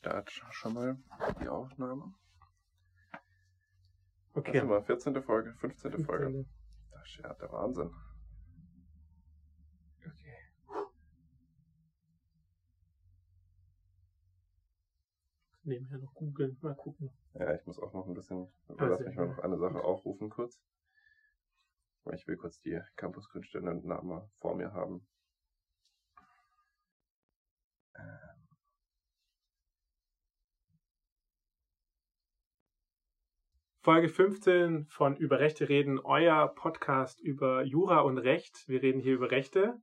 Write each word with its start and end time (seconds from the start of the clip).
Start 0.00 0.30
schon 0.30 0.72
mal 0.72 0.96
die 1.42 1.48
Aufnahme. 1.48 2.14
Okay. 4.32 4.56
Ist 4.56 4.62
immer 4.62 4.82
14. 4.82 5.22
Folge, 5.22 5.52
15. 5.56 5.90
15. 5.90 6.06
Folge. 6.06 6.46
Das 6.90 7.02
ist 7.06 7.18
ja 7.18 7.34
der 7.34 7.52
Wahnsinn. 7.52 7.90
Okay. 9.98 10.36
Nebenher 15.64 15.98
noch 15.98 16.14
googeln, 16.14 16.56
mal 16.62 16.74
gucken. 16.74 17.10
Ja, 17.34 17.54
ich 17.54 17.66
muss 17.66 17.78
auch 17.78 17.92
noch 17.92 18.06
ein 18.06 18.14
bisschen, 18.14 18.48
Ah, 18.78 18.86
lass 18.86 19.00
mich 19.00 19.14
mal 19.16 19.28
noch 19.28 19.40
eine 19.40 19.58
Sache 19.58 19.84
aufrufen 19.84 20.30
kurz. 20.30 20.58
Weil 22.04 22.14
Ich 22.14 22.26
will 22.26 22.38
kurz 22.38 22.58
die 22.62 22.80
Campus 22.96 23.28
Grünstelle 23.28 23.74
Name 23.74 24.30
vor 24.36 24.56
mir 24.56 24.72
haben. 24.72 25.06
Folge 33.90 34.08
15 34.08 34.86
von 34.88 35.16
Über 35.16 35.40
Rechte 35.40 35.68
reden, 35.68 35.98
euer 35.98 36.46
Podcast 36.46 37.20
über 37.20 37.64
Jura 37.64 38.02
und 38.02 38.18
Recht. 38.18 38.62
Wir 38.68 38.82
reden 38.82 39.00
hier 39.00 39.14
über 39.14 39.32
Rechte. 39.32 39.74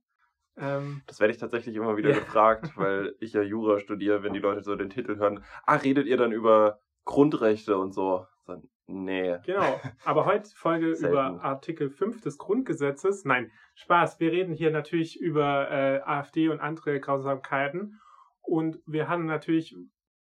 Ähm, 0.56 1.02
Das 1.06 1.20
werde 1.20 1.34
ich 1.34 1.38
tatsächlich 1.38 1.76
immer 1.76 1.94
wieder 1.98 2.08
Ja. 2.12 2.18
gefragt, 2.18 2.72
weil 2.76 3.14
ich 3.20 3.34
ja 3.34 3.42
Jura 3.42 3.78
studiere, 3.80 4.22
wenn 4.22 4.32
die 4.32 4.38
Leute 4.38 4.62
so 4.62 4.74
den 4.76 4.88
Titel 4.88 5.18
hören. 5.18 5.44
Ah, 5.66 5.76
redet 5.76 6.06
ihr 6.06 6.16
dann 6.16 6.32
über 6.32 6.78
Grundrechte 7.04 7.76
und 7.76 7.92
so? 7.92 8.24
so 8.46 8.56
nee. 8.86 9.36
genau. 9.44 9.78
Aber 10.06 10.24
heute 10.24 10.48
Folge 10.56 10.92
über 10.92 11.44
Artikel 11.44 11.90
5 11.90 12.22
des 12.22 12.38
Grundgesetzes. 12.38 13.26
Nein, 13.26 13.52
Spaß. 13.74 14.20
Wir 14.20 14.32
reden 14.32 14.54
hier 14.54 14.70
natürlich 14.70 15.20
über 15.20 15.70
äh, 15.70 16.00
AfD 16.00 16.48
und 16.48 16.60
andere 16.60 16.98
Grausamkeiten. 16.98 18.00
Und 18.40 18.78
wir 18.86 19.06
haben 19.06 19.26
natürlich, 19.26 19.76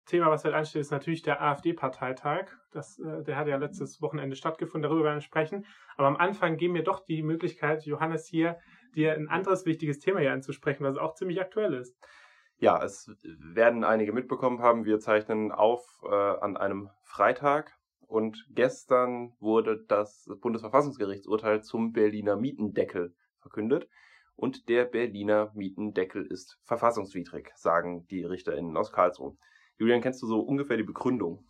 Thema, 0.06 0.30
was 0.30 0.44
heute 0.44 0.56
ansteht, 0.56 0.80
ist 0.80 0.90
natürlich 0.90 1.22
der 1.22 1.40
AfD-Parteitag. 1.42 2.46
Das, 2.72 2.98
äh, 2.98 3.22
der 3.22 3.36
hat 3.36 3.48
ja 3.48 3.56
letztes 3.56 4.02
Wochenende 4.02 4.36
stattgefunden, 4.36 4.82
darüber 4.88 5.04
werden 5.04 5.16
wir 5.16 5.22
sprechen. 5.22 5.66
Aber 5.96 6.08
am 6.08 6.16
Anfang 6.16 6.56
geben 6.56 6.74
wir 6.74 6.82
doch 6.82 7.04
die 7.04 7.22
Möglichkeit, 7.22 7.84
Johannes 7.84 8.26
hier, 8.26 8.58
dir 8.94 9.14
ein 9.14 9.28
anderes 9.28 9.64
wichtiges 9.64 9.98
Thema 9.98 10.20
hier 10.20 10.32
anzusprechen, 10.32 10.84
was 10.84 10.96
auch 10.96 11.14
ziemlich 11.14 11.40
aktuell 11.40 11.74
ist. 11.74 11.96
Ja, 12.58 12.82
es 12.82 13.10
werden 13.24 13.84
einige 13.84 14.12
mitbekommen 14.12 14.60
haben. 14.60 14.84
Wir 14.84 15.00
zeichnen 15.00 15.50
auf 15.50 15.84
äh, 16.04 16.14
an 16.14 16.56
einem 16.56 16.90
Freitag 17.02 17.72
und 18.06 18.46
gestern 18.50 19.32
wurde 19.40 19.84
das 19.88 20.28
Bundesverfassungsgerichtsurteil 20.40 21.62
zum 21.62 21.92
Berliner 21.92 22.36
Mietendeckel 22.36 23.14
verkündet. 23.40 23.88
Und 24.36 24.68
der 24.68 24.84
Berliner 24.84 25.50
Mietendeckel 25.54 26.26
ist 26.26 26.58
verfassungswidrig, 26.64 27.50
sagen 27.54 28.06
die 28.08 28.24
RichterInnen 28.24 28.76
aus 28.76 28.92
Karlsruhe. 28.92 29.36
Julian, 29.82 30.00
kennst 30.00 30.22
du 30.22 30.28
so 30.28 30.38
ungefähr 30.38 30.76
die 30.76 30.84
Begründung? 30.84 31.44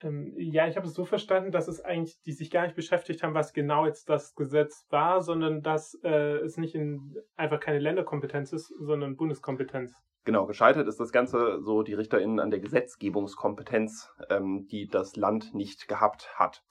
Ähm, 0.00 0.32
ja, 0.38 0.68
ich 0.68 0.76
habe 0.76 0.86
es 0.86 0.94
so 0.94 1.04
verstanden, 1.04 1.50
dass 1.50 1.66
es 1.66 1.80
eigentlich, 1.80 2.22
die 2.22 2.30
sich 2.30 2.52
gar 2.52 2.62
nicht 2.62 2.76
beschäftigt 2.76 3.24
haben, 3.24 3.34
was 3.34 3.52
genau 3.52 3.84
jetzt 3.84 4.08
das 4.08 4.36
Gesetz 4.36 4.86
war, 4.90 5.22
sondern 5.22 5.62
dass 5.62 5.98
äh, 6.04 6.36
es 6.38 6.56
nicht 6.56 6.76
in, 6.76 7.16
einfach 7.34 7.58
keine 7.58 7.80
Länderkompetenz 7.80 8.52
ist, 8.52 8.72
sondern 8.78 9.16
Bundeskompetenz. 9.16 9.92
Genau, 10.24 10.46
gescheitert 10.46 10.86
ist 10.86 11.00
das 11.00 11.10
Ganze 11.10 11.60
so 11.60 11.82
die 11.82 11.94
RichterInnen 11.94 12.38
an 12.38 12.50
der 12.50 12.60
Gesetzgebungskompetenz, 12.60 14.08
ähm, 14.30 14.68
die 14.70 14.86
das 14.86 15.16
Land 15.16 15.52
nicht 15.52 15.88
gehabt 15.88 16.38
hat. 16.38 16.62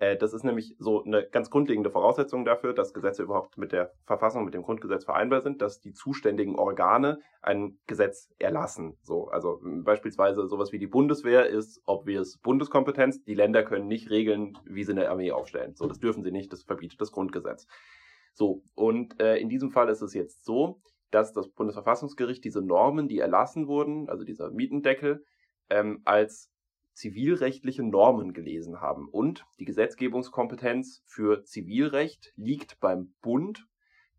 Äh, 0.00 0.16
das 0.16 0.32
ist 0.32 0.44
nämlich 0.44 0.74
so 0.78 1.04
eine 1.04 1.26
ganz 1.26 1.50
grundlegende 1.50 1.90
Voraussetzung 1.90 2.44
dafür, 2.44 2.72
dass 2.74 2.94
Gesetze 2.94 3.22
überhaupt 3.22 3.58
mit 3.58 3.72
der 3.72 3.92
Verfassung, 4.06 4.44
mit 4.44 4.54
dem 4.54 4.62
Grundgesetz 4.62 5.04
vereinbar 5.04 5.40
sind, 5.40 5.62
dass 5.62 5.80
die 5.80 5.92
zuständigen 5.92 6.56
Organe 6.56 7.20
ein 7.42 7.78
Gesetz 7.86 8.30
erlassen. 8.38 8.96
So, 9.02 9.28
also 9.28 9.60
beispielsweise 9.62 10.46
sowas 10.48 10.72
wie 10.72 10.78
die 10.78 10.86
Bundeswehr 10.86 11.46
ist 11.46 11.80
obvious 11.86 12.38
Bundeskompetenz. 12.38 13.22
Die 13.24 13.34
Länder 13.34 13.62
können 13.62 13.86
nicht 13.86 14.10
regeln, 14.10 14.58
wie 14.64 14.84
sie 14.84 14.92
eine 14.92 15.08
Armee 15.08 15.32
aufstellen. 15.32 15.74
So, 15.74 15.86
das 15.86 16.00
dürfen 16.00 16.22
sie 16.22 16.32
nicht, 16.32 16.52
das 16.52 16.64
verbietet 16.64 17.00
das 17.00 17.12
Grundgesetz. 17.12 17.66
So, 18.32 18.62
und 18.74 19.20
äh, 19.20 19.36
in 19.36 19.48
diesem 19.48 19.70
Fall 19.70 19.88
ist 19.88 20.02
es 20.02 20.12
jetzt 20.12 20.44
so, 20.44 20.80
dass 21.12 21.32
das 21.32 21.48
Bundesverfassungsgericht 21.50 22.44
diese 22.44 22.60
Normen, 22.60 23.06
die 23.06 23.20
erlassen 23.20 23.68
wurden, 23.68 24.08
also 24.08 24.24
dieser 24.24 24.50
Mietendeckel, 24.50 25.24
ähm, 25.70 26.02
als 26.04 26.50
zivilrechtliche 26.94 27.82
Normen 27.82 28.32
gelesen 28.32 28.80
haben. 28.80 29.08
Und 29.08 29.44
die 29.58 29.64
Gesetzgebungskompetenz 29.64 31.02
für 31.06 31.44
Zivilrecht 31.44 32.32
liegt 32.36 32.80
beim 32.80 33.14
Bund, 33.20 33.66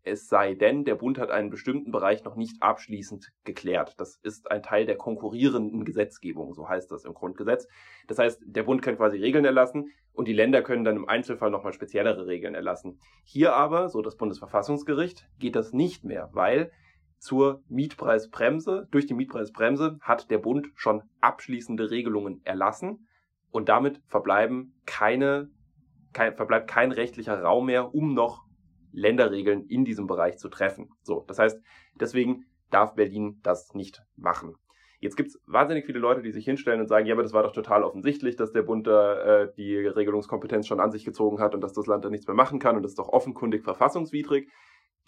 es 0.06 0.28
sei 0.28 0.54
denn, 0.54 0.84
der 0.84 0.94
Bund 0.94 1.18
hat 1.18 1.30
einen 1.32 1.50
bestimmten 1.50 1.90
Bereich 1.90 2.22
noch 2.22 2.36
nicht 2.36 2.62
abschließend 2.62 3.32
geklärt. 3.42 3.94
Das 3.98 4.20
ist 4.22 4.48
ein 4.48 4.62
Teil 4.62 4.86
der 4.86 4.96
konkurrierenden 4.96 5.84
Gesetzgebung, 5.84 6.54
so 6.54 6.68
heißt 6.68 6.92
das 6.92 7.04
im 7.04 7.12
Grundgesetz. 7.12 7.66
Das 8.06 8.20
heißt, 8.20 8.40
der 8.46 8.62
Bund 8.62 8.82
kann 8.82 8.96
quasi 8.96 9.18
Regeln 9.18 9.44
erlassen 9.44 9.90
und 10.12 10.28
die 10.28 10.32
Länder 10.32 10.62
können 10.62 10.84
dann 10.84 10.94
im 10.94 11.08
Einzelfall 11.08 11.50
nochmal 11.50 11.72
speziellere 11.72 12.28
Regeln 12.28 12.54
erlassen. 12.54 13.00
Hier 13.24 13.54
aber, 13.54 13.88
so 13.88 14.00
das 14.00 14.16
Bundesverfassungsgericht, 14.16 15.28
geht 15.40 15.56
das 15.56 15.72
nicht 15.72 16.04
mehr, 16.04 16.30
weil 16.32 16.70
zur 17.18 17.62
Mietpreisbremse, 17.68 18.88
durch 18.90 19.06
die 19.06 19.14
Mietpreisbremse 19.14 19.98
hat 20.00 20.30
der 20.30 20.38
Bund 20.38 20.68
schon 20.74 21.02
abschließende 21.20 21.90
Regelungen 21.90 22.40
erlassen 22.44 23.08
und 23.50 23.68
damit 23.68 24.00
verbleiben 24.06 24.74
keine, 24.84 25.50
kein, 26.12 26.34
verbleibt 26.34 26.68
kein 26.68 26.92
rechtlicher 26.92 27.40
Raum 27.42 27.66
mehr, 27.66 27.94
um 27.94 28.14
noch 28.14 28.44
Länderregeln 28.92 29.66
in 29.66 29.84
diesem 29.84 30.06
Bereich 30.06 30.38
zu 30.38 30.48
treffen. 30.48 30.90
So, 31.02 31.24
das 31.26 31.38
heißt, 31.38 31.60
deswegen 31.94 32.46
darf 32.70 32.94
Berlin 32.94 33.40
das 33.42 33.74
nicht 33.74 34.02
machen. 34.16 34.54
Jetzt 35.00 35.16
gibt 35.16 35.28
es 35.28 35.40
wahnsinnig 35.46 35.84
viele 35.84 35.98
Leute, 35.98 36.22
die 36.22 36.32
sich 36.32 36.44
hinstellen 36.44 36.80
und 36.80 36.88
sagen, 36.88 37.06
ja, 37.06 37.14
aber 37.14 37.22
das 37.22 37.34
war 37.34 37.42
doch 37.42 37.52
total 37.52 37.82
offensichtlich, 37.82 38.36
dass 38.36 38.52
der 38.52 38.62
Bund 38.62 38.86
da 38.86 39.42
äh, 39.42 39.52
die 39.56 39.76
Regelungskompetenz 39.76 40.66
schon 40.66 40.80
an 40.80 40.90
sich 40.90 41.04
gezogen 41.04 41.38
hat 41.38 41.54
und 41.54 41.60
dass 41.60 41.74
das 41.74 41.86
Land 41.86 42.04
da 42.04 42.10
nichts 42.10 42.26
mehr 42.26 42.34
machen 42.34 42.58
kann 42.58 42.76
und 42.76 42.82
das 42.82 42.92
ist 42.92 42.98
doch 42.98 43.10
offenkundig 43.10 43.62
verfassungswidrig. 43.62 44.48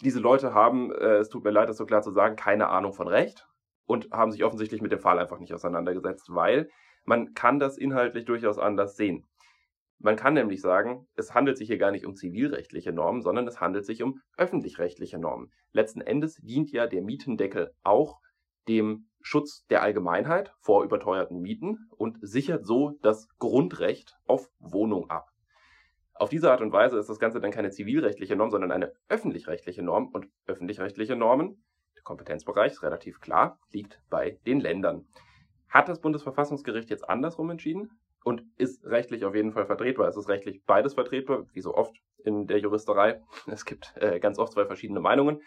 Diese 0.01 0.19
Leute 0.19 0.53
haben, 0.53 0.91
äh, 0.91 1.17
es 1.17 1.29
tut 1.29 1.43
mir 1.43 1.51
leid, 1.51 1.69
das 1.69 1.77
so 1.77 1.85
klar 1.85 2.01
zu 2.01 2.11
sagen, 2.11 2.35
keine 2.35 2.69
Ahnung 2.69 2.93
von 2.93 3.07
Recht 3.07 3.47
und 3.85 4.09
haben 4.11 4.31
sich 4.31 4.43
offensichtlich 4.43 4.81
mit 4.81 4.91
dem 4.91 4.99
Fall 4.99 5.19
einfach 5.19 5.39
nicht 5.39 5.53
auseinandergesetzt, 5.53 6.27
weil 6.29 6.69
man 7.05 7.33
kann 7.33 7.59
das 7.59 7.77
inhaltlich 7.77 8.25
durchaus 8.25 8.59
anders 8.59 8.95
sehen. 8.95 9.27
Man 10.01 10.15
kann 10.15 10.33
nämlich 10.33 10.61
sagen, 10.61 11.07
es 11.15 11.33
handelt 11.33 11.57
sich 11.57 11.67
hier 11.67 11.77
gar 11.77 11.91
nicht 11.91 12.05
um 12.05 12.15
zivilrechtliche 12.15 12.93
Normen, 12.93 13.21
sondern 13.21 13.45
es 13.47 13.59
handelt 13.59 13.85
sich 13.85 14.01
um 14.01 14.21
öffentlich-rechtliche 14.37 15.17
Normen. 15.17 15.51
Letzten 15.73 15.99
Endes 15.99 16.35
dient 16.35 16.71
ja 16.71 16.87
der 16.87 17.01
Mietendeckel 17.01 17.71
auch 17.83 18.19
dem 18.69 19.09
Schutz 19.21 19.65
der 19.69 19.81
Allgemeinheit 19.81 20.53
vor 20.61 20.83
überteuerten 20.83 21.41
Mieten 21.41 21.89
und 21.97 22.17
sichert 22.21 22.65
so 22.65 22.93
das 23.01 23.27
Grundrecht 23.39 24.17
auf 24.25 24.49
Wohnung 24.59 25.09
ab. 25.09 25.28
Auf 26.19 26.29
diese 26.29 26.51
Art 26.51 26.61
und 26.61 26.71
Weise 26.71 26.97
ist 26.99 27.09
das 27.09 27.17
Ganze 27.17 27.39
dann 27.39 27.51
keine 27.51 27.71
zivilrechtliche 27.71 28.35
Norm, 28.35 28.51
sondern 28.51 28.71
eine 28.71 28.93
öffentlich-rechtliche 29.07 29.81
Norm. 29.81 30.09
Und 30.09 30.27
öffentlich-rechtliche 30.45 31.15
Normen, 31.15 31.63
der 31.95 32.03
Kompetenzbereich 32.03 32.73
ist 32.73 32.83
relativ 32.83 33.19
klar, 33.19 33.57
liegt 33.71 34.01
bei 34.09 34.37
den 34.45 34.59
Ländern. 34.59 35.07
Hat 35.69 35.89
das 35.89 36.01
Bundesverfassungsgericht 36.01 36.89
jetzt 36.89 37.09
andersrum 37.09 37.49
entschieden? 37.49 37.89
und 38.23 38.43
ist 38.57 38.85
rechtlich 38.85 39.25
auf 39.25 39.35
jeden 39.35 39.53
Fall 39.53 39.65
vertretbar. 39.65 40.07
Es 40.07 40.17
ist 40.17 40.29
rechtlich 40.29 40.63
beides 40.65 40.93
vertretbar, 40.93 41.45
wie 41.53 41.61
so 41.61 41.73
oft 41.73 41.95
in 42.23 42.47
der 42.47 42.59
Juristerei. 42.59 43.21
Es 43.47 43.65
gibt 43.65 43.93
äh, 43.95 44.19
ganz 44.19 44.39
oft 44.39 44.53
zwei 44.53 44.65
verschiedene 44.65 44.99
Meinungen, 44.99 45.41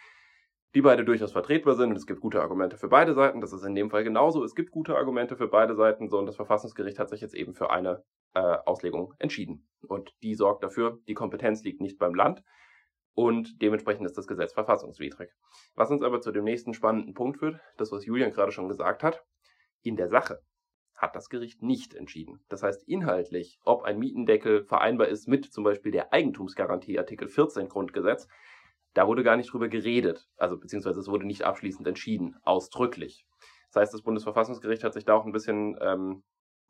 die 0.74 0.80
beide 0.80 1.04
durchaus 1.04 1.32
vertretbar 1.32 1.74
sind 1.74 1.90
und 1.90 1.96
es 1.96 2.06
gibt 2.06 2.20
gute 2.20 2.40
Argumente 2.40 2.76
für 2.78 2.88
beide 2.88 3.14
Seiten. 3.14 3.40
Das 3.40 3.52
ist 3.52 3.64
in 3.64 3.74
dem 3.74 3.90
Fall 3.90 4.04
genauso. 4.04 4.42
Es 4.42 4.54
gibt 4.54 4.70
gute 4.70 4.96
Argumente 4.96 5.36
für 5.36 5.48
beide 5.48 5.74
Seiten, 5.74 6.08
so 6.08 6.18
und 6.18 6.26
das 6.26 6.36
Verfassungsgericht 6.36 6.98
hat 6.98 7.10
sich 7.10 7.20
jetzt 7.20 7.34
eben 7.34 7.54
für 7.54 7.70
eine 7.70 8.02
äh, 8.34 8.40
Auslegung 8.40 9.14
entschieden. 9.18 9.68
Und 9.86 10.14
die 10.22 10.34
sorgt 10.34 10.62
dafür, 10.62 11.00
die 11.08 11.14
Kompetenz 11.14 11.62
liegt 11.64 11.80
nicht 11.80 11.98
beim 11.98 12.14
Land 12.14 12.42
und 13.14 13.60
dementsprechend 13.60 14.06
ist 14.06 14.16
das 14.16 14.26
Gesetz 14.26 14.52
verfassungswidrig. 14.52 15.30
Was 15.74 15.90
uns 15.90 16.02
aber 16.02 16.20
zu 16.20 16.32
dem 16.32 16.44
nächsten 16.44 16.74
spannenden 16.74 17.14
Punkt 17.14 17.38
führt, 17.38 17.60
das 17.76 17.92
was 17.92 18.06
Julian 18.06 18.32
gerade 18.32 18.52
schon 18.52 18.68
gesagt 18.68 19.02
hat, 19.02 19.22
in 19.82 19.96
der 19.96 20.08
Sache 20.08 20.40
hat 20.94 21.16
das 21.16 21.28
Gericht 21.28 21.62
nicht 21.62 21.94
entschieden. 21.94 22.44
Das 22.48 22.62
heißt 22.62 22.88
inhaltlich, 22.88 23.58
ob 23.64 23.82
ein 23.82 23.98
Mietendeckel 23.98 24.64
vereinbar 24.64 25.08
ist 25.08 25.26
mit 25.26 25.52
zum 25.52 25.64
Beispiel 25.64 25.90
der 25.90 26.12
Eigentumsgarantie 26.12 26.98
Artikel 26.98 27.28
14 27.28 27.68
Grundgesetz, 27.68 28.28
da 28.94 29.08
wurde 29.08 29.24
gar 29.24 29.36
nicht 29.36 29.52
drüber 29.52 29.68
geredet, 29.68 30.28
also 30.36 30.58
beziehungsweise 30.58 31.00
es 31.00 31.08
wurde 31.08 31.26
nicht 31.26 31.42
abschließend 31.42 31.88
entschieden, 31.88 32.36
ausdrücklich. 32.42 33.26
Das 33.72 33.80
heißt, 33.80 33.94
das 33.94 34.02
Bundesverfassungsgericht 34.02 34.84
hat 34.84 34.92
sich 34.92 35.04
da 35.04 35.14
auch 35.14 35.24
ein 35.24 35.32
bisschen 35.32 35.76
ähm, 35.80 36.22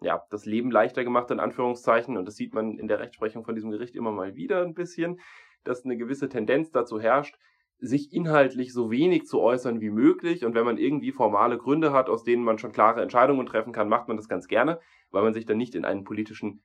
ja, 0.02 0.22
das 0.30 0.46
Leben 0.46 0.70
leichter 0.70 1.04
gemacht, 1.04 1.30
in 1.30 1.40
Anführungszeichen, 1.40 2.16
und 2.16 2.26
das 2.26 2.36
sieht 2.36 2.54
man 2.54 2.78
in 2.78 2.88
der 2.88 3.00
Rechtsprechung 3.00 3.44
von 3.44 3.54
diesem 3.54 3.70
Gericht 3.70 3.94
immer 3.94 4.12
mal 4.12 4.34
wieder 4.34 4.62
ein 4.62 4.74
bisschen, 4.74 5.20
dass 5.64 5.84
eine 5.84 5.96
gewisse 5.96 6.28
Tendenz 6.28 6.70
dazu 6.70 7.00
herrscht, 7.00 7.36
sich 7.78 8.12
inhaltlich 8.12 8.72
so 8.72 8.90
wenig 8.90 9.26
zu 9.26 9.40
äußern 9.40 9.80
wie 9.80 9.90
möglich. 9.90 10.44
Und 10.44 10.54
wenn 10.54 10.64
man 10.64 10.78
irgendwie 10.78 11.10
formale 11.10 11.58
Gründe 11.58 11.92
hat, 11.92 12.08
aus 12.08 12.22
denen 12.22 12.44
man 12.44 12.58
schon 12.58 12.72
klare 12.72 13.02
Entscheidungen 13.02 13.44
treffen 13.44 13.72
kann, 13.72 13.88
macht 13.88 14.06
man 14.06 14.16
das 14.16 14.28
ganz 14.28 14.46
gerne, 14.46 14.78
weil 15.10 15.24
man 15.24 15.34
sich 15.34 15.46
dann 15.46 15.56
nicht 15.56 15.74
in 15.74 15.84
einen 15.84 16.04
politischen 16.04 16.62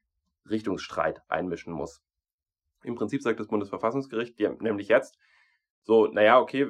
Richtungsstreit 0.48 1.22
einmischen 1.28 1.74
muss. 1.74 2.04
Im 2.84 2.96
Prinzip 2.96 3.24
sagt 3.24 3.40
das 3.40 3.48
Bundesverfassungsgericht 3.48 4.40
nämlich 4.62 4.88
jetzt, 4.88 5.18
so, 5.82 6.06
naja, 6.06 6.40
okay, 6.40 6.68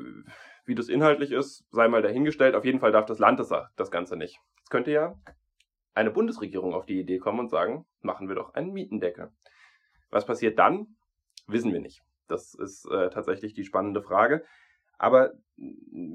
wie 0.66 0.75
das 0.75 0.90
inhaltlich 0.90 1.31
ist, 1.31 1.66
sei 1.72 1.88
mal 1.88 2.02
dahingestellt. 2.02 2.56
Auf 2.56 2.66
jeden 2.66 2.80
Fall 2.80 2.92
darf 2.92 3.06
das 3.06 3.19
Land 3.19 3.40
das, 3.40 3.52
das 3.75 3.92
Ganze 3.92 4.16
nicht. 4.16 4.40
Es 4.64 4.69
könnte 4.69 4.92
ja 4.92 5.16
eine 5.98 6.12
Bundesregierung 6.12 6.74
auf 6.74 6.86
die 6.86 7.00
Idee 7.00 7.18
kommen 7.18 7.40
und 7.40 7.50
sagen, 7.50 7.86
machen 8.02 8.28
wir 8.28 8.36
doch 8.36 8.54
einen 8.54 8.72
Mietendeckel. 8.72 9.32
Was 10.10 10.26
passiert 10.26 10.58
dann? 10.60 10.96
Wissen 11.48 11.74
wir 11.74 11.82
nicht. 11.82 12.02
Das 12.28 12.54
ist 12.54 12.86
äh, 12.90 13.10
tatsächlich 13.10 13.54
die 13.54 13.66
spannende 13.66 14.02
Frage. 14.02 14.44
Aber 14.98 15.34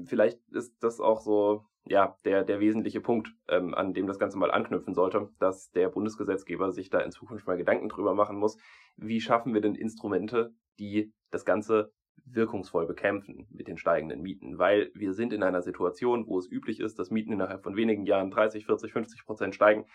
vielleicht 0.05 0.39
ist 0.49 0.81
das 0.81 0.99
auch 0.99 1.21
so 1.21 1.65
ja, 1.85 2.17
der, 2.23 2.43
der 2.43 2.59
wesentliche 2.59 3.01
Punkt, 3.01 3.33
ähm, 3.49 3.73
an 3.73 3.93
dem 3.93 4.07
das 4.07 4.19
Ganze 4.19 4.37
mal 4.37 4.51
anknüpfen 4.51 4.93
sollte, 4.93 5.29
dass 5.39 5.69
der 5.71 5.89
Bundesgesetzgeber 5.89 6.71
sich 6.71 6.89
da 6.89 6.99
in 6.99 7.11
Zukunft 7.11 7.45
mal 7.45 7.57
Gedanken 7.57 7.89
drüber 7.89 8.13
machen 8.13 8.37
muss, 8.37 8.57
wie 8.95 9.19
schaffen 9.19 9.53
wir 9.53 9.61
denn 9.61 9.75
Instrumente, 9.75 10.53
die 10.79 11.13
das 11.29 11.43
Ganze 11.43 11.91
wirkungsvoll 12.25 12.85
bekämpfen 12.85 13.47
mit 13.51 13.67
den 13.67 13.77
steigenden 13.77 14.21
Mieten, 14.21 14.57
weil 14.57 14.91
wir 14.93 15.13
sind 15.13 15.33
in 15.33 15.43
einer 15.43 15.61
Situation, 15.61 16.27
wo 16.27 16.39
es 16.39 16.49
üblich 16.49 16.79
ist, 16.79 16.99
dass 16.99 17.11
Mieten 17.11 17.33
innerhalb 17.33 17.63
von 17.63 17.75
wenigen 17.75 18.05
Jahren 18.05 18.31
30, 18.31 18.65
40, 18.65 18.93
50 18.93 19.25
Prozent 19.25 19.55
steigen. 19.55 19.85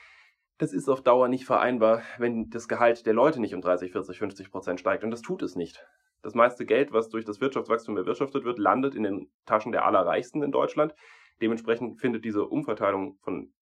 Das 0.58 0.72
ist 0.72 0.88
auf 0.88 1.02
Dauer 1.02 1.28
nicht 1.28 1.44
vereinbar, 1.44 2.02
wenn 2.18 2.50
das 2.50 2.68
Gehalt 2.68 3.06
der 3.06 3.14
Leute 3.14 3.40
nicht 3.40 3.54
um 3.54 3.60
30, 3.60 3.92
40, 3.92 4.18
50 4.18 4.50
Prozent 4.50 4.80
steigt 4.80 5.04
und 5.04 5.10
das 5.10 5.22
tut 5.22 5.42
es 5.42 5.56
nicht. 5.56 5.86
Das 6.22 6.34
meiste 6.34 6.66
Geld, 6.66 6.92
was 6.92 7.08
durch 7.08 7.24
das 7.24 7.40
Wirtschaftswachstum 7.40 7.96
erwirtschaftet 7.96 8.44
wird, 8.44 8.58
landet 8.58 8.94
in 8.94 9.04
den 9.04 9.30
Taschen 9.46 9.72
der 9.72 9.84
Allerreichsten 9.84 10.42
in 10.42 10.50
Deutschland. 10.50 10.94
Dementsprechend 11.40 12.00
findet 12.00 12.24
diese 12.24 12.44
Umverteilung 12.44 13.18
von 13.20 13.52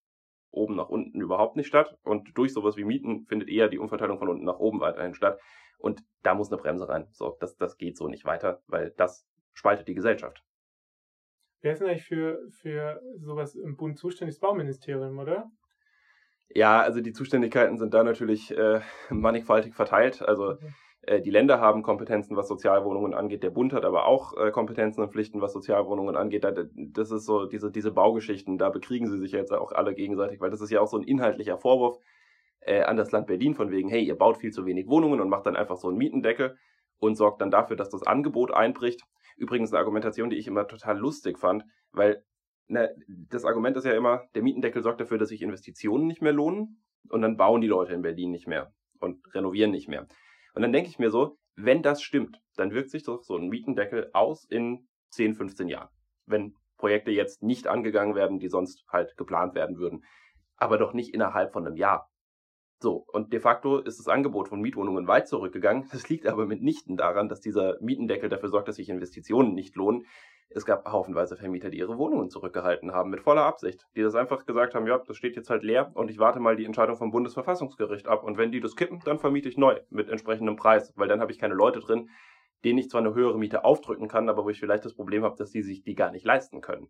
oben 0.50 0.76
nach 0.76 0.88
unten 0.88 1.20
überhaupt 1.20 1.56
nicht 1.56 1.66
statt. 1.66 1.96
Und 2.02 2.37
durch 2.37 2.52
sowas 2.52 2.76
wie 2.76 2.84
Mieten 2.84 3.26
findet 3.26 3.48
eher 3.48 3.69
die 3.69 3.78
Umverteilung 3.78 4.19
von 4.19 4.28
unten 4.28 4.44
nach 4.44 4.58
oben 4.58 4.81
weiterhin 4.81 5.14
statt. 5.14 5.38
Und 5.78 6.02
da 6.22 6.34
muss 6.34 6.50
eine 6.50 6.60
Bremse 6.60 6.88
rein. 6.88 7.08
So, 7.12 7.37
das, 7.40 7.56
das 7.56 7.76
geht 7.76 7.96
so 7.96 8.08
nicht 8.08 8.25
weiter, 8.25 8.62
weil 8.66 8.93
das 8.96 9.26
spaltet 9.52 9.88
die 9.88 9.94
Gesellschaft. 9.94 10.43
Wer 11.60 11.72
ist 11.72 11.81
denn 11.81 11.88
eigentlich 11.88 12.04
für, 12.04 12.40
für 12.50 13.00
sowas 13.19 13.54
im 13.54 13.76
Bund 13.76 13.98
zuständig? 13.98 14.37
Das 14.37 14.40
Bauministerium, 14.40 15.19
oder? 15.19 15.50
Ja, 16.48 16.81
also 16.81 17.00
die 17.00 17.12
Zuständigkeiten 17.12 17.76
sind 17.76 17.93
da 17.93 18.04
natürlich 18.04 18.56
äh, 18.56 18.81
mannigfaltig 19.10 19.75
verteilt. 19.75 20.22
Also 20.22 20.52
okay. 20.52 20.72
Äh, 21.06 21.20
die 21.20 21.31
Länder 21.31 21.61
haben 21.61 21.82
Kompetenzen, 21.82 22.37
was 22.37 22.49
Sozialwohnungen 22.49 23.14
angeht. 23.14 23.43
Der 23.43 23.50
Bund 23.50 23.73
hat 23.73 23.85
aber 23.85 24.06
auch 24.06 24.37
äh, 24.37 24.50
Kompetenzen 24.50 25.00
und 25.00 25.12
Pflichten, 25.12 25.41
was 25.41 25.53
Sozialwohnungen 25.53 26.17
angeht. 26.17 26.44
Das 26.75 27.11
ist 27.11 27.25
so 27.25 27.47
diese, 27.47 27.70
diese 27.70 27.93
Baugeschichten, 27.93 28.58
da 28.58 28.69
bekriegen 28.69 29.08
sie 29.08 29.19
sich 29.19 29.32
jetzt 29.32 29.53
auch 29.53 29.73
alle 29.73 29.94
gegenseitig, 29.94 30.41
weil 30.41 30.50
das 30.50 30.61
ist 30.61 30.70
ja 30.70 30.81
auch 30.81 30.88
so 30.88 30.99
ein 30.99 31.05
inhaltlicher 31.05 31.58
Vorwurf 31.58 31.99
äh, 32.61 32.82
an 32.82 32.97
das 32.97 33.12
Land 33.12 33.29
Berlin 33.29 33.55
von 33.55 33.70
wegen, 33.70 33.88
hey, 33.88 34.05
ihr 34.05 34.17
baut 34.17 34.37
viel 34.37 34.53
zu 34.53 34.67
wenig 34.67 34.88
Wohnungen 34.88 35.20
und 35.20 35.29
macht 35.29 35.47
dann 35.47 35.56
einfach 35.56 35.76
so 35.76 35.88
einen 35.88 35.97
Mietendeckel 35.97 36.56
und 36.99 37.14
sorgt 37.14 37.41
dann 37.41 37.50
dafür, 37.50 37.76
dass 37.76 37.88
das 37.91 38.03
Angebot 38.03 38.53
einbricht. 38.53 39.03
Übrigens 39.37 39.73
eine 39.73 39.79
Argumentation, 39.79 40.31
die 40.31 40.37
ich 40.37 40.49
immer 40.49 40.67
total 40.67 40.99
lustig 40.99 41.38
fand, 41.38 41.64
weil 41.93 42.25
na, 42.69 42.88
das 43.06 43.44
Argument 43.44 43.76
ist 43.76 43.85
ja 43.85 43.93
immer, 43.93 44.25
der 44.35 44.43
Mietendeckel 44.43 44.82
sorgt 44.82 45.00
dafür, 45.00 45.19
dass 45.19 45.29
sich 45.29 45.43
Investitionen 45.43 46.08
nicht 46.08 46.20
mehr 46.20 46.32
lohnen 46.32 46.82
und 47.11 47.23
dann 47.23 47.37
bauen 47.37 47.61
die 47.61 47.69
Leute 47.69 47.93
in 47.93 48.03
Berlin 48.03 48.32
nicht 48.32 48.49
mehr 48.49 48.73
und 48.99 49.23
renovieren 49.35 49.70
nicht 49.70 49.88
mehr. 49.88 50.08
Und 50.56 50.62
dann 50.62 50.73
denke 50.73 50.88
ich 50.88 50.99
mir 50.99 51.11
so, 51.11 51.37
wenn 51.55 51.82
das 51.82 52.00
stimmt, 52.03 52.41
dann 52.56 52.73
wirkt 52.73 52.91
sich 52.91 53.03
doch 53.03 53.23
so 53.23 53.37
ein 53.37 53.49
Mietendeckel 53.49 54.08
aus 54.14 54.47
in 54.49 54.88
10, 55.11 55.35
15 55.35 55.69
Jahren. 55.69 55.91
Wenn 56.25 56.55
Projekte 56.79 57.11
jetzt 57.11 57.43
nicht 57.43 57.67
angegangen 57.67 58.14
werden, 58.14 58.38
die 58.38 58.49
sonst 58.49 58.82
halt 58.88 59.19
geplant 59.19 59.55
werden 59.55 59.76
würden. 59.76 60.03
Aber 60.56 60.79
doch 60.79 60.94
nicht 60.94 61.12
innerhalb 61.12 61.53
von 61.53 61.67
einem 61.67 61.76
Jahr. 61.76 62.11
So, 62.81 63.05
und 63.12 63.35
de 63.35 63.41
facto 63.41 63.81
ist 63.81 63.99
das 63.99 64.08
Angebot 64.08 64.49
von 64.49 64.62
Mietwohnungen 64.62 65.06
weit 65.06 65.29
zurückgegangen. 65.29 65.88
Das 65.93 66.08
liegt 66.08 66.26
aber 66.26 66.47
mitnichten 66.47 66.97
daran, 66.97 67.29
dass 67.29 67.41
dieser 67.41 67.76
Mietendeckel 67.82 68.31
dafür 68.31 68.49
sorgt, 68.49 68.69
dass 68.69 68.76
sich 68.76 68.88
Investitionen 68.88 69.53
nicht 69.53 69.76
lohnen, 69.76 70.06
es 70.48 70.64
gab 70.64 70.90
haufenweise 70.90 71.37
Vermieter, 71.37 71.70
die 71.70 71.78
ihre 71.78 71.98
Wohnungen 71.98 72.31
zurückgehalten 72.31 72.93
haben, 72.93 73.10
mit 73.10 73.20
voller 73.20 73.44
Absicht. 73.44 73.87
Die 73.96 74.02
das 74.02 74.14
einfach 74.14 74.46
gesagt 74.46 74.75
haben, 74.75 74.87
ja, 74.87 74.98
das 74.98 75.16
steht 75.16 75.37
jetzt 75.37 75.50
halt 75.50 75.62
leer 75.62 75.90
und 75.94 76.10
ich 76.10 76.19
warte 76.19 76.40
mal 76.40 76.56
die 76.56 76.64
Entscheidung 76.64 76.96
vom 76.96 77.10
Bundesverfassungsgericht 77.10 78.06
ab. 78.06 78.25
Und 78.25 78.38
wenn 78.38 78.52
die 78.52 78.60
das 78.60 78.76
kippen, 78.76 79.00
dann 79.04 79.19
vermiete 79.19 79.48
ich 79.48 79.58
neu 79.58 79.81
mit 79.90 80.08
entsprechendem 80.08 80.56
Preis, 80.56 80.93
weil 80.96 81.08
dann 81.08 81.20
habe 81.20 81.32
ich 81.32 81.38
keine 81.38 81.54
Leute 81.54 81.81
drin, 81.81 82.08
denen 82.64 82.78
ich 82.78 82.88
zwar 82.88 83.00
eine 83.00 83.14
höhere 83.14 83.38
Miete 83.38 83.64
aufdrücken 83.64 84.08
kann, 84.08 84.28
aber 84.28 84.44
wo 84.44 84.50
ich 84.50 84.60
vielleicht 84.60 84.84
das 84.84 84.94
Problem 84.94 85.25
habe, 85.25 85.37
dass 85.37 85.50
die 85.50 85.62
sich 85.62 85.82
die 85.82 85.94
gar 85.94 86.10
nicht 86.10 86.25
leisten 86.25 86.60
können. 86.60 86.88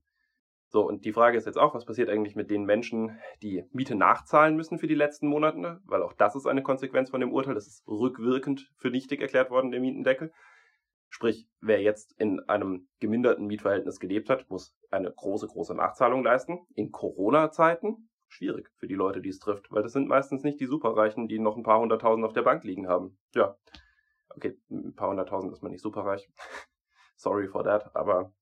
So, 0.69 0.87
und 0.87 1.05
die 1.05 1.13
Frage 1.13 1.39
ist 1.39 1.47
jetzt 1.47 1.59
auch, 1.59 1.75
was 1.75 1.85
passiert 1.85 2.09
eigentlich 2.09 2.35
mit 2.35 2.51
den 2.51 2.65
Menschen, 2.65 3.19
die 3.43 3.65
Miete 3.73 3.95
nachzahlen 3.95 4.57
müssen 4.57 4.79
für 4.79 4.89
die 4.89 4.95
letzten 4.95 5.29
Monate? 5.29 5.81
Weil 5.85 6.03
auch 6.03 6.13
das 6.13 6.35
ist 6.35 6.47
eine 6.47 6.63
Konsequenz 6.63 7.11
von 7.11 7.21
dem 7.21 7.33
Urteil. 7.33 7.55
Das 7.55 7.67
ist 7.67 7.87
rückwirkend 7.87 8.71
für 8.77 8.91
nichtig 8.91 9.21
erklärt 9.21 9.51
worden, 9.51 9.71
der 9.71 9.81
Mietendeckel. 9.81 10.33
Sprich, 11.17 11.49
wer 11.63 11.81
jetzt 11.81 12.13
in 12.21 12.41
einem 12.41 12.91
geminderten 13.01 13.47
Mietverhältnis 13.47 14.01
gelebt 14.01 14.29
hat, 14.29 14.51
muss 14.51 14.77
eine 14.91 15.11
große, 15.11 15.47
große 15.47 15.75
Nachzahlung 15.75 16.23
leisten. 16.23 16.67
In 16.75 16.93
Corona-Zeiten 16.93 18.11
schwierig 18.29 18.71
für 18.77 18.87
die 18.87 18.97
Leute, 18.97 19.23
die 19.23 19.31
es 19.31 19.39
trifft, 19.39 19.73
weil 19.73 19.83
das 19.83 19.95
sind 19.95 20.09
meistens 20.09 20.43
nicht 20.43 20.61
die 20.61 20.67
Superreichen, 20.67 21.27
die 21.27 21.39
noch 21.39 21.57
ein 21.57 21.63
paar 21.63 21.81
hunderttausend 21.81 22.27
auf 22.27 22.35
der 22.35 22.43
Bank 22.43 22.65
liegen 22.65 22.87
haben. 22.87 23.19
Ja, 23.35 23.57
okay, 24.29 24.61
ein 24.71 24.95
paar 24.95 25.09
hunderttausend 25.09 25.55
ist 25.55 25.63
man 25.63 25.73
nicht 25.73 25.81
superreich. 25.81 26.29
Sorry 27.17 27.49
for 27.49 27.65
that, 27.65 27.97
aber 27.97 28.35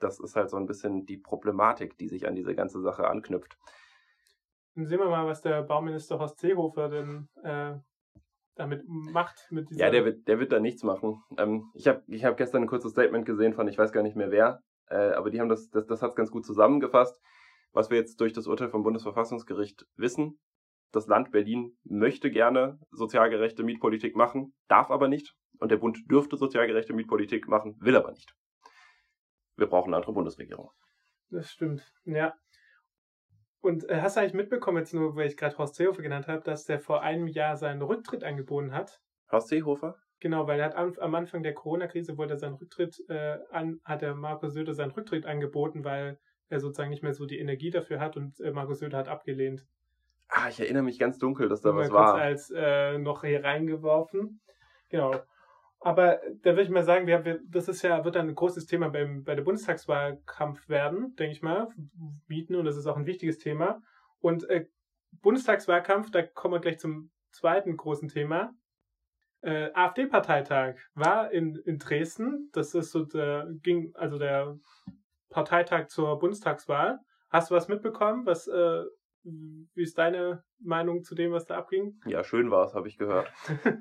das 0.00 0.18
ist 0.18 0.34
halt 0.34 0.50
so 0.50 0.56
ein 0.56 0.66
bisschen 0.66 1.06
die 1.06 1.18
Problematik, 1.18 1.96
die 1.96 2.08
sich 2.08 2.26
an 2.26 2.34
diese 2.34 2.56
ganze 2.56 2.80
Sache 2.80 3.06
anknüpft. 3.06 3.56
Dann 4.74 4.86
sehen 4.86 4.98
wir 4.98 5.08
mal, 5.08 5.26
was 5.26 5.42
der 5.42 5.62
Bauminister 5.62 6.18
Horst 6.18 6.40
Seehofer 6.40 6.88
denn 6.88 7.28
äh, 7.44 7.76
damit 8.56 8.82
macht. 8.86 9.46
Mit 9.50 9.70
dieser 9.70 9.84
ja, 9.84 9.90
der 9.90 10.04
wird, 10.04 10.26
der 10.26 10.38
wird 10.40 10.52
da 10.52 10.58
nichts 10.58 10.82
machen. 10.82 11.22
Ähm, 11.38 11.70
ich 11.74 11.86
habe 11.86 12.02
ich 12.08 12.24
hab 12.24 12.36
gestern 12.36 12.62
ein 12.62 12.68
kurzes 12.68 12.92
Statement 12.92 13.24
gesehen 13.24 13.54
von, 13.54 13.68
ich 13.68 13.78
weiß 13.78 13.92
gar 13.92 14.02
nicht 14.02 14.16
mehr 14.16 14.30
wer, 14.30 14.62
äh, 14.88 15.12
aber 15.12 15.30
die 15.30 15.40
haben 15.40 15.48
das, 15.48 15.68
das, 15.70 15.86
das 15.86 16.02
hat 16.02 16.16
ganz 16.16 16.30
gut 16.30 16.44
zusammengefasst. 16.44 17.20
Was 17.72 17.90
wir 17.90 17.98
jetzt 17.98 18.20
durch 18.20 18.32
das 18.32 18.46
Urteil 18.46 18.70
vom 18.70 18.82
Bundesverfassungsgericht 18.82 19.86
wissen, 19.96 20.38
das 20.92 21.06
Land 21.06 21.30
Berlin 21.30 21.76
möchte 21.84 22.30
gerne 22.30 22.78
sozialgerechte 22.90 23.62
Mietpolitik 23.62 24.16
machen, 24.16 24.54
darf 24.68 24.90
aber 24.90 25.08
nicht. 25.08 25.34
Und 25.58 25.70
der 25.70 25.76
Bund 25.76 25.98
dürfte 26.10 26.36
sozialgerechte 26.36 26.94
Mietpolitik 26.94 27.48
machen, 27.48 27.76
will 27.80 27.96
aber 27.96 28.12
nicht. 28.12 28.34
Wir 29.56 29.66
brauchen 29.66 29.88
eine 29.88 29.96
andere 29.96 30.12
Bundesregierung. 30.12 30.70
Das 31.28 31.50
stimmt, 31.50 31.82
ja. 32.04 32.34
Und 33.60 33.88
äh, 33.88 34.00
hast 34.00 34.16
du 34.16 34.20
eigentlich 34.20 34.34
mitbekommen, 34.34 34.78
jetzt 34.78 34.94
nur, 34.94 35.16
weil 35.16 35.26
ich 35.26 35.36
gerade 35.36 35.56
Horst 35.58 35.74
Seehofer 35.74 36.02
genannt 36.02 36.28
habe, 36.28 36.42
dass 36.42 36.64
der 36.64 36.78
vor 36.78 37.02
einem 37.02 37.26
Jahr 37.26 37.56
seinen 37.56 37.82
Rücktritt 37.82 38.22
angeboten 38.22 38.72
hat? 38.72 39.00
Horst 39.30 39.48
Seehofer? 39.48 39.96
Genau, 40.20 40.46
weil 40.46 40.60
er 40.60 40.66
hat 40.66 40.76
am, 40.76 40.94
am 40.98 41.14
Anfang 41.14 41.42
der 41.42 41.54
Corona-Krise 41.54 42.16
wollte 42.16 42.34
er 42.34 42.38
seinen 42.38 42.54
Rücktritt 42.54 43.02
äh, 43.08 43.38
an, 43.50 43.80
hat 43.84 44.02
der 44.02 44.14
Markus 44.14 44.54
Söder 44.54 44.74
seinen 44.74 44.92
Rücktritt 44.92 45.26
angeboten, 45.26 45.84
weil 45.84 46.18
er 46.48 46.60
sozusagen 46.60 46.90
nicht 46.90 47.02
mehr 47.02 47.12
so 47.12 47.26
die 47.26 47.38
Energie 47.38 47.70
dafür 47.70 48.00
hat 48.00 48.16
und 48.16 48.40
äh, 48.40 48.50
Markus 48.50 48.78
Söder 48.78 48.98
hat 48.98 49.08
abgelehnt. 49.08 49.66
Ah, 50.28 50.48
ich 50.48 50.58
erinnere 50.58 50.82
mich 50.82 50.98
ganz 50.98 51.18
dunkel, 51.18 51.48
dass 51.48 51.60
da 51.60 51.74
was 51.74 51.90
war. 51.90 52.14
als 52.14 52.50
äh, 52.54 52.98
noch 52.98 53.24
hier 53.24 53.44
reingeworfen. 53.44 54.40
Genau. 54.90 55.14
Aber 55.80 56.20
da 56.42 56.50
würde 56.50 56.62
ich 56.62 56.70
mal 56.70 56.84
sagen, 56.84 57.06
wir, 57.06 57.24
wir, 57.24 57.40
das 57.48 57.68
ist 57.68 57.82
ja, 57.82 58.04
wird 58.04 58.16
dann 58.16 58.28
ein 58.28 58.34
großes 58.34 58.66
Thema 58.66 58.88
beim, 58.88 59.24
bei 59.24 59.34
der 59.34 59.42
Bundestagswahlkampf 59.42 60.68
werden, 60.68 61.14
denke 61.16 61.32
ich 61.32 61.42
mal. 61.42 61.68
Mieten 62.26 62.54
und 62.54 62.64
das 62.64 62.76
ist 62.76 62.86
auch 62.86 62.96
ein 62.96 63.06
wichtiges 63.06 63.38
Thema. 63.38 63.82
Und 64.18 64.48
äh, 64.48 64.66
Bundestagswahlkampf, 65.22 66.10
da 66.10 66.22
kommen 66.22 66.54
wir 66.54 66.60
gleich 66.60 66.78
zum 66.78 67.10
zweiten 67.30 67.76
großen 67.76 68.08
Thema. 68.08 68.54
Äh, 69.42 69.70
AfD-Parteitag 69.74 70.76
war 70.94 71.30
in, 71.30 71.56
in 71.64 71.78
Dresden. 71.78 72.50
Das 72.52 72.74
ist 72.74 72.90
so 72.90 73.04
der, 73.04 73.46
ging, 73.62 73.92
also 73.94 74.18
der 74.18 74.58
Parteitag 75.30 75.88
zur 75.88 76.18
Bundestagswahl. 76.18 76.98
Hast 77.30 77.50
du 77.50 77.54
was 77.54 77.68
mitbekommen? 77.68 78.24
Was, 78.26 78.48
äh, 78.48 78.82
wie 79.22 79.82
ist 79.82 79.98
deine 79.98 80.42
Meinung 80.58 81.02
zu 81.02 81.14
dem, 81.14 81.32
was 81.32 81.46
da 81.46 81.58
abging? 81.58 82.00
Ja, 82.06 82.24
schön 82.24 82.50
war 82.50 82.64
es, 82.64 82.74
habe 82.74 82.88
ich 82.88 82.96
gehört. 82.96 83.30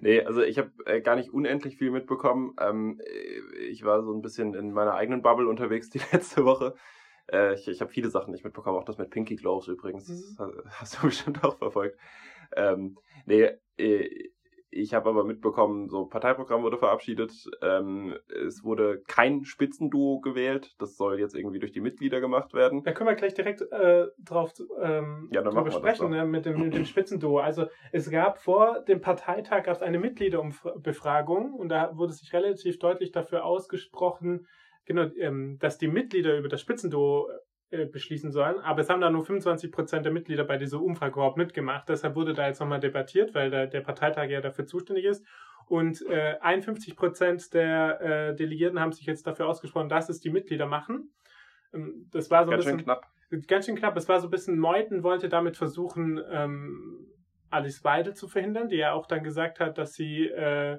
nee, 0.00 0.22
also 0.22 0.42
ich 0.42 0.58
habe 0.58 0.70
äh, 0.86 1.00
gar 1.00 1.16
nicht 1.16 1.30
unendlich 1.32 1.76
viel 1.76 1.90
mitbekommen. 1.90 2.54
Ähm, 2.60 3.00
äh, 3.04 3.64
ich 3.64 3.84
war 3.84 4.02
so 4.02 4.12
ein 4.12 4.22
bisschen 4.22 4.54
in 4.54 4.72
meiner 4.72 4.94
eigenen 4.94 5.22
Bubble 5.22 5.48
unterwegs 5.48 5.90
die 5.90 6.00
letzte 6.12 6.44
Woche. 6.44 6.74
Äh, 7.30 7.54
ich 7.54 7.68
ich 7.68 7.80
habe 7.80 7.90
viele 7.90 8.10
Sachen 8.10 8.32
nicht 8.32 8.44
mitbekommen, 8.44 8.78
auch 8.78 8.84
das 8.84 8.98
mit 8.98 9.10
Pinky 9.10 9.36
Gloves 9.36 9.68
übrigens. 9.68 10.08
Mhm. 10.08 10.36
Das 10.36 10.80
hast 10.80 10.96
du 10.96 11.02
bestimmt 11.06 11.44
auch 11.44 11.58
verfolgt. 11.58 11.98
Ähm, 12.56 12.98
nee, 13.26 13.50
äh, 13.78 14.30
ich 14.74 14.92
habe 14.92 15.08
aber 15.08 15.24
mitbekommen, 15.24 15.88
so 15.88 16.06
Parteiprogramm 16.06 16.62
wurde 16.62 16.78
verabschiedet. 16.78 17.32
Ähm, 17.62 18.16
es 18.46 18.64
wurde 18.64 19.02
kein 19.06 19.44
Spitzenduo 19.44 20.20
gewählt. 20.20 20.74
Das 20.78 20.96
soll 20.96 21.20
jetzt 21.20 21.36
irgendwie 21.36 21.60
durch 21.60 21.70
die 21.70 21.80
Mitglieder 21.80 22.20
gemacht 22.20 22.54
werden. 22.54 22.82
Da 22.82 22.92
können 22.92 23.08
wir 23.08 23.14
gleich 23.14 23.34
direkt 23.34 23.62
äh, 23.70 24.06
drauf 24.18 24.52
ähm, 24.82 25.28
ja, 25.30 25.42
drüber 25.42 25.70
sprechen 25.70 26.10
ne, 26.10 26.26
mit, 26.26 26.44
dem, 26.44 26.60
mit 26.60 26.74
dem 26.74 26.84
Spitzenduo. 26.84 27.38
Also 27.38 27.66
es 27.92 28.10
gab 28.10 28.38
vor 28.38 28.80
dem 28.80 29.00
Parteitag 29.00 29.64
gab 29.64 29.76
es 29.76 29.82
eine 29.82 30.00
Mitgliederbefragung 30.00 31.54
und 31.54 31.68
da 31.68 31.96
wurde 31.96 32.12
sich 32.12 32.32
relativ 32.32 32.78
deutlich 32.80 33.12
dafür 33.12 33.44
ausgesprochen, 33.44 34.48
genau, 34.86 35.04
ähm, 35.18 35.56
dass 35.60 35.78
die 35.78 35.88
Mitglieder 35.88 36.36
über 36.36 36.48
das 36.48 36.60
Spitzenduo 36.60 37.28
äh, 37.70 37.86
beschließen 37.86 38.30
sollen. 38.30 38.58
Aber 38.60 38.80
es 38.80 38.90
haben 38.90 39.00
da 39.00 39.10
nur 39.10 39.24
25 39.24 39.72
Prozent 39.72 40.04
der 40.04 40.12
Mitglieder 40.12 40.44
bei 40.44 40.56
dieser 40.56 40.80
Umfrage 40.80 41.14
überhaupt 41.14 41.36
mitgemacht. 41.36 41.88
Deshalb 41.88 42.14
wurde 42.14 42.34
da 42.34 42.46
jetzt 42.46 42.60
nochmal 42.60 42.80
debattiert, 42.80 43.34
weil 43.34 43.50
der, 43.50 43.66
der 43.66 43.80
Parteitag 43.80 44.28
ja 44.28 44.40
dafür 44.40 44.66
zuständig 44.66 45.04
ist. 45.04 45.24
Und 45.66 46.04
äh, 46.08 46.36
51 46.40 46.96
Prozent 46.96 47.54
der 47.54 48.00
äh, 48.00 48.36
Delegierten 48.36 48.80
haben 48.80 48.92
sich 48.92 49.06
jetzt 49.06 49.26
dafür 49.26 49.48
ausgesprochen, 49.48 49.88
dass 49.88 50.08
es 50.08 50.20
die 50.20 50.30
Mitglieder 50.30 50.66
machen. 50.66 51.10
Ähm, 51.72 52.08
das 52.10 52.30
war 52.30 52.44
so 52.44 52.50
Ganz 52.50 52.66
ein 52.66 52.76
bisschen 52.76 52.84
knapp. 52.84 53.10
Ganz 53.48 53.66
schön 53.66 53.76
knapp. 53.76 53.96
Es 53.96 54.08
war 54.08 54.20
so 54.20 54.28
ein 54.28 54.30
bisschen, 54.30 54.58
Meuthen 54.58 55.02
wollte 55.02 55.28
damit 55.28 55.56
versuchen, 55.56 56.22
ähm, 56.30 57.06
Alice 57.50 57.84
Weidel 57.84 58.14
zu 58.14 58.28
verhindern, 58.28 58.68
die 58.68 58.76
ja 58.76 58.92
auch 58.92 59.06
dann 59.06 59.24
gesagt 59.24 59.60
hat, 59.60 59.78
dass 59.78 59.94
sie 59.94 60.26
äh, 60.26 60.78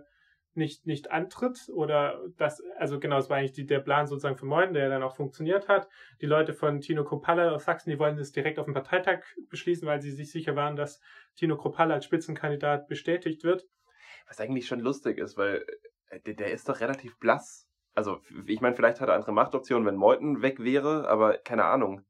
nicht, 0.55 0.85
nicht 0.85 1.11
antritt 1.11 1.69
oder 1.73 2.21
das, 2.37 2.61
also 2.77 2.99
genau, 2.99 3.17
es 3.17 3.29
war 3.29 3.37
eigentlich 3.37 3.53
die, 3.53 3.65
der 3.65 3.79
Plan 3.79 4.07
sozusagen 4.07 4.37
für 4.37 4.45
Meuthen, 4.45 4.73
der 4.73 4.89
dann 4.89 5.03
auch 5.03 5.15
funktioniert 5.15 5.67
hat. 5.67 5.87
Die 6.21 6.25
Leute 6.25 6.53
von 6.53 6.81
Tino 6.81 7.03
Kropalla 7.03 7.51
aus 7.51 7.65
Sachsen, 7.65 7.89
die 7.89 7.99
wollen 7.99 8.17
das 8.17 8.31
direkt 8.31 8.59
auf 8.59 8.65
dem 8.65 8.73
Parteitag 8.73 9.23
beschließen, 9.49 9.87
weil 9.87 10.01
sie 10.01 10.11
sich 10.11 10.31
sicher 10.31 10.55
waren, 10.55 10.75
dass 10.75 11.01
Tino 11.35 11.57
Kropalla 11.57 11.95
als 11.95 12.05
Spitzenkandidat 12.05 12.87
bestätigt 12.87 13.43
wird. 13.43 13.65
Was 14.27 14.39
eigentlich 14.39 14.67
schon 14.67 14.79
lustig 14.79 15.17
ist, 15.17 15.37
weil 15.37 15.65
äh, 16.09 16.19
der, 16.21 16.33
der 16.35 16.51
ist 16.51 16.67
doch 16.69 16.79
relativ 16.79 17.17
blass. 17.19 17.67
Also, 17.93 18.19
ich 18.45 18.61
meine, 18.61 18.75
vielleicht 18.75 18.99
hat 18.99 19.09
er 19.09 19.15
andere 19.15 19.31
Machtoptionen, 19.31 19.85
wenn 19.85 19.95
Meuthen 19.95 20.41
weg 20.41 20.59
wäre, 20.59 21.07
aber 21.07 21.37
keine 21.37 21.65
Ahnung. 21.65 22.05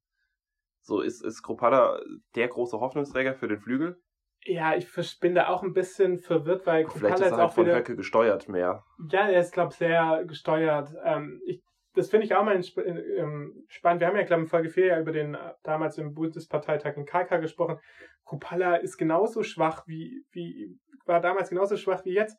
So, 0.81 1.01
ist, 1.01 1.23
ist 1.23 1.43
Kropalla 1.43 1.99
der 2.35 2.47
große 2.47 2.79
Hoffnungsträger 2.79 3.35
für 3.35 3.47
den 3.47 3.59
Flügel? 3.59 3.99
Ja, 4.47 4.75
ich 4.75 4.87
bin 5.19 5.33
da 5.33 5.47
auch 5.47 5.63
ein 5.63 5.73
bisschen 5.73 6.19
verwirrt, 6.19 6.67
weil 6.67 6.87
Vielleicht 6.87 7.19
ist 7.19 7.31
er 7.31 7.37
halt 7.37 7.53
von 7.53 7.65
wieder, 7.65 7.77
Höcke 7.77 7.95
gesteuert 7.95 8.47
mehr. 8.47 8.83
Ja, 9.09 9.27
er 9.27 9.39
ist, 9.39 9.53
glaube 9.53 9.71
ich, 9.71 9.77
sehr 9.77 10.23
gesteuert. 10.27 10.93
Ähm, 11.03 11.41
ich, 11.45 11.63
das 11.95 12.09
finde 12.09 12.27
ich 12.27 12.35
auch 12.35 12.43
mal 12.43 12.55
ähm, 12.55 13.65
spannend. 13.69 14.01
Wir 14.01 14.07
haben 14.07 14.15
ja, 14.15 14.23
glaube 14.23 14.43
ich, 14.43 14.45
in 14.45 14.49
Folge 14.49 14.69
4 14.69 14.85
ja 14.85 14.99
über 14.99 15.11
den 15.11 15.33
äh, 15.33 15.53
damals 15.63 15.97
im 15.97 16.13
Bundesparteitag 16.13 16.95
in 16.95 17.05
KK 17.05 17.37
gesprochen. 17.37 17.79
Kupala 18.23 18.75
ist 18.75 18.97
genauso 18.97 19.41
schwach 19.41 19.87
wie, 19.87 20.23
wie, 20.31 20.77
war 21.05 21.21
damals 21.21 21.49
genauso 21.49 21.75
schwach 21.75 22.05
wie 22.05 22.13
jetzt. 22.13 22.37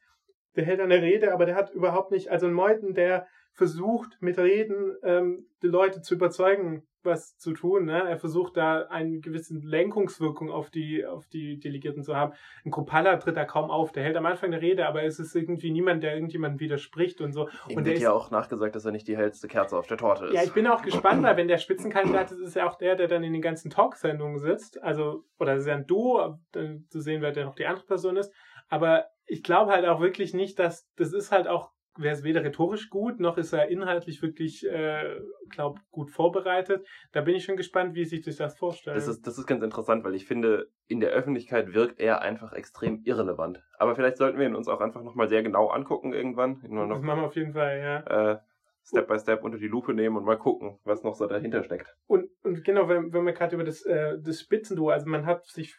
Der 0.55 0.65
hält 0.65 0.81
eine 0.81 1.03
Rede, 1.03 1.33
aber 1.33 1.45
der 1.45 1.57
hat 1.57 1.71
überhaupt 1.71 2.13
nicht, 2.13 2.31
also 2.31 2.47
ein 2.47 2.53
Meuthen, 2.53 2.95
der 2.95 3.27
versucht 3.53 4.17
mit 4.21 4.39
Reden 4.39 4.97
ähm, 5.03 5.49
die 5.63 5.69
Leute 5.69 6.03
zu 6.03 6.15
überzeugen, 6.15 6.87
was 7.07 7.37
zu 7.39 7.53
tun. 7.53 7.87
Ne? 7.87 8.09
Er 8.09 8.19
versucht 8.19 8.57
da 8.57 8.87
eine 8.89 9.21
gewisse 9.21 9.55
Lenkungswirkung 9.55 10.51
auf 10.51 10.71
die, 10.71 11.07
auf 11.07 11.27
die 11.29 11.59
Delegierten 11.59 12.03
zu 12.03 12.17
haben. 12.17 12.35
Ein 12.65 12.71
Kropalla 12.71 13.17
tritt 13.17 13.37
da 13.37 13.45
kaum 13.45 13.71
auf. 13.71 13.93
Der 13.93 14.05
hält 14.05 14.17
am 14.17 14.27
Anfang 14.27 14.53
eine 14.53 14.61
Rede, 14.61 14.87
aber 14.87 15.05
es 15.05 15.19
ist 15.19 15.35
irgendwie 15.35 15.71
niemand, 15.71 16.03
der 16.03 16.15
irgendjemandem 16.15 16.61
widerspricht 16.61 17.21
und 17.21 17.33
so. 17.33 17.49
Ihm 17.69 17.79
und 17.79 17.85
wird 17.87 17.99
ja 17.99 18.13
auch 18.13 18.31
nachgesagt, 18.31 18.75
dass 18.75 18.85
er 18.85 18.93
nicht 18.93 19.09
die 19.09 19.17
hellste 19.17 19.49
Kerze 19.49 19.79
auf 19.79 19.87
der 19.87 19.97
Torte 19.97 20.27
ist. 20.27 20.35
Ja, 20.35 20.43
ich 20.43 20.53
bin 20.53 20.67
auch 20.67 20.83
gespannt, 20.83 21.23
weil 21.23 21.37
wenn 21.39 21.49
der 21.49 21.59
Spitzenkandidat 21.59 22.33
ist, 22.33 22.41
ist 22.41 22.57
er 22.57 22.69
auch 22.69 22.77
der, 22.77 22.97
der 22.97 23.09
dann 23.09 23.25
in 23.25 23.33
den 23.33 23.43
ganzen 23.43 23.71
Talksendungen 23.71 24.39
sitzt. 24.39 24.83
Also, 24.83 25.25
oder 25.39 25.55
es 25.55 25.63
ist 25.63 25.69
ja 25.69 25.75
ein 25.75 25.87
Duo, 25.87 26.39
zu 26.53 27.01
sehen, 27.01 27.23
wer 27.23 27.33
der 27.33 27.47
noch 27.47 27.55
die 27.55 27.67
andere 27.67 27.87
Person 27.87 28.17
ist. 28.17 28.33
Aber 28.69 29.07
ich 29.27 29.43
glaube 29.43 29.73
halt 29.73 29.87
auch 29.87 30.01
wirklich 30.01 30.35
nicht, 30.35 30.59
dass 30.59 30.89
das 30.97 31.13
ist 31.13 31.33
halt 31.33 31.49
auch 31.49 31.71
wäre 31.99 32.15
es 32.15 32.23
weder 32.23 32.45
rhetorisch 32.45 32.91
gut, 32.91 33.21
noch 33.21 33.39
ist 33.39 33.53
er 33.53 33.69
inhaltlich 33.69 34.23
wirklich, 34.23 34.67
äh, 34.67 35.21
glaube 35.51 35.81
gut 35.91 36.11
vorbereitet. 36.11 36.87
Da 37.13 37.21
bin 37.21 37.35
ich 37.35 37.45
schon 37.45 37.57
gespannt, 37.57 37.95
wie 37.95 38.05
sich 38.05 38.23
das 38.23 38.57
vorstellt. 38.57 38.97
Das 38.97 39.09
ist, 39.09 39.27
das 39.27 39.39
ist 39.39 39.47
ganz 39.47 39.63
interessant, 39.63 40.05
weil 40.05 40.15
ich 40.15 40.27
finde, 40.27 40.71
in 40.87 41.01
der 41.01 41.11
Öffentlichkeit 41.11 41.75
wirkt 41.75 42.01
er 42.01 42.23
einfach 42.23 42.53
extrem 42.53 43.01
irrelevant. 43.05 43.63
Aber 43.79 43.95
vielleicht 43.95 44.17
sollten 44.17 44.39
wir 44.39 44.47
ihn 44.47 44.55
uns 44.55 44.69
auch 44.69 44.81
einfach 44.81 45.03
nochmal 45.03 45.29
sehr 45.29 45.43
genau 45.43 45.69
angucken 45.69 46.13
irgendwann. 46.13 46.61
Noch, 46.69 46.89
das 46.89 47.03
machen 47.03 47.21
wir 47.21 47.27
auf 47.27 47.37
jeden 47.37 47.53
Fall, 47.53 47.79
ja. 47.79 48.33
Äh, 48.33 48.39
Step 48.85 49.09
by 49.09 49.19
Step 49.19 49.43
unter 49.43 49.59
die 49.59 49.67
Lupe 49.67 49.93
nehmen 49.95 50.17
und 50.17 50.25
mal 50.25 50.39
gucken, 50.39 50.79
was 50.85 51.03
noch 51.03 51.15
so 51.15 51.27
dahinter 51.27 51.65
steckt. 51.65 51.97
Und, 52.07 52.29
und 52.45 52.63
genau, 52.65 52.89
wenn, 52.89 53.13
wenn 53.13 53.25
wir 53.25 53.33
gerade 53.33 53.57
über 53.57 53.65
das, 53.65 53.83
äh, 53.85 54.17
das 54.21 54.41
Spitzenduo, 54.41 54.91
also 54.91 55.09
man 55.09 55.27
hat 55.27 55.45
sich 55.47 55.77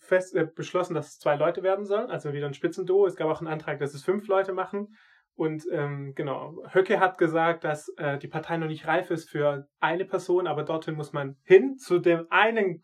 fest 0.00 0.34
äh, 0.34 0.46
beschlossen, 0.52 0.94
dass 0.94 1.08
es 1.08 1.18
zwei 1.18 1.36
Leute 1.36 1.62
werden 1.62 1.84
sollen, 1.84 2.10
also 2.10 2.32
wieder 2.32 2.46
ein 2.46 2.54
Spitzenduo. 2.54 3.06
Es 3.06 3.14
gab 3.14 3.28
auch 3.28 3.40
einen 3.40 3.48
Antrag, 3.48 3.78
dass 3.78 3.94
es 3.94 4.02
fünf 4.02 4.26
Leute 4.26 4.52
machen. 4.52 4.96
Und 5.38 5.68
ähm, 5.70 6.14
genau, 6.16 6.56
Höcke 6.72 6.98
hat 6.98 7.16
gesagt, 7.16 7.62
dass 7.62 7.88
äh, 7.96 8.18
die 8.18 8.26
Partei 8.26 8.56
noch 8.56 8.66
nicht 8.66 8.88
reif 8.88 9.08
ist 9.12 9.30
für 9.30 9.68
eine 9.78 10.04
Person, 10.04 10.48
aber 10.48 10.64
dorthin 10.64 10.96
muss 10.96 11.12
man 11.12 11.36
hin. 11.44 11.76
Zu 11.76 12.00
dem 12.00 12.26
einen 12.28 12.82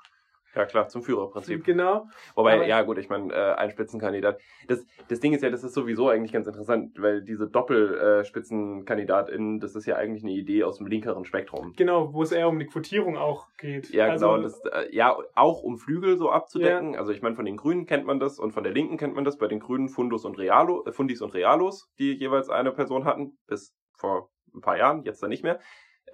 ja, 0.54 0.66
klar, 0.66 0.88
zum 0.88 1.02
Führerprinzip. 1.02 1.64
Genau. 1.64 2.06
Wobei, 2.34 2.54
Aber 2.54 2.66
ja, 2.66 2.82
gut, 2.82 2.98
ich 2.98 3.08
meine, 3.08 3.32
äh, 3.32 3.54
ein 3.54 3.70
Spitzenkandidat. 3.70 4.38
Das, 4.68 4.84
das 5.08 5.20
Ding 5.20 5.32
ist 5.32 5.42
ja, 5.42 5.50
das 5.50 5.64
ist 5.64 5.74
sowieso 5.74 6.08
eigentlich 6.08 6.32
ganz 6.32 6.46
interessant, 6.46 7.00
weil 7.00 7.22
diese 7.22 7.48
Doppelspitzenkandidatinnen, 7.48 9.56
äh, 9.56 9.60
das 9.60 9.74
ist 9.74 9.86
ja 9.86 9.96
eigentlich 9.96 10.22
eine 10.22 10.32
Idee 10.32 10.64
aus 10.64 10.78
dem 10.78 10.86
linkeren 10.86 11.24
Spektrum. 11.24 11.72
Genau, 11.76 12.12
wo 12.12 12.22
es 12.22 12.32
eher 12.32 12.48
um 12.48 12.58
die 12.58 12.66
Quotierung 12.66 13.16
auch 13.16 13.48
geht. 13.58 13.90
Ja, 13.90 14.06
also, 14.06 14.30
genau. 14.30 14.42
Das, 14.42 14.60
äh, 14.64 14.94
ja, 14.94 15.16
auch 15.34 15.62
um 15.62 15.78
Flügel 15.78 16.16
so 16.16 16.30
abzudecken. 16.30 16.94
Ja. 16.94 17.00
Also 17.00 17.12
ich 17.12 17.22
meine, 17.22 17.36
von 17.36 17.44
den 17.44 17.56
Grünen 17.56 17.86
kennt 17.86 18.06
man 18.06 18.20
das 18.20 18.38
und 18.38 18.52
von 18.52 18.64
der 18.64 18.72
Linken 18.72 18.96
kennt 18.96 19.14
man 19.14 19.24
das. 19.24 19.38
Bei 19.38 19.48
den 19.48 19.60
Grünen 19.60 19.88
Fundus 19.88 20.24
und 20.24 20.38
Realo, 20.38 20.84
äh, 20.86 20.92
Fundis 20.92 21.22
und 21.22 21.34
Realos, 21.34 21.90
die 21.98 22.12
jeweils 22.12 22.48
eine 22.48 22.72
Person 22.72 23.04
hatten, 23.04 23.38
bis 23.46 23.74
vor 23.92 24.30
ein 24.54 24.60
paar 24.60 24.78
Jahren, 24.78 25.02
jetzt 25.04 25.22
dann 25.22 25.30
nicht 25.30 25.42
mehr. 25.42 25.58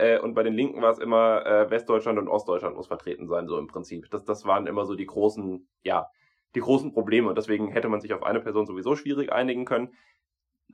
Äh, 0.00 0.18
und 0.18 0.32
bei 0.32 0.42
den 0.42 0.54
Linken 0.54 0.80
war 0.80 0.90
es 0.92 0.98
immer 0.98 1.44
äh, 1.44 1.70
Westdeutschland 1.70 2.18
und 2.18 2.26
Ostdeutschland 2.28 2.74
muss 2.74 2.86
vertreten 2.86 3.28
sein, 3.28 3.46
so 3.46 3.58
im 3.58 3.66
Prinzip. 3.66 4.08
Das, 4.10 4.24
das 4.24 4.46
waren 4.46 4.66
immer 4.66 4.86
so 4.86 4.94
die 4.94 5.04
großen, 5.04 5.68
ja, 5.82 6.08
die 6.54 6.60
großen 6.60 6.92
Probleme. 6.92 7.28
Und 7.28 7.36
deswegen 7.36 7.68
hätte 7.68 7.90
man 7.90 8.00
sich 8.00 8.14
auf 8.14 8.22
eine 8.22 8.40
Person 8.40 8.64
sowieso 8.64 8.96
schwierig 8.96 9.30
einigen 9.30 9.66
können. 9.66 9.92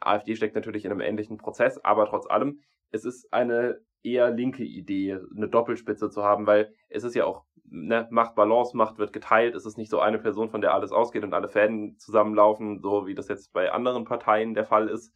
AfD 0.01 0.37
steckt 0.37 0.55
natürlich 0.55 0.85
in 0.85 0.93
einem 0.93 1.01
ähnlichen 1.01 1.39
Prozess, 1.39 1.79
aber 1.85 2.07
trotz 2.07 2.27
allem, 2.31 2.61
es 2.93 3.05
ist 3.05 3.33
eine 3.33 3.81
eher 4.05 4.31
linke 4.31 4.63
Idee, 4.63 5.19
eine 5.35 5.49
Doppelspitze 5.49 6.09
zu 6.09 6.23
haben, 6.23 6.47
weil 6.47 6.73
es 6.89 7.03
ist 7.03 7.17
ja 7.17 7.25
auch, 7.25 7.45
ne, 7.65 8.07
Machtbalance, 8.11 8.77
Macht 8.77 8.99
wird 8.99 9.13
geteilt, 9.13 9.57
es 9.57 9.67
ist 9.67 9.77
nicht 9.77 9.91
so 9.91 9.99
eine 9.99 10.21
Person, 10.21 10.51
von 10.51 10.61
der 10.61 10.73
alles 10.73 10.93
ausgeht 10.93 11.25
und 11.25 11.35
alle 11.35 11.49
Fäden 11.49 11.99
zusammenlaufen, 11.99 12.79
so 12.81 13.09
wie 13.09 13.17
das 13.17 13.27
jetzt 13.27 13.53
bei 13.53 13.73
anderen 13.73 14.05
Parteien 14.05 14.55
der 14.55 14.67
Fall 14.67 14.89
ist. 14.89 15.13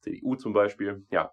CDU 0.00 0.36
zum 0.36 0.54
Beispiel, 0.54 1.04
ja 1.10 1.30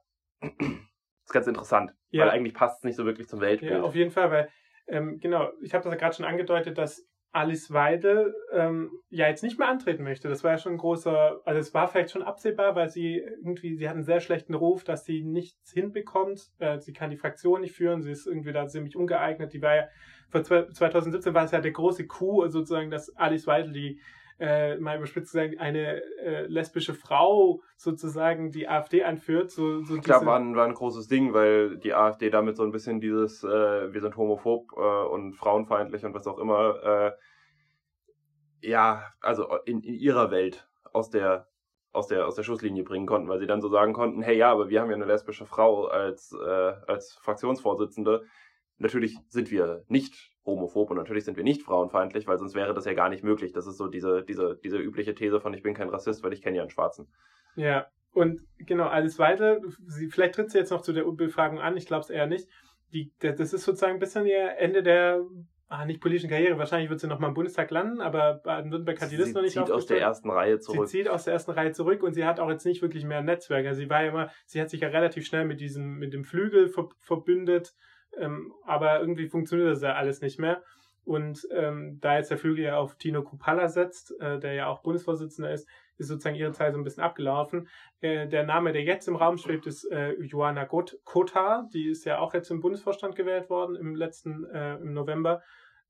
ist 1.25 1.33
ganz 1.33 1.47
interessant, 1.47 1.91
ja. 2.09 2.23
weil 2.23 2.31
eigentlich 2.31 2.53
passt 2.53 2.79
es 2.79 2.83
nicht 2.83 2.95
so 2.95 3.05
wirklich 3.05 3.27
zum 3.27 3.41
Weltbild. 3.41 3.71
Ja, 3.71 3.81
auf 3.81 3.95
jeden 3.95 4.11
Fall, 4.11 4.31
weil, 4.31 4.49
ähm, 4.87 5.19
genau, 5.19 5.49
ich 5.61 5.73
habe 5.73 5.83
das 5.83 5.91
ja 5.91 5.99
gerade 5.99 6.15
schon 6.15 6.25
angedeutet, 6.25 6.77
dass 6.77 7.07
Alice 7.33 7.71
Weidel 7.71 8.35
ähm, 8.51 8.91
ja 9.09 9.27
jetzt 9.27 9.41
nicht 9.41 9.57
mehr 9.57 9.69
antreten 9.69 10.03
möchte. 10.03 10.27
Das 10.27 10.43
war 10.43 10.51
ja 10.51 10.57
schon 10.57 10.73
ein 10.73 10.77
großer, 10.77 11.39
also 11.45 11.59
es 11.59 11.73
war 11.73 11.87
vielleicht 11.87 12.11
schon 12.11 12.23
absehbar, 12.23 12.75
weil 12.75 12.89
sie 12.89 13.19
irgendwie, 13.19 13.75
sie 13.75 13.87
hat 13.87 13.95
einen 13.95 14.03
sehr 14.03 14.19
schlechten 14.19 14.53
Ruf, 14.53 14.83
dass 14.83 15.05
sie 15.05 15.23
nichts 15.23 15.71
hinbekommt. 15.71 16.51
Äh, 16.59 16.79
sie 16.79 16.91
kann 16.91 17.09
die 17.09 17.17
Fraktion 17.17 17.61
nicht 17.61 17.73
führen, 17.73 18.01
sie 18.01 18.11
ist 18.11 18.27
irgendwie 18.27 18.51
da 18.51 18.67
ziemlich 18.67 18.97
ungeeignet. 18.97 19.53
Die 19.53 19.61
war 19.61 19.75
ja, 19.75 19.87
vor 20.29 20.43
2017 20.43 21.33
war 21.33 21.45
es 21.45 21.51
ja 21.51 21.61
der 21.61 21.71
große 21.71 22.05
Coup, 22.05 22.49
sozusagen, 22.49 22.91
dass 22.91 23.15
Alice 23.15 23.47
Weidel 23.47 23.71
die 23.71 24.01
äh, 24.41 24.77
mal 24.77 24.97
überspitzt 24.97 25.33
gesagt, 25.33 25.59
eine 25.59 26.01
äh, 26.17 26.47
lesbische 26.47 26.95
Frau 26.95 27.61
sozusagen 27.77 28.49
die 28.49 28.67
AfD 28.67 29.03
anführt. 29.03 29.51
So, 29.51 29.83
so 29.83 29.99
Klar, 29.99 30.25
war 30.25 30.39
ein, 30.39 30.55
war 30.55 30.65
ein 30.65 30.73
großes 30.73 31.07
Ding, 31.07 31.33
weil 31.33 31.77
die 31.77 31.93
AfD 31.93 32.31
damit 32.31 32.57
so 32.57 32.63
ein 32.63 32.71
bisschen 32.71 32.99
dieses, 32.99 33.43
äh, 33.43 33.93
wir 33.93 34.01
sind 34.01 34.17
homophob 34.17 34.71
äh, 34.75 35.05
und 35.07 35.33
frauenfeindlich 35.35 36.03
und 36.05 36.15
was 36.15 36.25
auch 36.25 36.39
immer, 36.39 36.83
äh, 36.83 37.11
ja, 38.67 39.13
also 39.21 39.47
in, 39.65 39.81
in 39.81 39.93
ihrer 39.93 40.31
Welt 40.31 40.67
aus 40.91 41.11
der 41.11 41.47
aus 41.93 42.07
der 42.07 42.25
aus 42.25 42.35
der 42.35 42.43
Schusslinie 42.43 42.83
bringen 42.83 43.05
konnten, 43.05 43.29
weil 43.29 43.39
sie 43.39 43.47
dann 43.47 43.61
so 43.61 43.69
sagen 43.69 43.93
konnten, 43.93 44.23
hey 44.23 44.37
ja, 44.37 44.51
aber 44.51 44.69
wir 44.69 44.81
haben 44.81 44.89
ja 44.89 44.95
eine 44.95 45.05
lesbische 45.05 45.45
Frau 45.45 45.85
als 45.85 46.33
äh, 46.33 46.73
als 46.87 47.19
Fraktionsvorsitzende. 47.21 48.23
Natürlich 48.77 49.19
sind 49.27 49.51
wir 49.51 49.83
nicht 49.87 50.30
homophob 50.45 50.89
und 50.89 50.97
natürlich 50.97 51.23
sind 51.23 51.37
wir 51.37 51.43
nicht 51.43 51.61
frauenfeindlich, 51.61 52.27
weil 52.27 52.37
sonst 52.37 52.55
wäre 52.55 52.73
das 52.73 52.85
ja 52.85 52.93
gar 52.93 53.09
nicht 53.09 53.23
möglich. 53.23 53.51
Das 53.53 53.67
ist 53.67 53.77
so 53.77 53.87
diese, 53.87 54.23
diese, 54.23 54.59
diese 54.63 54.77
übliche 54.77 55.13
These 55.13 55.39
von 55.39 55.53
ich 55.53 55.63
bin 55.63 55.73
kein 55.73 55.89
Rassist, 55.89 56.23
weil 56.23 56.33
ich 56.33 56.41
kenne 56.41 56.57
ja 56.57 56.63
einen 56.63 56.71
Schwarzen. 56.71 57.07
Ja, 57.55 57.87
und 58.13 58.41
genau, 58.57 58.87
alles 58.87 59.19
weiter, 59.19 59.61
sie, 59.87 60.09
vielleicht 60.09 60.35
tritt 60.35 60.51
sie 60.51 60.57
jetzt 60.57 60.71
noch 60.71 60.81
zu 60.81 60.93
der 60.93 61.03
Befragung 61.03 61.59
an, 61.59 61.77
ich 61.77 61.85
glaube 61.85 62.03
es 62.03 62.09
eher 62.09 62.27
nicht. 62.27 62.47
Die, 62.93 63.13
das 63.19 63.53
ist 63.53 63.63
sozusagen 63.63 63.93
ein 63.93 63.99
bisschen 63.99 64.25
ihr 64.25 64.57
Ende 64.57 64.83
der 64.83 65.21
ah, 65.69 65.85
nicht 65.85 66.01
politischen 66.01 66.29
Karriere. 66.29 66.57
Wahrscheinlich 66.57 66.89
wird 66.89 66.99
sie 66.99 67.07
noch 67.07 67.19
mal 67.19 67.29
im 67.29 67.33
Bundestag 67.33 67.71
landen, 67.71 68.01
aber 68.01 68.41
Baden-Württemberg 68.43 69.01
hat 69.01 69.11
die 69.11 69.15
Liste 69.15 69.35
noch 69.35 69.41
nicht 69.41 69.53
Sie 69.53 69.59
zieht 69.59 69.71
aus 69.71 69.85
der 69.85 70.01
ersten 70.01 70.29
Reihe 70.29 70.59
zurück. 70.59 70.87
Sie 70.89 70.97
zieht 70.97 71.07
aus 71.07 71.23
der 71.23 71.33
ersten 71.33 71.51
Reihe 71.51 71.71
zurück 71.71 72.03
und 72.03 72.13
sie 72.13 72.25
hat 72.25 72.41
auch 72.41 72.49
jetzt 72.49 72.65
nicht 72.65 72.81
wirklich 72.81 73.05
mehr 73.05 73.19
ein 73.19 73.25
Netzwerk. 73.25 73.65
Also 73.65 73.79
sie 73.79 73.89
war 73.89 74.03
ja 74.03 74.09
immer, 74.09 74.29
sie 74.45 74.59
hat 74.59 74.69
sich 74.69 74.81
ja 74.81 74.89
relativ 74.89 75.25
schnell 75.25 75.45
mit 75.45 75.61
diesem, 75.61 75.97
mit 75.97 76.13
dem 76.13 76.25
Flügel 76.25 76.67
ver 76.67 76.89
verbündet 76.99 77.73
ähm, 78.17 78.53
aber 78.65 78.99
irgendwie 78.99 79.27
funktioniert 79.27 79.69
das 79.69 79.81
ja 79.81 79.93
alles 79.93 80.21
nicht 80.21 80.39
mehr. 80.39 80.63
Und 81.03 81.47
ähm, 81.51 81.97
da 81.99 82.17
jetzt 82.17 82.29
der 82.29 82.37
Flügel 82.37 82.65
ja 82.65 82.77
auf 82.77 82.95
Tino 82.95 83.23
Kupala 83.23 83.67
setzt, 83.69 84.13
äh, 84.19 84.39
der 84.39 84.53
ja 84.53 84.67
auch 84.67 84.83
Bundesvorsitzender 84.83 85.51
ist, 85.51 85.67
ist 85.97 86.07
sozusagen 86.07 86.35
ihre 86.35 86.51
Zeit 86.51 86.73
so 86.73 86.79
ein 86.79 86.83
bisschen 86.83 87.03
abgelaufen. 87.03 87.67
Äh, 88.01 88.27
der 88.27 88.43
Name, 88.43 88.71
der 88.71 88.83
jetzt 88.83 89.07
im 89.07 89.15
Raum 89.15 89.37
schwebt, 89.37 89.65
ist 89.65 89.85
äh, 89.91 90.13
Joanna 90.21 90.65
Kota. 90.65 91.67
Die 91.73 91.89
ist 91.89 92.05
ja 92.05 92.19
auch 92.19 92.33
jetzt 92.33 92.51
im 92.51 92.61
Bundesvorstand 92.61 93.15
gewählt 93.15 93.49
worden 93.49 93.75
im 93.75 93.95
letzten, 93.95 94.45
äh, 94.45 94.75
im 94.75 94.93
November 94.93 95.41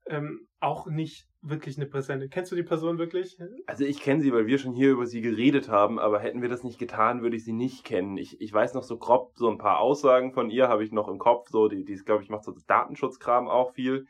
ähm, 0.06 0.48
auch 0.60 0.88
nicht 0.88 1.28
wirklich 1.42 1.78
eine 1.78 1.88
präsente. 1.88 2.30
Kennst 2.30 2.52
du 2.52 2.56
die 2.56 2.64
Person 2.64 2.98
wirklich? 2.98 3.38
Also 3.66 3.84
ich 3.84 4.02
kenne 4.02 4.22
sie, 4.22 4.32
weil 4.32 4.46
wir 4.46 4.60
schon 4.60 4.74
hier 4.74 4.92
über 4.92 5.06
sie 5.06 5.22
geredet 5.22 5.70
haben, 5.70 6.00
aber 6.00 6.20
hätten 6.20 6.42
wir 6.42 6.50
das 6.50 6.64
nicht 6.64 6.80
getan, 6.80 7.22
würde 7.22 7.36
ich 7.36 7.44
sie 7.44 7.54
nicht 7.54 7.84
kennen. 7.84 8.18
Ich, 8.18 8.40
ich 8.40 8.54
weiß 8.54 8.74
noch 8.74 8.84
so 8.84 8.98
grob, 8.98 9.34
so 9.36 9.50
ein 9.50 9.58
paar 9.58 9.80
Aussagen 9.80 10.34
von 10.34 10.50
ihr 10.50 10.68
habe 10.68 10.84
ich 10.84 10.92
noch 10.92 11.08
im 11.08 11.18
Kopf, 11.18 11.50
so 11.50 11.68
die, 11.68 11.84
die 11.84 11.96
glaube 11.96 12.24
ich, 12.24 12.30
macht 12.30 12.44
so 12.44 12.54
Datenschutzkram 12.68 13.48
auch 13.48 13.74
viel. 13.74 14.08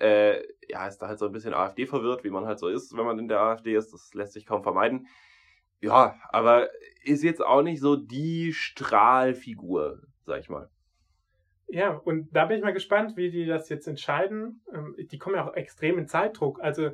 Äh, 0.00 0.42
ja, 0.68 0.86
ist 0.88 0.98
da 0.98 1.08
halt 1.08 1.18
so 1.18 1.26
ein 1.26 1.32
bisschen 1.32 1.54
AfD 1.54 1.86
verwirrt, 1.86 2.24
wie 2.24 2.30
man 2.30 2.46
halt 2.46 2.58
so 2.58 2.68
ist, 2.68 2.96
wenn 2.96 3.04
man 3.04 3.18
in 3.18 3.28
der 3.28 3.40
AfD 3.40 3.74
ist. 3.76 3.92
Das 3.92 4.12
lässt 4.14 4.32
sich 4.32 4.46
kaum 4.46 4.62
vermeiden. 4.62 5.06
Ja, 5.80 6.16
aber 6.30 6.68
ist 7.04 7.22
jetzt 7.22 7.44
auch 7.44 7.62
nicht 7.62 7.80
so 7.80 7.96
die 7.96 8.52
Strahlfigur, 8.52 10.00
sag 10.24 10.40
ich 10.40 10.48
mal. 10.48 10.70
Ja, 11.72 11.94
und 12.04 12.28
da 12.36 12.44
bin 12.44 12.58
ich 12.58 12.62
mal 12.62 12.74
gespannt, 12.74 13.16
wie 13.16 13.30
die 13.30 13.46
das 13.46 13.70
jetzt 13.70 13.88
entscheiden. 13.88 14.60
Ähm, 14.74 14.94
die 14.98 15.18
kommen 15.18 15.36
ja 15.36 15.48
auch 15.48 15.54
extrem 15.54 15.98
in 15.98 16.06
Zeitdruck. 16.06 16.60
Also, 16.62 16.90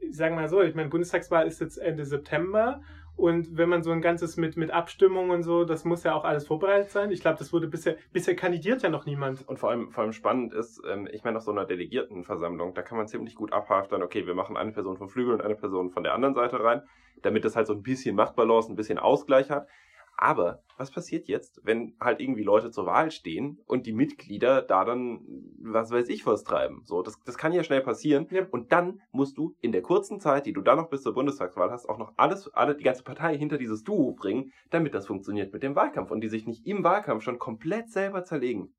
ich 0.00 0.16
sage 0.16 0.34
mal 0.34 0.48
so, 0.48 0.62
ich 0.62 0.74
meine, 0.74 0.88
Bundestagswahl 0.88 1.46
ist 1.46 1.60
jetzt 1.60 1.76
Ende 1.76 2.04
September 2.04 2.80
und 3.14 3.56
wenn 3.56 3.68
man 3.68 3.84
so 3.84 3.92
ein 3.92 4.00
ganzes 4.00 4.36
mit, 4.36 4.56
mit 4.56 4.72
Abstimmung 4.72 5.30
und 5.30 5.44
so, 5.44 5.64
das 5.64 5.84
muss 5.84 6.02
ja 6.02 6.12
auch 6.12 6.24
alles 6.24 6.44
vorbereitet 6.44 6.90
sein. 6.90 7.12
Ich 7.12 7.20
glaube, 7.20 7.38
das 7.38 7.52
wurde 7.52 7.68
bisher, 7.68 7.96
bisher 8.12 8.34
kandidiert 8.34 8.82
ja 8.82 8.88
noch 8.88 9.06
niemand. 9.06 9.46
Und 9.46 9.60
vor 9.60 9.70
allem, 9.70 9.92
vor 9.92 10.02
allem 10.02 10.12
spannend 10.12 10.52
ist, 10.54 10.82
ähm, 10.90 11.08
ich 11.12 11.22
meine, 11.22 11.36
auf 11.36 11.44
so 11.44 11.52
einer 11.52 11.64
Delegiertenversammlung, 11.64 12.74
da 12.74 12.82
kann 12.82 12.98
man 12.98 13.06
ziemlich 13.06 13.36
gut 13.36 13.52
abhaftern, 13.52 14.02
okay, 14.02 14.26
wir 14.26 14.34
machen 14.34 14.56
eine 14.56 14.72
Person 14.72 14.96
vom 14.96 15.08
Flügel 15.08 15.34
und 15.34 15.40
eine 15.40 15.54
Person 15.54 15.90
von 15.90 16.02
der 16.02 16.14
anderen 16.14 16.34
Seite 16.34 16.58
rein, 16.64 16.82
damit 17.22 17.44
das 17.44 17.54
halt 17.54 17.68
so 17.68 17.74
ein 17.74 17.82
bisschen 17.82 18.16
Machtbalance, 18.16 18.72
ein 18.72 18.76
bisschen 18.76 18.98
Ausgleich 18.98 19.50
hat. 19.50 19.68
Aber 20.16 20.62
was 20.76 20.90
passiert 20.90 21.26
jetzt, 21.28 21.60
wenn 21.64 21.96
halt 22.00 22.20
irgendwie 22.20 22.42
Leute 22.42 22.70
zur 22.70 22.86
Wahl 22.86 23.10
stehen 23.10 23.58
und 23.66 23.86
die 23.86 23.92
Mitglieder 23.92 24.62
da 24.62 24.84
dann, 24.84 25.20
was 25.60 25.90
weiß 25.90 26.08
ich, 26.08 26.26
was 26.26 26.44
treiben? 26.44 26.82
So, 26.84 27.02
das, 27.02 27.18
das 27.24 27.38
kann 27.38 27.52
ja 27.52 27.64
schnell 27.64 27.80
passieren. 27.80 28.26
Ja. 28.30 28.46
Und 28.50 28.72
dann 28.72 29.00
musst 29.10 29.38
du 29.38 29.56
in 29.60 29.72
der 29.72 29.82
kurzen 29.82 30.20
Zeit, 30.20 30.46
die 30.46 30.52
du 30.52 30.60
dann 30.60 30.78
noch 30.78 30.90
bis 30.90 31.02
zur 31.02 31.14
Bundestagswahl 31.14 31.70
hast, 31.70 31.88
auch 31.88 31.98
noch 31.98 32.12
alles, 32.16 32.52
alle, 32.54 32.76
die 32.76 32.84
ganze 32.84 33.04
Partei 33.04 33.36
hinter 33.36 33.58
dieses 33.58 33.82
Duo 33.82 34.12
bringen, 34.12 34.52
damit 34.70 34.94
das 34.94 35.06
funktioniert 35.06 35.52
mit 35.52 35.62
dem 35.62 35.76
Wahlkampf 35.76 36.10
und 36.10 36.20
die 36.20 36.28
sich 36.28 36.46
nicht 36.46 36.66
im 36.66 36.84
Wahlkampf 36.84 37.22
schon 37.22 37.38
komplett 37.38 37.90
selber 37.90 38.24
zerlegen. 38.24 38.74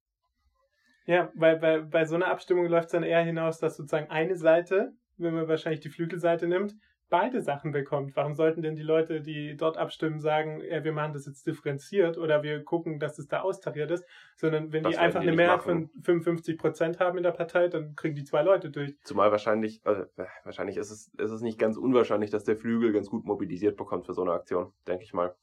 Ja, 1.05 1.31
weil 1.35 1.57
bei, 1.57 1.81
bei 1.81 2.05
so 2.05 2.15
einer 2.15 2.27
Abstimmung 2.27 2.67
läuft 2.67 2.85
es 2.85 2.91
dann 2.93 3.03
eher 3.03 3.23
hinaus, 3.23 3.59
dass 3.59 3.75
sozusagen 3.75 4.09
eine 4.09 4.37
Seite, 4.37 4.93
wenn 5.17 5.33
man 5.33 5.47
wahrscheinlich 5.47 5.81
die 5.81 5.89
Flügelseite 5.89 6.47
nimmt, 6.47 6.75
beide 7.13 7.41
Sachen 7.41 7.71
bekommt. 7.71 8.15
Warum 8.15 8.33
sollten 8.33 8.63
denn 8.63 8.75
die 8.75 8.81
Leute, 8.81 9.21
die 9.21 9.55
dort 9.55 9.77
abstimmen, 9.77 10.19
sagen, 10.19 10.63
ja, 10.67 10.83
wir 10.83 10.93
machen 10.93 11.13
das 11.13 11.27
jetzt 11.27 11.45
differenziert 11.45 12.17
oder 12.17 12.41
wir 12.41 12.63
gucken, 12.63 12.97
dass 12.97 13.19
es 13.19 13.27
da 13.27 13.41
austariert 13.41 13.91
ist, 13.91 14.03
sondern 14.35 14.73
wenn 14.73 14.81
das 14.81 14.93
die 14.93 14.97
einfach 14.97 15.21
die 15.21 15.27
eine 15.27 15.35
Mehrheit 15.35 15.61
von 15.61 15.91
55 16.01 16.57
Prozent 16.57 16.99
haben 16.99 17.17
in 17.17 17.23
der 17.23 17.29
Partei, 17.29 17.67
dann 17.67 17.95
kriegen 17.95 18.15
die 18.15 18.23
zwei 18.23 18.41
Leute 18.41 18.71
durch. 18.71 18.99
Zumal 19.03 19.29
wahrscheinlich, 19.29 19.79
also, 19.83 20.05
wahrscheinlich 20.43 20.75
ist 20.75 20.89
es, 20.89 21.11
ist 21.19 21.29
es 21.29 21.41
nicht 21.41 21.59
ganz 21.59 21.77
unwahrscheinlich, 21.77 22.31
dass 22.31 22.45
der 22.45 22.57
Flügel 22.57 22.91
ganz 22.91 23.11
gut 23.11 23.25
mobilisiert 23.25 23.77
bekommt 23.77 24.07
für 24.07 24.15
so 24.15 24.23
eine 24.23 24.31
Aktion, 24.31 24.73
denke 24.87 25.03
ich 25.03 25.13
mal. 25.13 25.35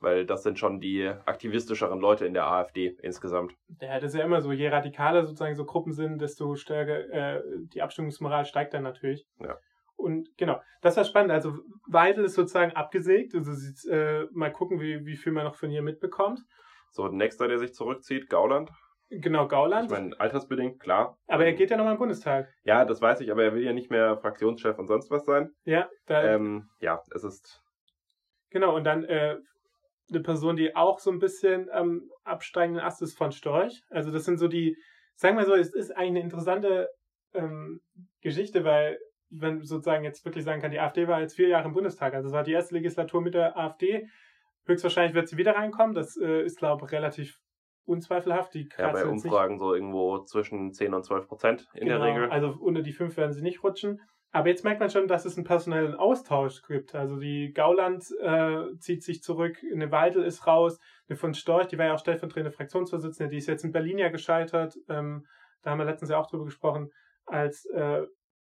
Weil 0.00 0.26
das 0.26 0.42
sind 0.42 0.58
schon 0.58 0.78
die 0.78 1.06
aktivistischeren 1.06 2.00
Leute 2.00 2.26
in 2.26 2.34
der 2.34 2.46
AfD 2.48 2.98
insgesamt. 3.00 3.54
Ja, 3.80 3.98
das 3.98 4.12
ist 4.12 4.18
ja 4.18 4.26
immer 4.26 4.42
so. 4.42 4.52
Je 4.52 4.68
radikaler 4.68 5.24
sozusagen 5.24 5.56
so 5.56 5.64
Gruppen 5.64 5.94
sind, 5.94 6.20
desto 6.20 6.54
stärker 6.56 7.38
äh, 7.38 7.42
die 7.72 7.80
Abstimmungsmoral 7.80 8.44
steigt 8.44 8.74
dann 8.74 8.82
natürlich. 8.82 9.26
Ja. 9.40 9.56
Und 9.96 10.28
genau, 10.36 10.60
das 10.82 10.96
war 10.96 11.04
spannend. 11.04 11.32
Also 11.32 11.58
Weidel 11.86 12.24
ist 12.24 12.34
sozusagen 12.34 12.72
abgesägt. 12.72 13.34
Also 13.34 13.52
äh, 13.90 14.26
mal 14.32 14.52
gucken, 14.52 14.80
wie, 14.80 15.04
wie 15.06 15.16
viel 15.16 15.32
man 15.32 15.44
noch 15.44 15.54
von 15.54 15.70
hier 15.70 15.82
mitbekommt. 15.82 16.40
So, 16.90 17.08
nächster, 17.08 17.48
der 17.48 17.58
sich 17.58 17.74
zurückzieht, 17.74 18.28
Gauland. 18.28 18.70
Genau, 19.10 19.46
Gauland. 19.48 19.86
Ich 19.86 19.90
meine, 19.90 20.18
altersbedingt, 20.18 20.80
klar. 20.80 21.18
Aber 21.26 21.44
er 21.44 21.52
geht 21.52 21.70
ja 21.70 21.76
nochmal 21.76 21.94
im 21.94 21.98
Bundestag. 21.98 22.48
Ja, 22.64 22.84
das 22.84 23.00
weiß 23.00 23.20
ich, 23.20 23.30
aber 23.30 23.44
er 23.44 23.54
will 23.54 23.62
ja 23.62 23.72
nicht 23.72 23.90
mehr 23.90 24.16
Fraktionschef 24.18 24.78
und 24.78 24.86
sonst 24.86 25.10
was 25.10 25.24
sein. 25.24 25.50
Ja, 25.64 25.88
da, 26.06 26.22
ähm, 26.24 26.68
ja, 26.80 27.02
es 27.14 27.24
ist. 27.24 27.62
Genau, 28.50 28.74
und 28.74 28.84
dann 28.84 29.04
äh, 29.04 29.36
eine 30.10 30.20
Person, 30.20 30.56
die 30.56 30.74
auch 30.74 30.98
so 30.98 31.10
ein 31.10 31.18
bisschen 31.18 31.68
ähm, 31.72 32.10
absteigenden 32.24 32.82
Ast 32.82 33.02
ist 33.02 33.16
von 33.16 33.32
Storch. 33.32 33.82
Also 33.90 34.10
das 34.10 34.24
sind 34.24 34.38
so 34.38 34.48
die, 34.48 34.76
sagen 35.14 35.36
wir 35.36 35.44
so, 35.44 35.54
es 35.54 35.74
ist 35.74 35.90
eigentlich 35.90 36.10
eine 36.10 36.20
interessante 36.20 36.88
ähm, 37.34 37.80
Geschichte, 38.20 38.64
weil 38.64 38.98
wenn 39.36 39.62
sozusagen 39.62 40.04
jetzt 40.04 40.24
wirklich 40.24 40.44
sagen 40.44 40.60
kann, 40.60 40.70
die 40.70 40.80
AfD 40.80 41.08
war 41.08 41.20
jetzt 41.20 41.34
vier 41.34 41.48
Jahre 41.48 41.66
im 41.66 41.74
Bundestag, 41.74 42.14
also 42.14 42.28
es 42.28 42.34
war 42.34 42.44
die 42.44 42.52
erste 42.52 42.74
Legislatur 42.74 43.20
mit 43.20 43.34
der 43.34 43.56
AfD. 43.56 44.08
Höchstwahrscheinlich 44.66 45.14
wird 45.14 45.28
sie 45.28 45.36
wieder 45.36 45.56
reinkommen. 45.56 45.94
Das 45.94 46.16
äh, 46.16 46.42
ist, 46.42 46.58
glaube 46.58 46.86
ich, 46.86 46.92
relativ 46.92 47.38
unzweifelhaft. 47.84 48.54
Die 48.54 48.68
ja, 48.78 48.92
bei 48.92 49.04
Umfragen 49.04 49.58
so 49.58 49.74
irgendwo 49.74 50.20
zwischen 50.24 50.72
10 50.72 50.94
und 50.94 51.04
12 51.04 51.28
Prozent 51.28 51.68
in 51.74 51.86
genau, 51.86 52.02
der 52.02 52.14
Regel. 52.14 52.30
Also 52.30 52.56
unter 52.58 52.82
die 52.82 52.92
5 52.92 53.16
werden 53.16 53.32
sie 53.32 53.42
nicht 53.42 53.62
rutschen. 53.62 54.00
Aber 54.34 54.48
jetzt 54.48 54.64
merkt 54.64 54.80
man 54.80 54.90
schon, 54.90 55.06
dass 55.06 55.26
es 55.26 55.36
einen 55.36 55.46
personellen 55.46 55.94
Austausch 55.94 56.62
gibt. 56.62 56.94
Also 56.96 57.20
die 57.20 57.52
Gauland 57.52 58.04
äh, 58.20 58.76
zieht 58.78 59.04
sich 59.04 59.22
zurück, 59.22 59.58
eine 59.72 59.92
Weidel 59.92 60.24
ist 60.24 60.48
raus, 60.48 60.80
eine 61.08 61.16
von 61.16 61.34
Storch, 61.34 61.68
die 61.68 61.78
war 61.78 61.86
ja 61.86 61.94
auch 61.94 62.00
stellvertretende 62.00 62.50
Fraktionsvorsitzende, 62.50 63.30
die 63.30 63.36
ist 63.36 63.46
jetzt 63.46 63.62
in 63.62 63.70
Berlin 63.70 63.98
ja 63.98 64.08
gescheitert. 64.08 64.74
Ähm, 64.88 65.24
da 65.62 65.70
haben 65.70 65.78
wir 65.78 65.84
letztens 65.84 66.10
ja 66.10 66.18
auch 66.18 66.26
drüber 66.28 66.46
gesprochen, 66.46 66.90
als 67.26 67.64
äh, 67.66 68.02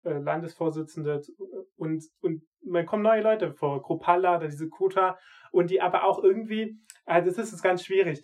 äh, 0.07 0.19
Landesvorsitzende 0.19 1.21
und, 1.75 2.03
und 2.21 2.43
man 2.63 2.85
kommen 2.85 3.03
neue 3.03 3.21
Leute 3.21 3.53
vor, 3.53 3.83
Kropalla, 3.83 4.39
diese 4.39 4.69
Kota 4.69 5.17
und 5.51 5.69
die 5.69 5.81
aber 5.81 6.03
auch 6.05 6.23
irgendwie, 6.23 6.79
also 7.05 7.29
das 7.29 7.53
ist 7.53 7.61
ganz 7.61 7.83
schwierig, 7.83 8.23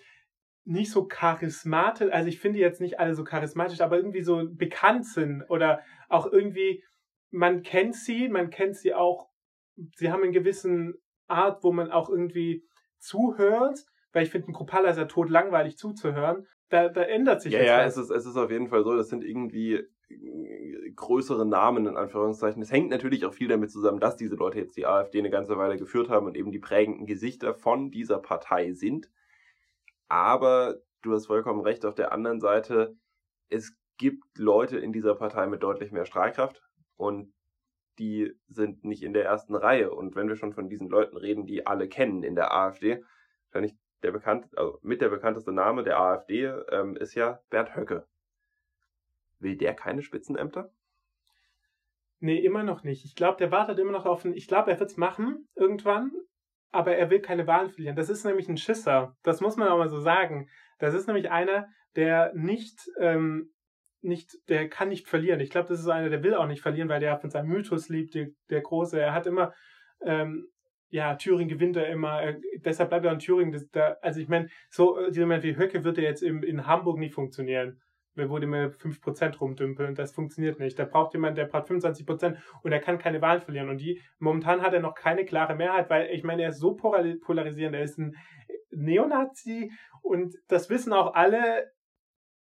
nicht 0.66 0.92
so 0.92 1.06
charismatisch, 1.06 2.12
also 2.12 2.30
ich 2.30 2.40
finde 2.40 2.60
jetzt 2.60 2.80
nicht 2.80 3.00
alle 3.00 3.16
so 3.16 3.24
charismatisch, 3.24 3.82
aber 3.82 3.98
irgendwie 3.98 4.22
so 4.22 4.48
bekannt 4.50 5.06
sind 5.06 5.44
oder 5.50 5.82
auch 6.10 6.32
irgendwie, 6.32 6.84
man 7.32 7.64
kennt 7.64 7.96
sie, 7.96 8.30
man 8.30 8.50
kennt 8.50 8.78
sie 8.78 8.94
auch, 8.94 9.30
sie 9.96 10.12
haben 10.12 10.24
einen 10.24 10.32
gewissen 10.32 10.96
Art, 11.28 11.64
wo 11.64 11.72
man 11.72 11.92
auch 11.92 12.10
irgendwie 12.10 12.66
zuhört, 13.00 13.80
weil 14.14 14.24
ich 14.24 14.30
finde, 14.30 14.50
ein 14.50 14.54
Kropalla 14.54 14.90
ist 14.90 14.98
ja 14.98 15.06
tot 15.06 15.30
langweilig 15.30 15.78
zuzuhören. 15.78 16.48
Da, 16.70 16.90
da 16.90 17.02
ändert 17.02 17.42
sich 17.42 17.54
ja, 17.54 17.60
jetzt 17.60 17.68
ja, 17.68 17.86
was. 17.86 17.98
es 17.98 18.04
ist, 18.06 18.12
es 18.12 18.26
ist 18.26 18.38
auf 18.38 18.52
jeden 18.52 18.68
Fall 18.68 18.84
so, 18.84 18.96
das 18.96 19.10
sind 19.10 19.24
irgendwie 19.24 19.84
größere 20.96 21.46
Namen 21.46 21.88
in 21.88 21.98
Anführungszeichen. 21.98 22.62
Es 22.62 22.72
hängt 22.72 22.90
natürlich 22.90 23.26
auch 23.26 23.34
viel 23.34 23.48
damit 23.48 23.72
zusammen, 23.72 24.00
dass 24.00 24.16
diese 24.16 24.36
Leute 24.36 24.60
jetzt 24.60 24.78
die 24.78 24.86
AfD 24.86 25.20
eine 25.20 25.30
ganze 25.30 25.58
Weile 25.58 25.78
geführt 25.78 26.10
haben 26.10 26.26
und 26.28 26.38
eben 26.38 26.52
die 26.52 26.60
prägenden 26.60 27.06
Gesichter 27.06 27.54
von 27.54 27.92
dieser 27.92 28.20
Partei 28.20 28.74
sind. 28.74 29.10
Aber 30.08 30.82
du 31.02 31.14
hast 31.14 31.28
vollkommen 31.28 31.62
recht, 31.62 31.86
auf 31.86 31.96
der 31.96 32.12
anderen 32.12 32.40
Seite, 32.40 32.96
es 33.50 33.76
gibt 33.98 34.38
Leute 34.38 34.78
in 34.78 34.94
dieser 34.94 35.16
Partei 35.16 35.48
mit 35.48 35.64
deutlich 35.64 35.92
mehr 35.92 36.06
Strahlkraft 36.06 36.62
und 36.98 37.34
die 38.00 38.34
sind 38.48 38.84
nicht 38.84 39.04
in 39.04 39.14
der 39.14 39.26
ersten 39.26 39.56
Reihe. 39.56 39.92
Und 39.92 40.16
wenn 40.16 40.28
wir 40.28 40.36
schon 40.36 40.54
von 40.54 40.70
diesen 40.70 40.90
Leuten 40.90 41.18
reden, 41.18 41.46
die 41.46 41.68
alle 41.68 41.88
kennen 41.88 42.24
in 42.24 42.36
der 42.36 42.54
AfD, 42.54 43.04
wahrscheinlich 43.52 43.76
der 44.02 44.12
bekannt, 44.12 44.48
also 44.58 44.80
mit 44.82 45.02
der 45.02 45.10
bekannteste 45.10 45.52
Name 45.52 45.84
der 45.84 46.00
AfD 46.00 46.46
ähm, 46.70 46.96
ist 46.98 47.16
ja 47.16 47.40
Bernd 47.50 47.76
Höcke. 47.76 48.06
Will 49.44 49.58
der 49.58 49.74
keine 49.74 50.02
Spitzenämter? 50.02 50.72
Nee, 52.20 52.38
immer 52.38 52.64
noch 52.64 52.84
nicht. 52.84 53.04
Ich 53.04 53.16
glaube, 53.16 53.38
der 53.38 53.52
wartet 53.52 53.80
immer 53.80 53.92
noch 53.92 54.06
auf 54.06 54.24
ein. 54.24 54.34
Ich 54.34 54.48
glaube, 54.48 54.72
er 54.72 54.80
wird 54.80 54.92
es 54.92 54.98
machen 54.98 55.50
irgendwann, 55.56 56.12
aber 56.72 56.96
er 56.96 57.10
will 57.10 57.20
keine 57.20 57.48
Wahlen 57.48 57.70
verlieren. 57.70 57.98
Das 57.98 58.10
ist 58.10 58.24
nämlich 58.24 58.48
ein 58.48 58.58
Schisser. 58.58 59.18
Das 59.24 59.42
muss 59.42 59.58
man 59.58 59.68
auch 59.68 59.78
mal 59.78 59.90
so 59.90 60.00
sagen. 60.00 60.50
Das 60.80 60.94
ist 60.94 61.08
nämlich 61.08 61.30
einer, 61.30 61.68
der 61.98 62.32
nicht, 62.34 62.90
ähm, 62.98 63.54
nicht, 64.02 64.38
der 64.48 64.70
kann 64.70 64.88
nicht 64.88 65.10
verlieren. 65.10 65.42
Ich 65.42 65.50
glaube, 65.50 65.68
das 65.68 65.82
ist 65.82 65.90
einer, 65.90 66.10
der 66.10 66.24
will 66.24 66.34
auch 66.34 66.48
nicht 66.48 66.62
verlieren, 66.62 66.88
weil 66.88 67.02
der 67.02 67.20
von 67.20 67.30
seinem 67.30 67.50
Mythos 67.50 67.90
liebt, 67.90 68.16
der, 68.16 68.30
der 68.50 68.62
Große. 68.62 69.00
Er 69.00 69.14
hat 69.14 69.28
immer, 69.28 69.54
ähm, 70.02 70.48
ja, 70.90 71.16
Thüringen 71.16 71.50
gewinnt 71.50 71.76
er 71.76 71.90
immer, 71.90 72.22
er, 72.22 72.40
deshalb 72.64 72.90
bleibt 72.90 73.06
er 73.06 73.12
in 73.12 73.20
Thüringen. 73.20 73.52
Das, 73.52 73.70
da, 73.70 73.98
also 74.02 74.22
ich 74.22 74.30
meine, 74.30 74.48
so 74.70 75.10
jemand 75.10 75.44
wie 75.44 75.58
Höcke 75.58 75.84
wird 75.84 75.98
er 75.98 76.06
jetzt 76.06 76.24
im, 76.24 76.42
in 76.42 76.68
Hamburg 76.68 77.00
nicht 77.00 77.14
funktionieren 77.14 77.82
wo 78.16 78.40
die 78.40 78.48
mir 78.48 78.72
5% 78.72 79.38
rumdümpeln. 79.38 79.96
Das 79.96 80.14
funktioniert 80.14 80.60
nicht. 80.60 80.78
Da 80.78 80.86
braucht 80.86 81.14
jemand, 81.14 81.38
der 81.38 81.46
braucht 81.46 81.70
25% 81.70 82.38
und 82.62 82.72
er 82.72 82.80
kann 82.80 82.98
keine 82.98 83.22
Wahlen 83.22 83.42
verlieren. 83.42 83.70
Und 83.70 83.78
die, 83.78 84.02
momentan 84.20 84.62
hat 84.62 84.74
er 84.74 84.80
noch 84.80 84.96
keine 84.96 85.26
klare 85.26 85.56
Mehrheit, 85.56 85.90
weil 85.90 86.10
ich 86.12 86.24
meine, 86.24 86.44
er 86.44 86.50
ist 86.50 86.60
so 86.60 86.76
polarisierend. 86.76 87.76
Er 87.76 87.84
ist 87.84 87.98
ein 87.98 88.16
Neonazi 88.72 89.72
und 90.02 90.36
das 90.48 90.70
wissen 90.70 90.94
auch 90.94 91.14
alle 91.14 91.72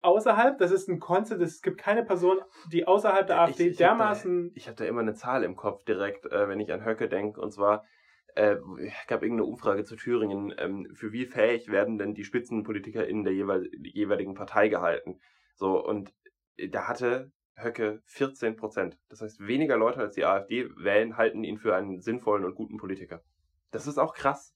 außerhalb. 0.03 0.59
Das 0.59 0.71
ist 0.71 0.89
ein 0.89 0.99
Konzept. 0.99 1.41
Es 1.41 1.63
gibt 1.63 1.79
keine 1.79 2.05
Person, 2.05 2.39
die 2.73 2.87
außerhalb 2.87 3.27
der 3.27 3.41
AfD 3.41 3.65
ich, 3.65 3.71
ich 3.73 3.77
dermaßen. 3.77 4.45
Hab 4.45 4.49
da, 4.49 4.57
ich 4.57 4.67
habe 4.67 4.77
da 4.77 4.85
immer 4.85 5.01
eine 5.01 5.15
Zahl 5.15 5.45
im 5.45 5.57
Kopf 5.57 5.85
direkt, 5.85 6.27
äh, 6.27 6.49
wenn 6.49 6.61
ich 6.61 6.73
an 6.73 6.85
Höcke 6.85 7.09
denke. 7.09 7.41
Und 7.41 7.53
zwar, 7.53 7.85
äh, 8.35 8.57
gab 9.07 9.23
irgendeine 9.23 9.45
Umfrage 9.45 9.85
zu 9.85 9.97
Thüringen, 9.97 10.55
ähm, 10.59 10.89
für 10.95 11.13
wie 11.13 11.27
fähig 11.27 11.71
werden 11.71 11.99
denn 11.99 12.15
die 12.15 12.25
Spitzenpolitiker 12.25 13.07
in 13.07 13.25
der 13.25 13.35
jeweil, 13.35 13.69
jeweiligen 13.83 14.35
Partei 14.35 14.69
gehalten? 14.69 15.21
So, 15.55 15.85
und 15.85 16.13
äh, 16.57 16.69
da 16.69 16.89
hatte 16.89 17.33
Höcke 17.57 18.03
14 18.07 18.57
Prozent. 18.57 18.99
Das 19.09 19.21
heißt, 19.21 19.47
weniger 19.47 19.77
Leute 19.77 20.01
als 20.01 20.15
die 20.15 20.25
AfD 20.25 20.71
wählen, 20.77 21.17
halten 21.17 21.45
ihn 21.45 21.59
für 21.59 21.75
einen 21.75 22.01
sinnvollen 22.01 22.45
und 22.45 22.55
guten 22.55 22.79
Politiker. 22.79 23.23
Das 23.71 23.87
ist 23.87 23.99
auch 23.99 24.15
krass. 24.15 24.55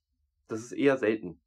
Das 0.48 0.60
ist 0.60 0.72
eher 0.72 0.96
selten. 0.96 1.40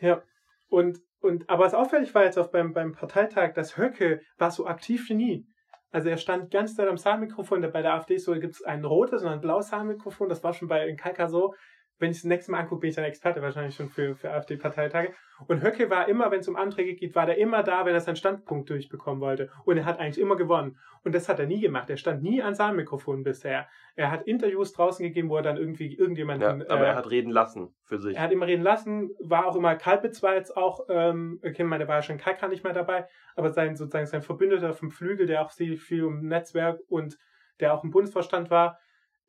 Ja. 0.00 0.22
Und, 0.68 1.00
und, 1.20 1.48
aber 1.48 1.64
was 1.64 1.74
auffällig 1.74 2.14
war 2.14 2.24
jetzt 2.24 2.38
auch 2.38 2.50
beim, 2.50 2.72
beim 2.72 2.92
Parteitag, 2.92 3.54
dass 3.54 3.76
Höcke 3.76 4.20
war 4.38 4.50
so 4.50 4.66
aktiv 4.66 5.08
wie 5.08 5.14
nie. 5.14 5.46
Also 5.90 6.08
er 6.08 6.18
stand 6.18 6.52
ganz 6.52 6.76
Zeit 6.76 6.88
am 6.88 6.96
Saalmikrofon. 6.96 7.60
Bei 7.72 7.82
der 7.82 7.94
AfD 7.94 8.16
so 8.18 8.32
gibt 8.34 8.54
es 8.54 8.62
ein 8.62 8.84
rotes 8.84 9.22
und 9.22 9.28
ein 9.28 9.40
blaues 9.40 9.68
Saalmikrofon. 9.68 10.28
Das 10.28 10.44
war 10.44 10.52
schon 10.52 10.68
bei 10.68 10.94
Kalka 10.94 11.28
so. 11.28 11.54
Wenn 12.00 12.10
ich 12.10 12.16
es 12.16 12.22
das 12.22 12.28
nächste 12.28 12.50
Mal 12.50 12.60
angucke, 12.60 12.80
bin 12.80 12.90
ich 12.90 12.96
dann 12.96 13.04
Experte 13.04 13.42
wahrscheinlich 13.42 13.74
schon 13.74 13.88
für, 13.88 14.16
für 14.16 14.32
AfD-Parteitage. 14.32 15.12
Und 15.46 15.62
Höcke 15.62 15.90
war 15.90 16.08
immer, 16.08 16.30
wenn 16.30 16.40
es 16.40 16.48
um 16.48 16.56
Anträge 16.56 16.94
geht, 16.94 17.14
war 17.14 17.26
der 17.26 17.38
immer 17.38 17.62
da, 17.62 17.84
wenn 17.84 17.94
er 17.94 18.00
seinen 18.00 18.16
Standpunkt 18.16 18.68
durchbekommen 18.70 19.20
wollte. 19.20 19.50
Und 19.64 19.76
er 19.76 19.84
hat 19.84 19.98
eigentlich 19.98 20.18
immer 20.18 20.36
gewonnen. 20.36 20.78
Und 21.04 21.14
das 21.14 21.28
hat 21.28 21.38
er 21.38 21.46
nie 21.46 21.60
gemacht. 21.60 21.88
Er 21.90 21.96
stand 21.96 22.22
nie 22.22 22.42
an 22.42 22.54
seinem 22.54 22.76
Mikrofon 22.76 23.22
bisher. 23.22 23.66
Er 23.96 24.10
hat 24.10 24.26
Interviews 24.26 24.72
draußen 24.72 25.02
gegeben, 25.04 25.28
wo 25.28 25.36
er 25.36 25.42
dann 25.42 25.56
irgendwie 25.56 25.94
irgendjemanden. 25.94 26.60
Ja, 26.60 26.66
aber 26.70 26.84
äh, 26.84 26.88
er 26.88 26.96
hat 26.96 27.10
reden 27.10 27.30
lassen 27.30 27.74
für 27.84 27.98
sich. 27.98 28.16
Er 28.16 28.22
hat 28.22 28.32
immer 28.32 28.46
reden 28.46 28.62
lassen, 28.62 29.10
war 29.20 29.46
auch 29.46 29.56
immer 29.56 29.76
Kalbitz 29.76 30.22
war 30.22 30.34
jetzt 30.34 30.56
auch, 30.56 30.86
ähm, 30.88 31.40
okay, 31.44 31.64
meine 31.64 31.86
war 31.86 31.96
ja 31.96 32.02
schon 32.02 32.18
Kalka 32.18 32.48
nicht 32.48 32.64
mehr 32.64 32.72
dabei, 32.72 33.06
aber 33.36 33.50
sein 33.50 33.76
sozusagen 33.76 34.06
sein 34.06 34.22
Verbündeter 34.22 34.72
vom 34.72 34.90
Flügel, 34.90 35.26
der 35.26 35.42
auch 35.42 35.50
viel, 35.50 35.76
viel 35.76 36.04
im 36.04 36.28
Netzwerk 36.28 36.80
und 36.88 37.18
der 37.60 37.74
auch 37.74 37.84
im 37.84 37.90
Bundesvorstand 37.90 38.50
war, 38.50 38.78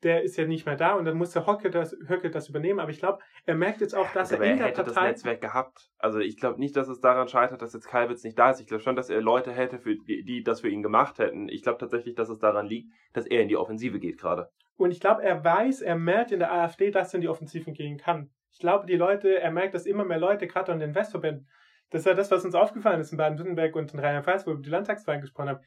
der 0.02 0.22
ist 0.22 0.36
ja 0.36 0.46
nicht 0.46 0.66
mehr 0.66 0.76
da 0.76 0.94
und 0.94 1.04
dann 1.04 1.16
muss 1.16 1.30
der 1.30 1.46
Höcke 1.46 1.70
das, 1.70 1.96
Höcke 2.08 2.30
das 2.30 2.48
übernehmen. 2.48 2.80
Aber 2.80 2.90
ich 2.90 2.98
glaube, 2.98 3.20
er 3.46 3.54
merkt 3.54 3.80
jetzt 3.80 3.94
auch, 3.94 4.10
dass 4.12 4.32
aber 4.32 4.44
er 4.44 4.52
in 4.52 4.58
er 4.58 4.64
der 4.64 4.66
hätte 4.68 4.84
Partei... 4.84 5.00
das 5.00 5.10
Netzwerk 5.10 5.40
gehabt. 5.40 5.90
Also 5.98 6.18
ich 6.18 6.36
glaube 6.36 6.58
nicht, 6.58 6.76
dass 6.76 6.88
es 6.88 7.00
daran 7.00 7.28
scheitert, 7.28 7.62
dass 7.62 7.72
jetzt 7.72 7.88
Kalbitz 7.88 8.24
nicht 8.24 8.38
da 8.38 8.50
ist. 8.50 8.60
Ich 8.60 8.66
glaube 8.66 8.82
schon, 8.82 8.96
dass 8.96 9.10
er 9.10 9.20
Leute 9.20 9.52
hätte, 9.52 9.78
für 9.78 9.94
die, 9.94 10.24
die 10.24 10.42
das 10.42 10.60
für 10.60 10.68
ihn 10.68 10.82
gemacht 10.82 11.18
hätten. 11.18 11.48
Ich 11.48 11.62
glaube 11.62 11.78
tatsächlich, 11.78 12.14
dass 12.14 12.28
es 12.28 12.38
daran 12.38 12.66
liegt, 12.66 12.92
dass 13.12 13.26
er 13.26 13.42
in 13.42 13.48
die 13.48 13.56
Offensive 13.56 13.98
geht 13.98 14.18
gerade. 14.18 14.48
Und 14.76 14.90
ich 14.90 15.00
glaube, 15.00 15.22
er 15.22 15.44
weiß, 15.44 15.82
er 15.82 15.96
merkt 15.96 16.32
in 16.32 16.40
der 16.40 16.52
AfD, 16.52 16.90
dass 16.90 17.12
er 17.12 17.18
in 17.18 17.22
die 17.22 17.28
Offensive 17.28 17.70
gehen 17.72 17.98
kann. 17.98 18.30
Ich 18.50 18.58
glaube, 18.58 18.86
die 18.86 18.96
Leute, 18.96 19.40
er 19.40 19.50
merkt, 19.50 19.74
dass 19.74 19.86
immer 19.86 20.04
mehr 20.04 20.18
Leute, 20.18 20.46
gerade 20.46 20.72
an 20.72 20.80
den 20.80 20.94
Westverbänden, 20.94 21.48
das 21.90 22.00
ist 22.00 22.06
ja 22.06 22.14
das, 22.14 22.30
was 22.30 22.44
uns 22.44 22.54
aufgefallen 22.54 23.00
ist 23.00 23.12
in 23.12 23.18
Baden-Württemberg 23.18 23.76
und 23.76 23.92
in 23.92 24.00
Rheinland-Pfalz, 24.00 24.46
wo 24.46 24.50
wir 24.50 24.54
über 24.54 24.62
die 24.62 24.70
Landtagswahlen 24.70 25.20
gesprochen 25.20 25.50
haben 25.50 25.60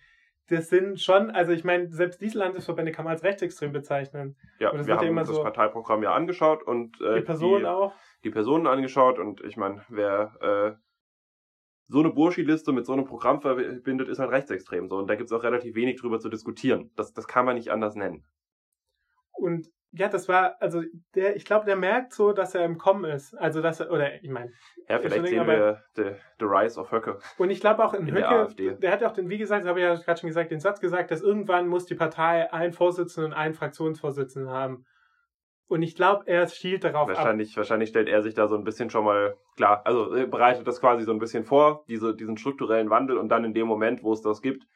das 0.48 0.70
sind 0.70 1.02
schon, 1.02 1.32
also 1.32 1.52
ich 1.52 1.64
meine, 1.64 1.92
selbst 1.92 2.22
diese 2.22 2.38
Landesverbände 2.38 2.92
kann 2.92 3.06
man 3.06 3.14
als 3.14 3.24
rechtsextrem 3.24 3.72
bezeichnen. 3.72 4.36
Ja, 4.60 4.72
wir 4.74 4.96
haben 4.96 5.18
uns 5.18 5.28
das 5.28 5.42
Parteiprogramm 5.42 6.04
ja 6.04 6.14
angeschaut 6.14 6.64
und 6.64 7.00
äh, 7.02 7.16
die 7.16 7.22
Personen 7.22 7.62
die, 7.62 7.68
auch. 7.68 7.94
Die 8.24 8.30
Personen 8.30 8.68
angeschaut 8.68 9.18
und 9.18 9.42
ich 9.42 9.58
meine, 9.58 9.84
wer 9.90 10.78
äh, 10.78 10.82
so 11.88 12.00
eine 12.00 12.12
Burschi-Liste 12.12 12.72
mit 12.72 12.86
so 12.86 12.94
einem 12.94 13.06
Programm 13.06 13.42
verbindet, 13.42 14.08
ist 14.08 14.20
halt 14.20 14.32
rechtsextrem 14.32 14.88
so 14.88 14.98
und 14.98 15.08
da 15.08 15.16
gibt 15.16 15.32
es 15.32 15.38
auch 15.38 15.44
relativ 15.44 15.76
wenig 15.76 16.00
drüber 16.00 16.20
zu 16.20 16.30
diskutieren. 16.30 16.92
Das, 16.96 17.14
das 17.14 17.28
kann 17.28 17.46
man 17.46 17.56
nicht 17.56 17.72
anders 17.72 17.96
nennen. 17.96 18.24
Und 19.32 19.68
ja, 19.96 20.10
das 20.10 20.28
war, 20.28 20.56
also 20.60 20.82
der, 21.16 21.36
ich 21.36 21.46
glaube, 21.46 21.66
der 21.66 21.76
merkt 21.76 22.14
so, 22.14 22.34
dass 22.34 22.54
er 22.56 22.66
im 22.66 22.78
Kommen 22.78 23.06
ist. 23.06 23.34
Also 23.36 23.62
dass 23.62 23.80
er, 23.80 23.92
oder 23.92 24.22
ich 24.22 24.30
meine. 24.30 24.52
Ja, 24.90 25.00
vielleicht 25.00 25.28
sehen 25.28 25.48
wir 25.48 25.82
the, 25.96 26.12
the 26.40 26.46
Rise 26.46 26.80
of 26.80 26.92
Höcke. 26.92 27.18
Und 27.38 27.50
ich 27.50 27.60
glaube 27.60 27.84
auch 27.84 27.94
in, 27.94 28.08
in 28.08 28.16
Höcke, 28.16 28.54
der, 28.56 28.74
der, 28.74 28.92
hat 28.92 29.04
auch 29.04 29.14
den, 29.14 29.30
wie 29.30 29.38
gesagt, 29.38 29.64
das 29.64 29.70
habe 29.70 29.80
ich 29.80 29.86
ja 29.86 29.96
gerade 29.96 30.20
schon 30.20 30.28
gesagt, 30.28 30.52
den 30.52 30.60
Satz 30.60 30.80
gesagt, 30.80 31.12
dass 31.12 31.22
irgendwann 31.22 31.68
muss 31.68 31.86
die 31.86 31.96
Partei 31.96 32.52
einen 32.52 32.74
Vorsitzenden 32.74 33.32
und 33.32 33.38
einen 33.38 33.54
Fraktionsvorsitzenden 33.54 34.52
haben. 34.52 34.86
Und 35.68 35.82
ich 35.82 35.96
glaube, 35.96 36.28
er 36.28 36.48
schielt 36.48 36.84
darauf 36.84 37.08
wahrscheinlich, 37.08 37.52
ab. 37.52 37.58
Wahrscheinlich 37.58 37.90
stellt 37.90 38.08
er 38.08 38.22
sich 38.22 38.36
da 38.36 38.48
so 38.48 38.56
ein 38.56 38.64
bisschen 38.64 38.92
schon 38.92 39.04
mal 39.04 39.36
klar, 39.56 39.82
also 39.86 40.10
bereitet 40.28 40.68
das 40.68 40.80
quasi 40.80 41.04
so 41.04 41.12
ein 41.12 41.18
bisschen 41.18 41.44
vor, 41.44 41.84
diese, 41.88 42.16
diesen 42.16 42.38
strukturellen 42.38 42.92
Wandel 42.92 43.18
und 43.18 43.30
dann 43.30 43.44
in 43.46 43.54
dem 43.54 43.66
Moment, 43.66 44.04
wo 44.04 44.14
es 44.14 44.22
das 44.22 44.42
gibt, 44.42 44.68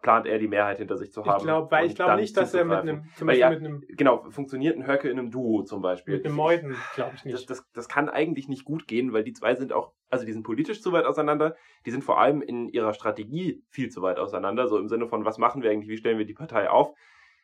plant 0.00 0.26
er 0.26 0.38
die 0.38 0.48
Mehrheit 0.48 0.78
hinter 0.78 0.96
sich 0.96 1.12
zu 1.12 1.24
haben. 1.24 1.38
Ich 1.38 1.44
glaube, 1.44 1.70
weil 1.70 1.86
ich 1.86 1.96
glaube 1.96 2.16
nicht, 2.16 2.36
dass 2.36 2.54
er 2.54 2.64
mit 2.64 2.78
einem, 2.78 3.04
zum 3.16 3.26
Beispiel 3.26 3.40
ja, 3.40 3.50
mit 3.50 3.58
einem, 3.58 3.84
genau, 3.88 4.30
funktioniert 4.30 4.76
ein 4.76 4.86
Höcke 4.86 5.08
in 5.08 5.18
einem 5.18 5.30
Duo 5.30 5.64
zum 5.64 5.82
Beispiel. 5.82 6.16
Mit 6.16 6.24
einem 6.24 6.36
Meuden, 6.36 6.76
glaube 6.94 7.12
ich 7.16 7.24
nicht. 7.24 7.34
Das, 7.34 7.46
das, 7.46 7.70
das 7.72 7.88
kann 7.88 8.08
eigentlich 8.08 8.48
nicht 8.48 8.64
gut 8.64 8.86
gehen, 8.86 9.12
weil 9.12 9.24
die 9.24 9.32
zwei 9.32 9.56
sind 9.56 9.72
auch, 9.72 9.92
also 10.08 10.24
die 10.24 10.32
sind 10.32 10.44
politisch 10.44 10.82
zu 10.82 10.92
weit 10.92 11.04
auseinander, 11.04 11.56
die 11.84 11.90
sind 11.90 12.04
vor 12.04 12.20
allem 12.20 12.42
in 12.42 12.68
ihrer 12.68 12.94
Strategie 12.94 13.64
viel 13.68 13.90
zu 13.90 14.02
weit 14.02 14.18
auseinander, 14.18 14.68
so 14.68 14.78
im 14.78 14.88
Sinne 14.88 15.08
von, 15.08 15.24
was 15.24 15.38
machen 15.38 15.62
wir 15.62 15.70
eigentlich, 15.70 15.90
wie 15.90 15.96
stellen 15.96 16.18
wir 16.18 16.26
die 16.26 16.34
Partei 16.34 16.70
auf. 16.70 16.92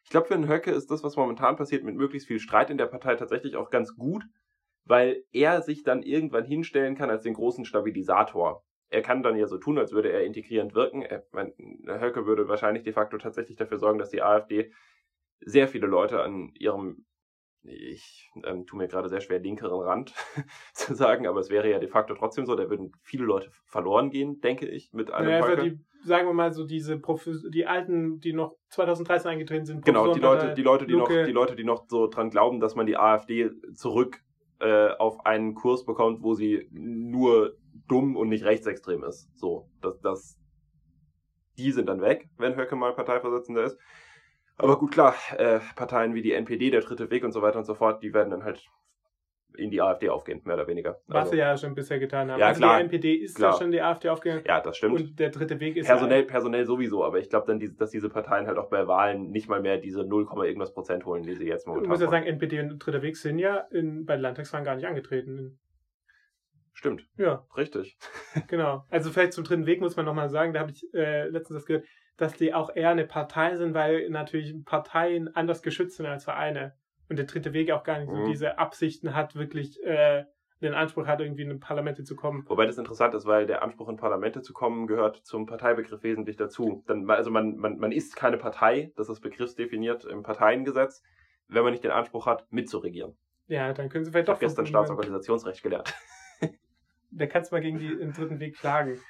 Ich 0.04 0.10
glaube, 0.10 0.28
für 0.28 0.34
einen 0.34 0.48
Höcke 0.48 0.70
ist 0.70 0.90
das, 0.92 1.02
was 1.02 1.16
momentan 1.16 1.56
passiert, 1.56 1.82
mit 1.82 1.96
möglichst 1.96 2.28
viel 2.28 2.38
Streit 2.38 2.70
in 2.70 2.78
der 2.78 2.86
Partei 2.86 3.16
tatsächlich 3.16 3.56
auch 3.56 3.70
ganz 3.70 3.96
gut, 3.96 4.24
weil 4.84 5.24
er 5.32 5.60
sich 5.60 5.82
dann 5.82 6.02
irgendwann 6.02 6.44
hinstellen 6.44 6.94
kann 6.94 7.10
als 7.10 7.24
den 7.24 7.34
großen 7.34 7.64
Stabilisator 7.64 8.62
er 8.90 9.02
kann 9.02 9.22
dann 9.22 9.36
ja 9.36 9.46
so 9.46 9.58
tun, 9.58 9.78
als 9.78 9.92
würde 9.92 10.10
er 10.10 10.24
integrierend 10.24 10.74
wirken. 10.74 11.02
Er, 11.02 11.24
mein, 11.32 11.52
Höcke 11.86 12.26
würde 12.26 12.48
wahrscheinlich 12.48 12.84
de 12.84 12.92
facto 12.92 13.18
tatsächlich 13.18 13.56
dafür 13.56 13.78
sorgen, 13.78 13.98
dass 13.98 14.10
die 14.10 14.22
AfD 14.22 14.72
sehr 15.40 15.68
viele 15.68 15.86
Leute 15.86 16.22
an 16.22 16.50
ihrem, 16.54 17.04
ich 17.62 18.30
ähm, 18.44 18.66
tue 18.66 18.78
mir 18.78 18.88
gerade 18.88 19.08
sehr 19.08 19.20
schwer, 19.20 19.40
linkeren 19.40 19.80
Rand 19.80 20.14
zu 20.72 20.94
sagen, 20.94 21.26
aber 21.26 21.40
es 21.40 21.50
wäre 21.50 21.70
ja 21.70 21.78
de 21.78 21.88
facto 21.88 22.14
trotzdem 22.14 22.46
so, 22.46 22.56
da 22.56 22.70
würden 22.70 22.92
viele 23.02 23.24
Leute 23.24 23.50
verloren 23.66 24.10
gehen, 24.10 24.40
denke 24.40 24.66
ich, 24.66 24.92
mit 24.92 25.10
einem 25.10 25.30
ja, 25.30 25.46
Höcke. 25.46 25.62
Die, 25.62 25.78
sagen 26.06 26.26
wir 26.26 26.32
mal 26.32 26.52
so 26.52 26.64
diese 26.64 26.98
Prof 26.98 27.28
die 27.50 27.66
alten, 27.66 28.20
die 28.20 28.32
noch 28.32 28.56
2013 28.70 29.32
eingetreten 29.32 29.66
sind. 29.66 29.84
Genau, 29.84 30.14
die 30.14 30.20
Leute, 30.20 30.54
die 30.54 30.62
Leute, 30.62 30.86
die 30.86 30.96
noch, 30.96 31.08
die 31.08 31.32
Leute, 31.32 31.56
die 31.56 31.64
noch 31.64 31.84
so 31.88 32.06
dran 32.06 32.30
glauben, 32.30 32.60
dass 32.60 32.74
man 32.74 32.86
die 32.86 32.96
AfD 32.96 33.50
zurück 33.74 34.22
äh, 34.60 34.88
auf 34.98 35.24
einen 35.26 35.54
Kurs 35.54 35.84
bekommt, 35.84 36.22
wo 36.22 36.34
sie 36.34 36.68
nur 36.72 37.56
dumm 37.88 38.16
und 38.16 38.28
nicht 38.28 38.44
rechtsextrem 38.44 39.04
ist. 39.04 39.28
So, 39.36 39.68
das, 39.80 40.00
das, 40.00 40.38
die 41.56 41.72
sind 41.72 41.88
dann 41.88 42.00
weg, 42.00 42.28
wenn 42.38 42.56
Höcke 42.56 42.76
mal 42.76 42.94
Parteivorsitzender 42.94 43.64
ist. 43.64 43.78
Aber 44.56 44.78
gut, 44.78 44.92
klar, 44.92 45.14
äh, 45.36 45.60
Parteien 45.76 46.14
wie 46.14 46.22
die 46.22 46.32
NPD, 46.32 46.70
der 46.70 46.80
Dritte 46.80 47.10
Weg 47.10 47.24
und 47.24 47.32
so 47.32 47.42
weiter 47.42 47.58
und 47.58 47.64
so 47.64 47.74
fort, 47.74 48.02
die 48.02 48.12
werden 48.12 48.30
dann 48.30 48.44
halt 48.44 48.68
in 49.56 49.70
die 49.70 49.80
AfD 49.80 50.08
aufgehen, 50.08 50.40
mehr 50.44 50.54
oder 50.54 50.66
weniger. 50.66 51.00
Was 51.06 51.16
also, 51.16 51.32
sie 51.32 51.38
ja 51.38 51.56
schon 51.56 51.74
bisher 51.74 51.98
getan 51.98 52.30
haben. 52.30 52.38
Ja, 52.38 52.48
also 52.48 52.60
klar, 52.60 52.76
die 52.78 52.84
NPD 52.84 53.14
ist 53.14 53.36
klar. 53.36 53.52
ja 53.52 53.58
schon 53.58 53.66
in 53.66 53.72
die 53.72 53.82
AfD 53.82 54.08
aufgegangen. 54.08 54.44
Ja, 54.46 54.60
das 54.60 54.76
stimmt. 54.76 55.00
Und 55.00 55.18
der 55.18 55.30
dritte 55.30 55.58
Weg 55.60 55.76
ist 55.76 55.86
personell, 55.86 56.20
ja 56.20 56.26
personell 56.26 56.64
sowieso, 56.64 57.04
aber 57.04 57.18
ich 57.18 57.28
glaube 57.28 57.46
dann, 57.46 57.76
dass 57.76 57.90
diese 57.90 58.08
Parteien 58.08 58.46
halt 58.46 58.58
auch 58.58 58.68
bei 58.68 58.86
Wahlen 58.86 59.30
nicht 59.30 59.48
mal 59.48 59.60
mehr 59.60 59.78
diese 59.78 60.04
0, 60.04 60.28
irgendwas 60.44 60.72
Prozent 60.72 61.04
holen, 61.06 61.22
die 61.22 61.34
sie 61.34 61.46
jetzt 61.46 61.66
momentan 61.66 61.84
Ich 61.84 61.90
muss 61.90 62.00
ja 62.00 62.08
sagen, 62.08 62.26
NPD 62.26 62.60
und 62.60 62.78
dritter 62.78 63.02
Weg 63.02 63.16
sind 63.16 63.38
ja 63.38 63.56
in, 63.70 64.04
bei 64.06 64.16
Landtagswahlen 64.16 64.64
gar 64.64 64.76
nicht 64.76 64.86
angetreten. 64.86 65.58
Stimmt. 66.78 67.08
Ja. 67.16 67.44
Richtig. 67.56 67.98
genau. 68.46 68.84
Also 68.88 69.10
vielleicht 69.10 69.32
zum 69.32 69.42
dritten 69.42 69.66
Weg 69.66 69.80
muss 69.80 69.96
man 69.96 70.06
nochmal 70.06 70.30
sagen, 70.30 70.52
da 70.52 70.60
habe 70.60 70.70
ich 70.70 70.86
äh, 70.94 71.28
letztens 71.28 71.58
das 71.58 71.66
gehört, 71.66 71.84
dass 72.16 72.34
die 72.34 72.54
auch 72.54 72.74
eher 72.74 72.90
eine 72.90 73.04
Partei 73.04 73.56
sind, 73.56 73.74
weil 73.74 74.08
natürlich 74.10 74.54
Parteien 74.64 75.34
anders 75.34 75.62
geschützt 75.62 75.96
sind 75.96 76.06
als 76.06 76.22
Vereine. 76.22 76.76
Und 77.08 77.16
der 77.16 77.26
dritte 77.26 77.52
Weg 77.52 77.72
auch 77.72 77.82
gar 77.82 77.98
nicht 77.98 78.12
mhm. 78.12 78.16
so 78.16 78.26
diese 78.26 78.58
Absichten 78.58 79.16
hat, 79.16 79.34
wirklich 79.34 79.82
äh, 79.82 80.24
den 80.62 80.72
Anspruch 80.72 81.08
hat, 81.08 81.20
irgendwie 81.20 81.42
in 81.42 81.58
Parlamente 81.58 82.04
zu 82.04 82.14
kommen. 82.14 82.44
Wobei 82.46 82.66
das 82.66 82.78
interessant 82.78 83.12
ist, 83.14 83.26
weil 83.26 83.46
der 83.46 83.62
Anspruch, 83.62 83.88
in 83.88 83.96
Parlamente 83.96 84.40
zu 84.40 84.52
kommen, 84.52 84.86
gehört 84.86 85.16
zum 85.16 85.46
Parteibegriff 85.46 86.04
wesentlich 86.04 86.36
dazu. 86.36 86.84
Dann, 86.86 87.10
also 87.10 87.32
man, 87.32 87.56
man, 87.56 87.78
man 87.78 87.90
ist 87.90 88.14
keine 88.14 88.36
Partei, 88.36 88.92
das 88.94 89.08
ist 89.08 89.20
begriffsdefiniert 89.20 90.04
im 90.04 90.22
Parteiengesetz, 90.22 91.02
wenn 91.48 91.64
man 91.64 91.72
nicht 91.72 91.82
den 91.82 91.90
Anspruch 91.90 92.26
hat, 92.26 92.46
mitzuregieren. 92.52 93.16
Ja, 93.48 93.72
dann 93.72 93.88
können 93.88 94.04
Sie 94.04 94.12
vielleicht 94.12 94.28
ich 94.28 94.34
doch. 94.34 94.34
Ich 94.34 94.42
habe 94.42 94.46
gestern 94.46 94.66
Staatsorganisationsrecht 94.66 95.62
gelernt. 95.62 95.92
Da 97.10 97.26
kannst 97.26 97.50
du 97.50 97.56
mal 97.56 97.60
gegen 97.60 97.78
die 97.78 97.92
im 97.92 98.12
dritten 98.12 98.40
Weg 98.40 98.56
klagen. 98.58 99.00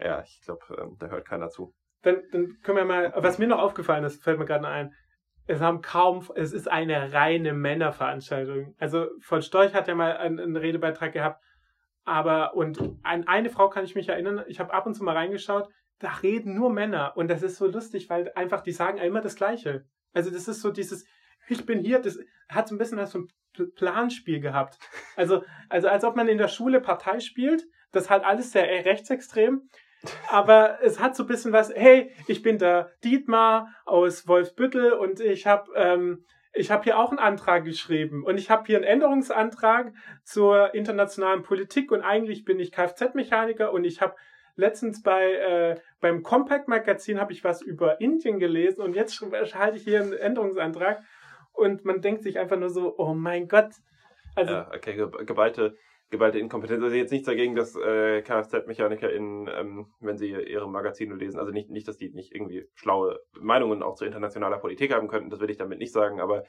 Ja, 0.00 0.22
ich 0.22 0.40
glaube, 0.42 0.62
ähm, 0.80 0.96
da 0.98 1.08
hört 1.08 1.26
keiner 1.26 1.48
zu. 1.48 1.74
Dann, 2.02 2.22
dann 2.30 2.58
können 2.62 2.78
wir 2.78 2.84
mal, 2.84 3.12
was 3.16 3.38
mir 3.38 3.46
noch 3.46 3.60
aufgefallen 3.60 4.04
ist, 4.04 4.22
fällt 4.22 4.38
mir 4.38 4.44
gerade 4.44 4.66
ein, 4.68 4.94
es 5.46 5.60
haben 5.60 5.80
kaum, 5.80 6.26
es 6.34 6.52
ist 6.52 6.68
eine 6.68 7.12
reine 7.12 7.52
Männerveranstaltung. 7.52 8.74
Also 8.78 9.08
von 9.20 9.42
Storch 9.42 9.74
hat 9.74 9.88
ja 9.88 9.94
mal 9.94 10.16
einen, 10.16 10.40
einen 10.40 10.56
Redebeitrag 10.56 11.12
gehabt, 11.12 11.42
aber 12.04 12.54
und 12.54 12.80
an 13.02 13.26
eine 13.26 13.50
Frau 13.50 13.68
kann 13.68 13.84
ich 13.84 13.94
mich 13.94 14.08
erinnern, 14.08 14.44
ich 14.48 14.60
habe 14.60 14.74
ab 14.74 14.86
und 14.86 14.94
zu 14.94 15.04
mal 15.04 15.16
reingeschaut, 15.16 15.68
da 15.98 16.10
reden 16.22 16.54
nur 16.54 16.70
Männer 16.70 17.16
und 17.16 17.28
das 17.28 17.42
ist 17.42 17.56
so 17.56 17.66
lustig, 17.66 18.10
weil 18.10 18.30
einfach 18.34 18.60
die 18.60 18.72
sagen 18.72 18.98
immer 18.98 19.20
das 19.20 19.36
Gleiche. 19.36 19.86
Also 20.12 20.30
das 20.30 20.48
ist 20.48 20.60
so 20.60 20.70
dieses, 20.70 21.06
ich 21.48 21.66
bin 21.66 21.80
hier, 21.80 21.98
das 21.98 22.18
hat 22.48 22.68
so 22.68 22.74
ein 22.74 22.78
bisschen 22.78 23.04
so 23.06 23.20
ein 23.20 23.28
Planspiel 23.74 24.40
gehabt. 24.40 24.78
Also, 25.16 25.42
also 25.68 25.88
als 25.88 26.04
ob 26.04 26.16
man 26.16 26.28
in 26.28 26.38
der 26.38 26.48
Schule 26.48 26.80
Partei 26.80 27.20
spielt, 27.20 27.66
das 27.92 28.10
halt 28.10 28.24
alles 28.24 28.52
sehr 28.52 28.66
rechtsextrem 28.84 29.68
aber 30.28 30.78
es 30.82 31.00
hat 31.00 31.16
so 31.16 31.24
ein 31.24 31.26
bisschen 31.26 31.52
was, 31.52 31.72
hey, 31.74 32.12
ich 32.26 32.42
bin 32.42 32.58
der 32.58 32.90
Dietmar 33.04 33.74
aus 33.84 34.26
Wolfbüttel 34.28 34.92
und 34.92 35.20
ich 35.20 35.46
habe 35.46 35.72
ähm, 35.74 36.24
ich 36.58 36.70
habe 36.70 36.84
hier 36.84 36.98
auch 36.98 37.10
einen 37.10 37.18
Antrag 37.18 37.64
geschrieben 37.64 38.24
und 38.24 38.38
ich 38.38 38.50
habe 38.50 38.64
hier 38.66 38.76
einen 38.76 38.84
Änderungsantrag 38.84 39.92
zur 40.24 40.74
internationalen 40.74 41.42
Politik 41.42 41.92
und 41.92 42.00
eigentlich 42.00 42.44
bin 42.44 42.58
ich 42.58 42.72
Kfz-Mechaniker 42.72 43.72
und 43.72 43.84
ich 43.84 44.00
habe 44.00 44.16
letztens 44.54 45.02
bei 45.02 45.32
äh, 45.34 45.80
beim 46.00 46.22
Compact 46.22 46.66
Magazin 46.66 47.20
habe 47.20 47.32
ich 47.32 47.44
was 47.44 47.60
über 47.60 48.00
Indien 48.00 48.38
gelesen 48.38 48.80
und 48.80 48.96
jetzt 48.96 49.20
halte 49.54 49.76
ich 49.76 49.84
hier 49.84 50.00
einen 50.00 50.14
Änderungsantrag 50.14 51.02
und 51.56 51.84
man 51.84 52.00
denkt 52.00 52.22
sich 52.22 52.38
einfach 52.38 52.58
nur 52.58 52.70
so, 52.70 52.94
oh 52.98 53.14
mein 53.14 53.48
Gott. 53.48 53.70
Also, 54.34 54.52
ja, 54.52 54.70
okay, 54.74 54.96
geballte 55.24 55.76
geballte 56.10 56.38
Inkompetenz. 56.38 56.82
Also 56.82 56.94
jetzt 56.94 57.10
nichts 57.10 57.26
dagegen, 57.26 57.56
dass 57.56 57.74
äh, 57.74 58.22
KFZ-MechanikerInnen, 58.22 59.48
ähm, 59.48 59.86
wenn 60.00 60.16
sie 60.16 60.30
ihre 60.30 60.68
Magazine 60.68 61.14
lesen, 61.14 61.38
also 61.38 61.52
nicht, 61.52 61.70
nicht, 61.70 61.88
dass 61.88 61.96
die 61.96 62.10
nicht 62.10 62.32
irgendwie 62.32 62.68
schlaue 62.74 63.20
Meinungen 63.40 63.82
auch 63.82 63.96
zu 63.96 64.04
internationaler 64.04 64.58
Politik 64.58 64.94
haben 64.94 65.08
könnten, 65.08 65.30
das 65.30 65.40
will 65.40 65.50
ich 65.50 65.56
damit 65.56 65.78
nicht 65.78 65.92
sagen, 65.92 66.20
aber 66.20 66.44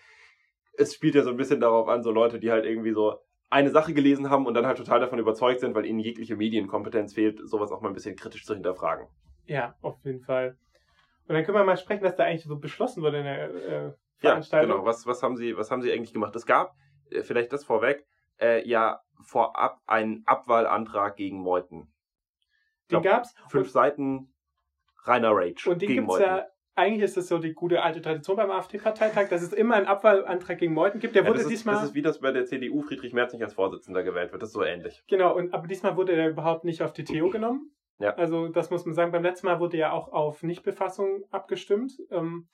es 0.77 0.93
spielt 0.93 1.15
ja 1.15 1.23
so 1.23 1.31
ein 1.31 1.37
bisschen 1.37 1.59
darauf 1.59 1.87
an, 1.87 2.03
so 2.03 2.11
Leute, 2.11 2.39
die 2.39 2.51
halt 2.51 2.65
irgendwie 2.65 2.93
so 2.93 3.17
eine 3.49 3.71
Sache 3.71 3.93
gelesen 3.93 4.29
haben 4.29 4.45
und 4.45 4.53
dann 4.53 4.67
halt 4.67 4.77
total 4.77 4.99
davon 4.99 5.19
überzeugt 5.19 5.61
sind, 5.61 5.73
weil 5.73 5.85
ihnen 5.85 5.99
jegliche 5.99 6.35
Medienkompetenz 6.35 7.13
fehlt, 7.13 7.39
sowas 7.43 7.71
auch 7.71 7.81
mal 7.81 7.87
ein 7.87 7.95
bisschen 7.95 8.15
kritisch 8.15 8.45
zu 8.45 8.53
hinterfragen. 8.53 9.07
Ja, 9.45 9.75
auf 9.81 9.95
jeden 10.03 10.21
Fall. 10.21 10.57
Und 11.27 11.33
dann 11.33 11.43
können 11.43 11.57
wir 11.57 11.63
mal 11.63 11.77
sprechen, 11.77 12.03
was 12.03 12.15
da 12.15 12.25
eigentlich 12.25 12.43
so 12.43 12.59
beschlossen 12.59 13.01
wurde 13.01 13.17
in 13.17 13.23
der 13.23 13.49
äh, 13.49 13.91
Veranstaltung. 14.17 14.69
Ja, 14.69 14.75
genau. 14.77 14.87
Was, 14.87 15.05
was, 15.05 15.23
haben 15.23 15.37
Sie, 15.37 15.57
was 15.57 15.71
haben 15.71 15.81
Sie 15.81 15.91
eigentlich 15.91 16.13
gemacht? 16.13 16.35
Es 16.35 16.45
gab 16.45 16.75
äh, 17.09 17.21
vielleicht 17.21 17.53
das 17.53 17.63
vorweg, 17.63 18.05
äh, 18.39 18.67
ja 18.67 19.01
vorab 19.21 19.81
einen 19.85 20.23
Abwahlantrag 20.25 21.15
gegen 21.15 21.39
Meuthen. 21.39 21.91
Den 22.91 23.01
gab's. 23.01 23.35
Fünf 23.49 23.67
und, 23.67 23.71
Seiten 23.71 24.33
reiner 25.03 25.31
Rage. 25.31 25.69
Und 25.69 25.81
den 25.81 25.87
gegen 25.87 26.01
gibt's 26.01 26.19
Meuthen. 26.19 26.25
ja, 26.25 26.45
eigentlich 26.75 27.03
ist 27.03 27.17
das 27.17 27.27
so 27.27 27.39
die 27.39 27.53
gute 27.53 27.81
alte 27.81 28.01
Tradition 28.01 28.37
beim 28.37 28.51
AfD-Parteitag, 28.51 29.29
dass 29.29 29.41
es 29.41 29.51
immer 29.51 29.75
einen 29.75 29.87
Abwahlantrag 29.87 30.59
gegen 30.59 30.73
Meuthen 30.73 30.99
gibt. 30.99 31.15
Der 31.15 31.23
Ja, 31.23 31.27
wurde 31.27 31.39
das, 31.39 31.45
ist, 31.45 31.51
diesmal. 31.51 31.75
das 31.75 31.85
ist 31.85 31.95
wie 31.95 32.03
das 32.03 32.19
bei 32.19 32.31
der 32.31 32.45
CDU 32.45 32.81
Friedrich 32.81 33.13
Merz 33.13 33.33
nicht 33.33 33.43
als 33.43 33.55
Vorsitzender 33.55 34.03
gewählt 34.03 34.31
wird. 34.31 34.41
Das 34.41 34.49
ist 34.49 34.53
so 34.53 34.63
ähnlich. 34.63 35.03
Genau, 35.07 35.35
und 35.35 35.53
aber 35.53 35.67
diesmal 35.67 35.97
wurde 35.97 36.13
er 36.13 36.29
überhaupt 36.29 36.65
nicht 36.65 36.83
auf 36.83 36.93
die 36.93 37.03
TO 37.03 37.29
genommen. 37.29 37.71
Ja. 37.99 38.13
Also 38.15 38.47
das 38.47 38.69
muss 38.69 38.85
man 38.85 38.93
sagen. 38.93 39.11
Beim 39.11 39.23
letzten 39.23 39.47
Mal 39.47 39.59
wurde 39.59 39.77
ja 39.77 39.91
auch 39.91 40.11
auf 40.11 40.43
Nichtbefassung 40.43 41.23
abgestimmt. 41.31 41.93
Ähm, 42.11 42.47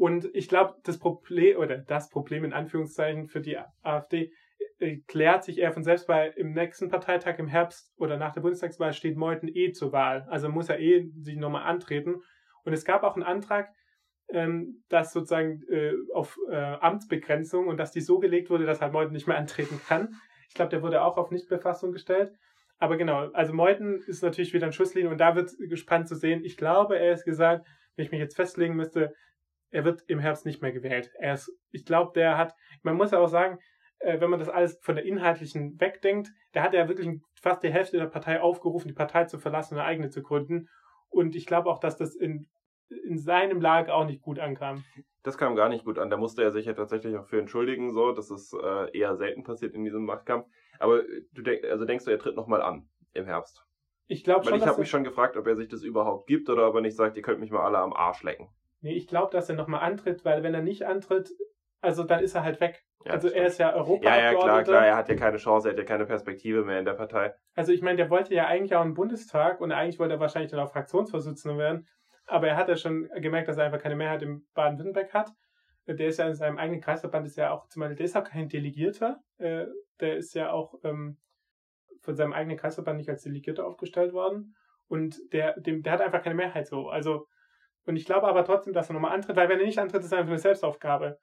und 0.00 0.30
ich 0.32 0.48
glaube, 0.48 0.76
das 0.84 0.98
Problem 0.98 1.58
oder 1.58 1.76
das 1.76 2.08
Problem 2.08 2.42
in 2.44 2.54
Anführungszeichen 2.54 3.28
für 3.28 3.42
die 3.42 3.58
AfD 3.82 4.32
äh, 4.78 4.96
klärt 5.06 5.44
sich 5.44 5.58
eher 5.58 5.72
von 5.72 5.84
selbst, 5.84 6.08
weil 6.08 6.32
im 6.38 6.52
nächsten 6.54 6.88
Parteitag 6.88 7.38
im 7.38 7.48
Herbst 7.48 7.92
oder 7.98 8.16
nach 8.16 8.32
der 8.32 8.40
Bundestagswahl 8.40 8.94
steht 8.94 9.18
Meuthen 9.18 9.54
eh 9.54 9.72
zur 9.72 9.92
Wahl. 9.92 10.26
Also 10.30 10.48
muss 10.48 10.70
er 10.70 10.80
eh 10.80 11.06
sich 11.20 11.36
nochmal 11.36 11.64
antreten. 11.64 12.22
Und 12.64 12.72
es 12.72 12.86
gab 12.86 13.02
auch 13.02 13.14
einen 13.14 13.24
Antrag, 13.24 13.68
ähm, 14.30 14.82
dass 14.88 15.12
sozusagen 15.12 15.60
äh, 15.68 15.92
auf 16.14 16.38
äh, 16.50 16.56
Amtsbegrenzung 16.56 17.66
und 17.66 17.76
dass 17.76 17.92
die 17.92 18.00
so 18.00 18.20
gelegt 18.20 18.48
wurde, 18.48 18.64
dass 18.64 18.80
halt 18.80 18.94
Meuthen 18.94 19.12
nicht 19.12 19.28
mehr 19.28 19.36
antreten 19.36 19.82
kann. 19.86 20.14
Ich 20.48 20.54
glaube, 20.54 20.70
der 20.70 20.82
wurde 20.82 21.02
auch 21.02 21.18
auf 21.18 21.30
Nichtbefassung 21.30 21.92
gestellt. 21.92 22.32
Aber 22.78 22.96
genau, 22.96 23.30
also 23.32 23.52
Meuthen 23.52 24.00
ist 24.06 24.22
natürlich 24.22 24.54
wieder 24.54 24.64
ein 24.64 24.72
Schusslinie 24.72 25.10
und 25.10 25.18
da 25.18 25.36
wird 25.36 25.50
gespannt 25.68 26.08
zu 26.08 26.14
sehen. 26.14 26.42
Ich 26.42 26.56
glaube, 26.56 26.98
er 26.98 27.12
ist 27.12 27.26
gesagt, 27.26 27.66
wenn 27.96 28.06
ich 28.06 28.12
mich 28.12 28.20
jetzt 28.20 28.36
festlegen 28.36 28.76
müsste, 28.76 29.12
er 29.70 29.84
wird 29.84 30.02
im 30.08 30.18
Herbst 30.18 30.46
nicht 30.46 30.62
mehr 30.62 30.72
gewählt. 30.72 31.10
Er 31.18 31.34
ist, 31.34 31.52
ich 31.70 31.84
glaube, 31.84 32.12
der 32.14 32.36
hat, 32.36 32.54
man 32.82 32.96
muss 32.96 33.12
ja 33.12 33.18
auch 33.18 33.28
sagen, 33.28 33.58
äh, 34.00 34.20
wenn 34.20 34.30
man 34.30 34.38
das 34.38 34.48
alles 34.48 34.78
von 34.82 34.96
der 34.96 35.04
inhaltlichen 35.04 35.80
wegdenkt, 35.80 36.32
der 36.54 36.62
hat 36.62 36.74
ja 36.74 36.88
wirklich 36.88 37.20
fast 37.40 37.62
die 37.62 37.70
Hälfte 37.70 37.98
der 37.98 38.06
Partei 38.06 38.40
aufgerufen, 38.40 38.88
die 38.88 38.94
Partei 38.94 39.24
zu 39.24 39.38
verlassen 39.38 39.74
und 39.74 39.80
eine 39.80 39.88
eigene 39.88 40.10
zu 40.10 40.22
gründen. 40.22 40.68
Und 41.08 41.36
ich 41.36 41.46
glaube 41.46 41.70
auch, 41.70 41.78
dass 41.78 41.96
das 41.96 42.14
in, 42.14 42.48
in 42.88 43.18
seinem 43.18 43.60
Lager 43.60 43.94
auch 43.94 44.06
nicht 44.06 44.22
gut 44.22 44.38
ankam. 44.38 44.84
Das 45.22 45.36
kam 45.36 45.54
gar 45.54 45.68
nicht 45.68 45.84
gut 45.84 45.98
an. 45.98 46.08
Da 46.08 46.16
musste 46.16 46.42
er 46.42 46.50
sich 46.50 46.66
ja 46.66 46.72
tatsächlich 46.72 47.16
auch 47.16 47.26
für 47.26 47.38
entschuldigen. 47.38 47.92
So, 47.92 48.12
das 48.12 48.30
ist 48.30 48.54
äh, 48.54 48.96
eher 48.96 49.16
selten 49.16 49.44
passiert 49.44 49.74
in 49.74 49.84
diesem 49.84 50.04
Machtkampf. 50.04 50.46
Aber 50.78 51.04
äh, 51.04 51.22
du 51.32 51.42
denk, 51.42 51.64
also 51.64 51.84
denkst 51.84 52.06
du, 52.06 52.10
er 52.10 52.18
tritt 52.18 52.36
nochmal 52.36 52.62
an 52.62 52.88
im 53.12 53.26
Herbst? 53.26 53.64
Ich 54.06 54.24
glaube 54.24 54.40
Weil 54.40 54.50
schon, 54.50 54.54
ich 54.54 54.60
dass 54.62 54.70
habe 54.70 54.80
mich 54.80 54.90
schon 54.90 55.04
gefragt, 55.04 55.36
ob 55.36 55.46
er 55.46 55.56
sich 55.56 55.68
das 55.68 55.82
überhaupt 55.82 56.26
gibt 56.26 56.48
oder 56.48 56.68
ob 56.68 56.74
er 56.74 56.80
nicht 56.80 56.96
sagt, 56.96 57.16
ihr 57.16 57.22
könnt 57.22 57.38
mich 57.38 57.50
mal 57.50 57.64
alle 57.64 57.78
am 57.78 57.92
Arsch 57.92 58.22
lecken. 58.22 58.48
Nee, 58.80 58.92
ich 58.94 59.06
glaube, 59.06 59.32
dass 59.32 59.48
er 59.48 59.54
nochmal 59.54 59.80
antritt, 59.82 60.24
weil 60.24 60.42
wenn 60.42 60.54
er 60.54 60.62
nicht 60.62 60.84
antritt, 60.86 61.30
also 61.80 62.04
dann 62.04 62.22
ist 62.22 62.34
er 62.34 62.44
halt 62.44 62.60
weg. 62.60 62.84
Ja, 63.04 63.12
also 63.12 63.28
er 63.28 63.46
ist 63.46 63.58
ja 63.58 63.68
ja, 63.68 63.72
ja, 63.74 63.80
Europaabgeordneter. 63.80 64.42
klar, 64.42 64.62
klar. 64.64 64.86
Er 64.86 64.96
hat 64.96 65.08
ja 65.08 65.14
keine 65.16 65.38
Chance, 65.38 65.68
er 65.68 65.72
hat 65.72 65.78
ja 65.78 65.84
keine 65.84 66.04
Perspektive 66.04 66.64
mehr 66.64 66.78
in 66.78 66.84
der 66.84 66.92
Partei. 66.94 67.34
Also 67.54 67.72
ich 67.72 67.80
meine, 67.80 67.96
der 67.96 68.10
wollte 68.10 68.34
ja 68.34 68.46
eigentlich 68.46 68.74
auch 68.74 68.82
einen 68.82 68.94
Bundestag 68.94 69.60
und 69.60 69.72
eigentlich 69.72 69.98
wollte 69.98 70.14
er 70.14 70.20
wahrscheinlich 70.20 70.50
dann 70.50 70.60
auch 70.60 70.70
Fraktionsvorsitzender 70.70 71.56
werden. 71.56 71.86
Aber 72.26 72.48
er 72.48 72.56
hat 72.56 72.68
ja 72.68 72.76
schon 72.76 73.08
gemerkt, 73.16 73.48
dass 73.48 73.56
er 73.56 73.64
einfach 73.64 73.80
keine 73.80 73.96
Mehrheit 73.96 74.22
im 74.22 74.46
Baden-Württemberg 74.54 75.12
hat. 75.14 75.30
Der 75.86 76.06
ist 76.06 76.18
ja 76.18 76.28
in 76.28 76.34
seinem 76.34 76.58
eigenen 76.58 76.80
Kreisverband, 76.80 77.26
ist 77.26 77.36
ja 77.36 77.50
auch, 77.50 77.66
zum 77.68 77.80
Beispiel, 77.80 77.96
der 77.96 78.06
ist 78.06 78.16
auch 78.16 78.24
kein 78.24 78.48
Delegierter. 78.48 79.18
Äh, 79.38 79.66
Der 79.98 80.16
ist 80.16 80.34
ja 80.34 80.52
auch 80.52 80.74
ähm, 80.84 81.16
von 82.02 82.14
seinem 82.14 82.32
eigenen 82.32 82.56
Kreisverband 82.58 82.98
nicht 82.98 83.08
als 83.08 83.22
Delegierter 83.22 83.66
aufgestellt 83.66 84.12
worden. 84.12 84.54
Und 84.88 85.18
der, 85.32 85.58
dem, 85.58 85.82
der 85.82 85.92
hat 85.92 86.00
einfach 86.00 86.22
keine 86.22 86.34
Mehrheit 86.36 86.66
so. 86.66 86.88
Also, 86.88 87.26
und 87.90 87.96
ich 87.96 88.04
glaube 88.04 88.26
aber 88.28 88.44
trotzdem, 88.44 88.72
dass 88.72 88.88
er 88.88 88.94
nochmal 88.94 89.12
antritt, 89.12 89.36
weil 89.36 89.48
wenn 89.48 89.60
er 89.60 89.66
nicht 89.66 89.78
antritt, 89.78 90.02
ist 90.02 90.12
er 90.12 90.18
einfach 90.18 90.30
eine 90.30 90.38
Selbstaufgabe. 90.38 91.18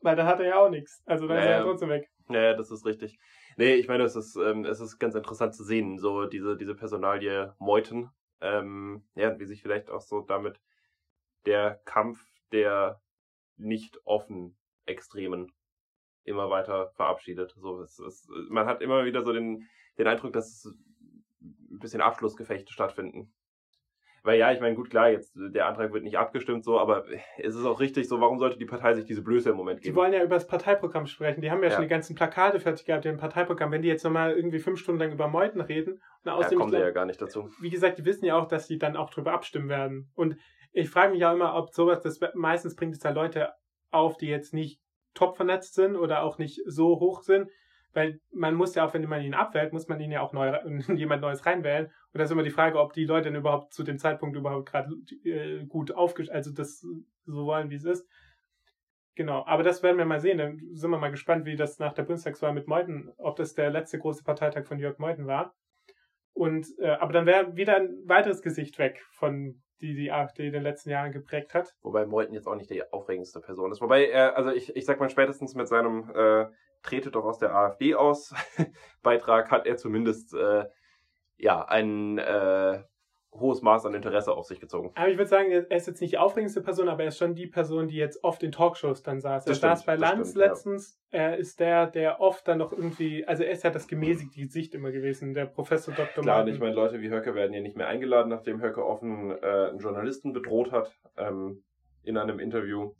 Weil 0.00 0.16
dann 0.16 0.26
hat 0.26 0.40
er 0.40 0.46
ja 0.46 0.58
auch 0.58 0.68
nichts. 0.68 1.02
Also 1.06 1.26
dann 1.26 1.38
ist 1.38 1.44
er 1.44 1.50
Naja. 1.50 1.58
ja 1.58 1.64
trotzdem 1.64 1.88
weg. 1.88 2.10
Ja, 2.28 2.54
das 2.54 2.70
ist 2.70 2.84
richtig. 2.84 3.18
Nee, 3.56 3.74
ich 3.74 3.88
meine, 3.88 4.02
es 4.02 4.16
ist, 4.16 4.36
ähm, 4.36 4.64
es 4.64 4.80
ist 4.80 4.98
ganz 4.98 5.14
interessant 5.14 5.54
zu 5.54 5.64
sehen, 5.64 5.98
so 5.98 6.26
diese, 6.26 6.56
diese 6.56 6.74
Personalie 6.74 7.54
Meuthen. 7.58 8.10
Ähm, 8.40 9.04
ja, 9.14 9.38
wie 9.38 9.46
sich 9.46 9.62
vielleicht 9.62 9.88
auch 9.88 10.02
so 10.02 10.20
damit 10.20 10.60
der 11.46 11.80
Kampf 11.84 12.22
der 12.52 13.00
nicht 13.56 13.98
offen 14.04 14.56
Extremen 14.84 15.52
immer 16.24 16.50
weiter 16.50 16.90
verabschiedet. 16.96 17.54
So, 17.56 17.80
es, 17.80 17.98
es, 17.98 18.28
man 18.50 18.66
hat 18.66 18.82
immer 18.82 19.04
wieder 19.04 19.22
so 19.22 19.32
den, 19.32 19.66
den 19.96 20.06
Eindruck, 20.06 20.32
dass 20.32 20.64
ein 21.40 21.78
bisschen 21.78 22.00
Abschlussgefechte 22.00 22.72
stattfinden. 22.72 23.32
Weil 24.26 24.38
ja, 24.38 24.52
ich 24.52 24.60
meine, 24.60 24.74
gut, 24.74 24.90
klar, 24.90 25.08
jetzt 25.08 25.32
der 25.36 25.66
Antrag 25.66 25.92
wird 25.92 26.02
nicht 26.04 26.18
abgestimmt, 26.18 26.64
so, 26.64 26.78
aber 26.80 27.04
es 27.38 27.54
ist 27.54 27.64
auch 27.64 27.78
richtig, 27.80 28.08
so, 28.08 28.20
warum 28.20 28.38
sollte 28.38 28.58
die 28.58 28.64
Partei 28.66 28.92
sich 28.94 29.04
diese 29.04 29.22
Blöße 29.22 29.50
im 29.50 29.56
Moment 29.56 29.80
Die 29.80 29.84
geben? 29.84 29.96
wollen 29.96 30.12
ja 30.12 30.22
über 30.22 30.34
das 30.34 30.46
Parteiprogramm 30.46 31.06
sprechen. 31.06 31.40
Die 31.40 31.50
haben 31.50 31.62
ja, 31.62 31.68
Ja. 31.68 31.74
schon 31.76 31.82
die 31.84 31.88
ganzen 31.88 32.16
Plakate 32.16 32.58
fertig 32.60 32.84
gehabt, 32.84 33.06
im 33.06 33.16
Parteiprogramm. 33.18 33.70
Wenn 33.70 33.82
die 33.82 33.88
jetzt 33.88 34.04
nochmal 34.04 34.32
irgendwie 34.32 34.58
fünf 34.58 34.80
Stunden 34.80 35.00
lang 35.00 35.12
über 35.12 35.28
Meuthen 35.28 35.60
reden, 35.60 35.92
und 35.94 36.00
Da 36.24 36.34
außerdem, 36.34 36.58
kommen 36.58 36.72
ich 36.72 36.78
sie 36.78 36.82
ja 36.84 36.90
gar 36.90 37.06
nicht 37.06 37.22
dazu. 37.22 37.48
wie 37.60 37.70
gesagt, 37.70 37.98
die 37.98 38.04
wissen 38.04 38.24
ja 38.26 38.36
auch, 38.36 38.48
dass 38.48 38.66
sie 38.66 38.78
dann 38.78 38.96
auch 38.96 39.10
drüber 39.10 39.32
abstimmen 39.32 39.68
werden. 39.68 40.10
Und 40.16 40.36
ich 40.72 40.90
frage 40.90 41.12
mich 41.12 41.20
ja 41.20 41.32
immer, 41.32 41.54
ob 41.54 41.72
sowas, 41.72 42.02
das 42.02 42.20
meistens 42.34 42.74
bringt 42.76 42.94
es 42.94 42.98
da 43.00 43.10
Leute 43.10 43.52
auf, 43.92 44.16
die 44.16 44.26
jetzt 44.26 44.52
nicht 44.52 44.80
top 45.14 45.36
vernetzt 45.36 45.74
sind 45.74 45.96
oder 45.96 46.22
auch 46.24 46.38
nicht 46.38 46.60
so 46.66 46.98
hoch 47.00 47.22
sind. 47.22 47.48
Weil 47.94 48.20
man 48.30 48.54
muss 48.54 48.74
ja 48.74 48.84
auch, 48.84 48.92
wenn 48.92 49.08
man 49.08 49.22
ihn 49.22 49.32
abwählt, 49.32 49.72
muss 49.72 49.88
man 49.88 49.98
ihn 50.00 50.10
ja 50.10 50.20
auch 50.20 50.34
neu, 50.34 50.52
jemand 50.94 51.22
Neues 51.22 51.46
reinwählen. 51.46 51.90
Und 52.16 52.20
da 52.20 52.24
ist 52.24 52.30
immer 52.30 52.42
die 52.42 52.50
Frage, 52.50 52.80
ob 52.80 52.94
die 52.94 53.04
Leute 53.04 53.24
dann 53.24 53.34
überhaupt 53.34 53.74
zu 53.74 53.82
dem 53.82 53.98
Zeitpunkt 53.98 54.38
überhaupt 54.38 54.70
gerade 54.70 54.88
äh, 55.22 55.66
gut 55.66 55.92
aufgestellt, 55.92 56.34
also 56.34 56.50
das 56.50 56.80
so 57.26 57.44
wollen, 57.44 57.68
wie 57.68 57.74
es 57.74 57.84
ist. 57.84 58.08
Genau, 59.16 59.44
aber 59.44 59.62
das 59.62 59.82
werden 59.82 59.98
wir 59.98 60.06
mal 60.06 60.18
sehen. 60.18 60.38
Dann 60.38 60.58
sind 60.72 60.90
wir 60.90 60.96
mal 60.96 61.10
gespannt, 61.10 61.44
wie 61.44 61.56
das 61.56 61.78
nach 61.78 61.92
der 61.92 62.04
Bundestagswahl 62.04 62.54
mit 62.54 62.68
Meuthen, 62.68 63.12
ob 63.18 63.36
das 63.36 63.52
der 63.52 63.68
letzte 63.68 63.98
große 63.98 64.24
Parteitag 64.24 64.64
von 64.64 64.78
Jörg 64.78 64.98
Meuthen 64.98 65.26
war. 65.26 65.54
Und 66.32 66.68
äh, 66.78 66.88
aber 66.88 67.12
dann 67.12 67.26
wäre 67.26 67.54
wieder 67.54 67.76
ein 67.76 67.98
weiteres 68.06 68.40
Gesicht 68.40 68.78
weg, 68.78 69.04
von 69.10 69.62
die 69.82 69.94
die 69.94 70.10
AfD 70.10 70.46
in 70.46 70.54
den 70.54 70.62
letzten 70.62 70.88
Jahren 70.88 71.12
geprägt 71.12 71.52
hat. 71.52 71.76
Wobei 71.82 72.06
Meuthen 72.06 72.32
jetzt 72.32 72.46
auch 72.46 72.56
nicht 72.56 72.70
die 72.70 72.90
aufregendste 72.94 73.40
Person 73.40 73.72
ist. 73.72 73.82
Wobei, 73.82 74.08
er, 74.08 74.38
also 74.38 74.52
ich, 74.52 74.74
ich 74.74 74.86
sag 74.86 75.00
mal, 75.00 75.10
spätestens 75.10 75.54
mit 75.54 75.68
seinem 75.68 76.10
äh, 76.14 76.46
Trete 76.82 77.10
doch 77.10 77.26
aus 77.26 77.36
der 77.36 77.54
AfD 77.54 77.94
aus 77.94 78.32
Beitrag 79.02 79.50
hat 79.50 79.66
er 79.66 79.76
zumindest 79.76 80.32
äh, 80.32 80.64
ja 81.38 81.64
ein 81.64 82.18
äh, 82.18 82.82
hohes 83.40 83.62
Maß 83.62 83.86
an 83.86 83.94
Interesse 83.94 84.32
auf 84.32 84.46
sich 84.46 84.60
gezogen. 84.60 84.90
Aber 84.94 85.08
ich 85.08 85.16
würde 85.16 85.28
sagen, 85.28 85.50
er 85.50 85.70
ist 85.70 85.86
jetzt 85.86 86.00
nicht 86.00 86.12
die 86.12 86.18
aufregendste 86.18 86.62
Person, 86.62 86.88
aber 86.88 87.02
er 87.02 87.08
ist 87.08 87.18
schon 87.18 87.34
die 87.34 87.46
Person, 87.46 87.88
die 87.88 87.96
jetzt 87.96 88.22
oft 88.24 88.42
in 88.42 88.52
Talkshows 88.52 89.02
dann 89.02 89.20
saß. 89.20 89.46
Er 89.46 89.54
saß 89.54 89.84
bei 89.84 89.96
Lanz 89.96 90.30
stimmt, 90.30 90.42
ja. 90.42 90.48
letztens. 90.48 91.00
Er 91.10 91.36
ist 91.36 91.60
der, 91.60 91.86
der 91.86 92.20
oft 92.20 92.46
dann 92.48 92.58
noch 92.58 92.72
irgendwie, 92.72 93.26
also 93.26 93.42
er 93.42 93.50
ist 93.50 93.64
ja 93.64 93.70
das 93.70 93.86
gemäßigte 93.86 94.40
Gesicht 94.40 94.74
immer 94.74 94.90
gewesen, 94.90 95.34
der 95.34 95.46
Professor 95.46 95.94
Dr. 95.94 96.22
Klar, 96.22 96.38
Martin. 96.38 96.54
ich 96.54 96.60
meine, 96.60 96.74
Leute 96.74 97.00
wie 97.00 97.10
Höcke 97.10 97.34
werden 97.34 97.52
hier 97.52 97.62
nicht 97.62 97.76
mehr 97.76 97.88
eingeladen, 97.88 98.28
nachdem 98.28 98.62
Höcke 98.62 98.84
offen 98.84 99.30
äh, 99.30 99.68
einen 99.68 99.78
Journalisten 99.78 100.32
bedroht 100.32 100.72
hat 100.72 100.96
ähm, 101.16 101.62
in 102.02 102.16
einem 102.16 102.38
Interview. 102.38 102.92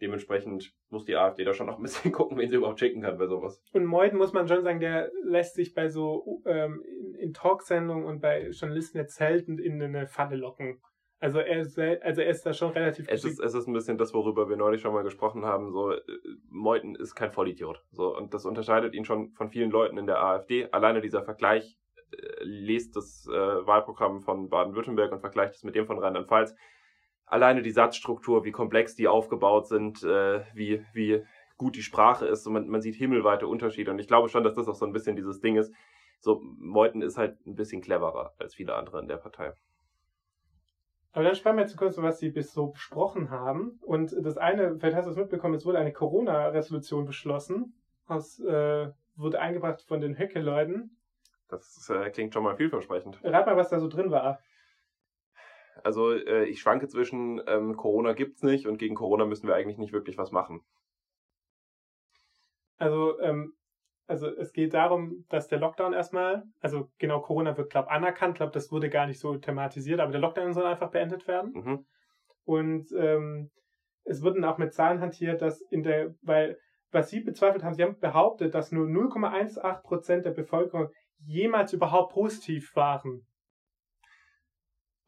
Dementsprechend 0.00 0.74
muss 0.90 1.04
die 1.04 1.16
AfD 1.16 1.44
da 1.44 1.54
schon 1.54 1.66
noch 1.66 1.78
ein 1.78 1.82
bisschen 1.82 2.12
gucken, 2.12 2.38
wen 2.38 2.50
sie 2.50 2.56
überhaupt 2.56 2.80
schicken 2.80 3.02
kann 3.02 3.18
bei 3.18 3.26
sowas. 3.26 3.62
Und 3.72 3.84
Meuthen 3.84 4.18
muss 4.18 4.32
man 4.32 4.48
schon 4.48 4.62
sagen, 4.62 4.80
der 4.80 5.10
lässt 5.22 5.54
sich 5.54 5.74
bei 5.74 5.88
so 5.88 6.42
ähm, 6.46 6.82
in, 6.82 7.14
in 7.14 7.32
Talksendungen 7.32 8.04
und 8.04 8.20
bei 8.20 8.48
Journalisten 8.50 8.98
jetzt 8.98 9.16
selten 9.16 9.58
in 9.58 9.80
eine 9.82 10.06
Falle 10.06 10.36
locken. 10.36 10.80
Also 11.20 11.38
er 11.38 11.60
ist, 11.60 11.78
also 11.78 12.20
er 12.20 12.28
ist 12.28 12.44
da 12.44 12.52
schon 12.52 12.72
relativ 12.72 13.06
Es 13.08 13.24
ist, 13.24 13.40
es 13.40 13.54
ist 13.54 13.66
ein 13.66 13.72
bisschen 13.72 13.96
das, 13.96 14.12
worüber 14.12 14.48
wir 14.50 14.58
neulich 14.58 14.82
schon 14.82 14.92
mal 14.92 15.04
gesprochen 15.04 15.46
haben. 15.46 15.70
So, 15.70 15.92
äh, 15.92 16.00
Meuthen 16.50 16.96
ist 16.96 17.14
kein 17.14 17.32
Vollidiot. 17.32 17.82
So, 17.92 18.14
und 18.14 18.34
das 18.34 18.44
unterscheidet 18.44 18.94
ihn 18.94 19.06
schon 19.06 19.32
von 19.32 19.48
vielen 19.48 19.70
Leuten 19.70 19.96
in 19.96 20.06
der 20.06 20.22
AfD. 20.22 20.68
Alleine 20.70 21.00
dieser 21.00 21.22
Vergleich, 21.22 21.78
äh, 22.12 22.16
lest 22.42 22.94
das 22.96 23.26
äh, 23.26 23.32
Wahlprogramm 23.32 24.20
von 24.20 24.50
Baden-Württemberg 24.50 25.12
und 25.12 25.20
vergleicht 25.20 25.54
es 25.54 25.64
mit 25.64 25.74
dem 25.74 25.86
von 25.86 25.98
Rheinland-Pfalz. 25.98 26.54
Alleine 27.26 27.62
die 27.62 27.70
Satzstruktur, 27.70 28.44
wie 28.44 28.52
komplex 28.52 28.94
die 28.94 29.08
aufgebaut 29.08 29.66
sind, 29.66 30.02
äh, 30.02 30.42
wie, 30.54 30.84
wie 30.92 31.24
gut 31.56 31.76
die 31.76 31.82
Sprache 31.82 32.26
ist. 32.26 32.44
So, 32.44 32.50
man, 32.50 32.68
man 32.68 32.82
sieht 32.82 32.96
himmelweite 32.96 33.46
Unterschiede. 33.46 33.90
Und 33.90 33.98
ich 33.98 34.08
glaube 34.08 34.28
schon, 34.28 34.44
dass 34.44 34.54
das 34.54 34.68
auch 34.68 34.74
so 34.74 34.86
ein 34.86 34.92
bisschen 34.92 35.16
dieses 35.16 35.40
Ding 35.40 35.56
ist. 35.56 35.72
So, 36.20 36.40
Meuthen 36.42 37.02
ist 37.02 37.18
halt 37.18 37.44
ein 37.46 37.54
bisschen 37.54 37.82
cleverer 37.82 38.34
als 38.38 38.54
viele 38.54 38.74
andere 38.74 39.00
in 39.00 39.08
der 39.08 39.16
Partei. 39.16 39.52
Aber 41.12 41.22
dann 41.22 41.36
sprechen 41.36 41.56
wir 41.56 41.62
jetzt 41.62 41.76
kurz, 41.76 41.96
was 41.98 42.18
sie 42.18 42.30
bis 42.30 42.52
so 42.52 42.68
besprochen 42.68 43.30
haben. 43.30 43.78
Und 43.82 44.14
das 44.20 44.36
eine, 44.36 44.78
vielleicht 44.78 44.96
hast 44.96 45.06
du 45.06 45.12
es 45.12 45.16
mitbekommen, 45.16 45.54
es 45.54 45.64
wurde 45.64 45.78
eine 45.78 45.92
Corona-Resolution 45.92 47.04
beschlossen. 47.04 47.74
Das 48.08 48.40
äh, 48.40 48.90
wurde 49.14 49.40
eingebracht 49.40 49.82
von 49.82 50.00
den 50.00 50.18
Höcke-Leuten. 50.18 50.96
Das 51.48 51.88
äh, 51.88 52.10
klingt 52.10 52.34
schon 52.34 52.42
mal 52.42 52.56
vielversprechend. 52.56 53.20
Rat 53.22 53.46
mal, 53.46 53.56
was 53.56 53.70
da 53.70 53.78
so 53.78 53.88
drin 53.88 54.10
war. 54.10 54.40
Also 55.82 56.12
äh, 56.12 56.44
ich 56.44 56.60
schwanke 56.60 56.88
zwischen 56.88 57.42
ähm, 57.46 57.76
Corona 57.76 58.12
gibt's 58.12 58.42
nicht 58.42 58.66
und 58.66 58.78
gegen 58.78 58.94
Corona 58.94 59.26
müssen 59.26 59.46
wir 59.46 59.54
eigentlich 59.54 59.78
nicht 59.78 59.92
wirklich 59.92 60.18
was 60.18 60.30
machen. 60.30 60.60
Also, 62.76 63.18
ähm, 63.20 63.54
also 64.06 64.28
es 64.28 64.52
geht 64.52 64.74
darum, 64.74 65.24
dass 65.28 65.48
der 65.48 65.58
Lockdown 65.58 65.92
erstmal, 65.92 66.44
also 66.60 66.90
genau, 66.98 67.20
Corona 67.20 67.56
wird, 67.56 67.70
glaube 67.70 67.90
anerkannt, 67.90 68.36
glaube 68.36 68.52
das 68.52 68.70
wurde 68.70 68.90
gar 68.90 69.06
nicht 69.06 69.20
so 69.20 69.36
thematisiert, 69.36 70.00
aber 70.00 70.12
der 70.12 70.20
Lockdown 70.20 70.52
soll 70.52 70.66
einfach 70.66 70.90
beendet 70.90 71.26
werden. 71.26 71.52
Mhm. 71.52 71.86
Und 72.44 72.92
ähm, 72.92 73.50
es 74.04 74.22
wurden 74.22 74.44
auch 74.44 74.58
mit 74.58 74.74
Zahlen 74.74 75.00
hantiert, 75.00 75.40
dass 75.40 75.60
in 75.70 75.82
der, 75.82 76.14
weil 76.20 76.58
was 76.90 77.10
sie 77.10 77.20
bezweifelt 77.20 77.64
haben, 77.64 77.74
sie 77.74 77.82
haben 77.82 77.98
behauptet, 77.98 78.54
dass 78.54 78.70
nur 78.70 78.86
0,18 78.86 79.82
Prozent 79.82 80.24
der 80.24 80.30
Bevölkerung 80.30 80.88
jemals 81.18 81.72
überhaupt 81.72 82.12
positiv 82.12 82.70
waren. 82.76 83.26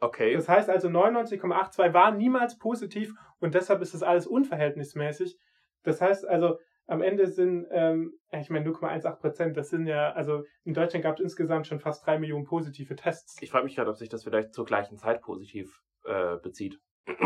Okay. 0.00 0.34
Das 0.34 0.48
heißt 0.48 0.68
also 0.68 0.88
99,82 0.88 1.94
waren 1.94 2.16
niemals 2.16 2.58
positiv 2.58 3.14
und 3.38 3.54
deshalb 3.54 3.80
ist 3.80 3.94
das 3.94 4.02
alles 4.02 4.26
unverhältnismäßig. 4.26 5.38
Das 5.82 6.00
heißt 6.00 6.26
also, 6.26 6.58
am 6.86 7.02
Ende 7.02 7.26
sind, 7.26 7.66
ähm, 7.70 8.14
ich 8.30 8.50
meine 8.50 8.68
0,18 8.68 9.16
Prozent, 9.16 9.56
das 9.56 9.70
sind 9.70 9.86
ja, 9.86 10.12
also 10.12 10.44
in 10.64 10.74
Deutschland 10.74 11.02
gab 11.02 11.16
es 11.16 11.20
insgesamt 11.20 11.66
schon 11.66 11.80
fast 11.80 12.06
drei 12.06 12.18
Millionen 12.18 12.44
positive 12.44 12.94
Tests. 12.94 13.40
Ich 13.40 13.50
frage 13.50 13.64
mich 13.64 13.74
gerade, 13.74 13.90
ob 13.90 13.96
sich 13.96 14.08
das 14.08 14.24
vielleicht 14.24 14.52
zur 14.52 14.64
gleichen 14.64 14.96
Zeit 14.96 15.20
positiv 15.20 15.82
äh, 16.04 16.36
bezieht. 16.36 16.78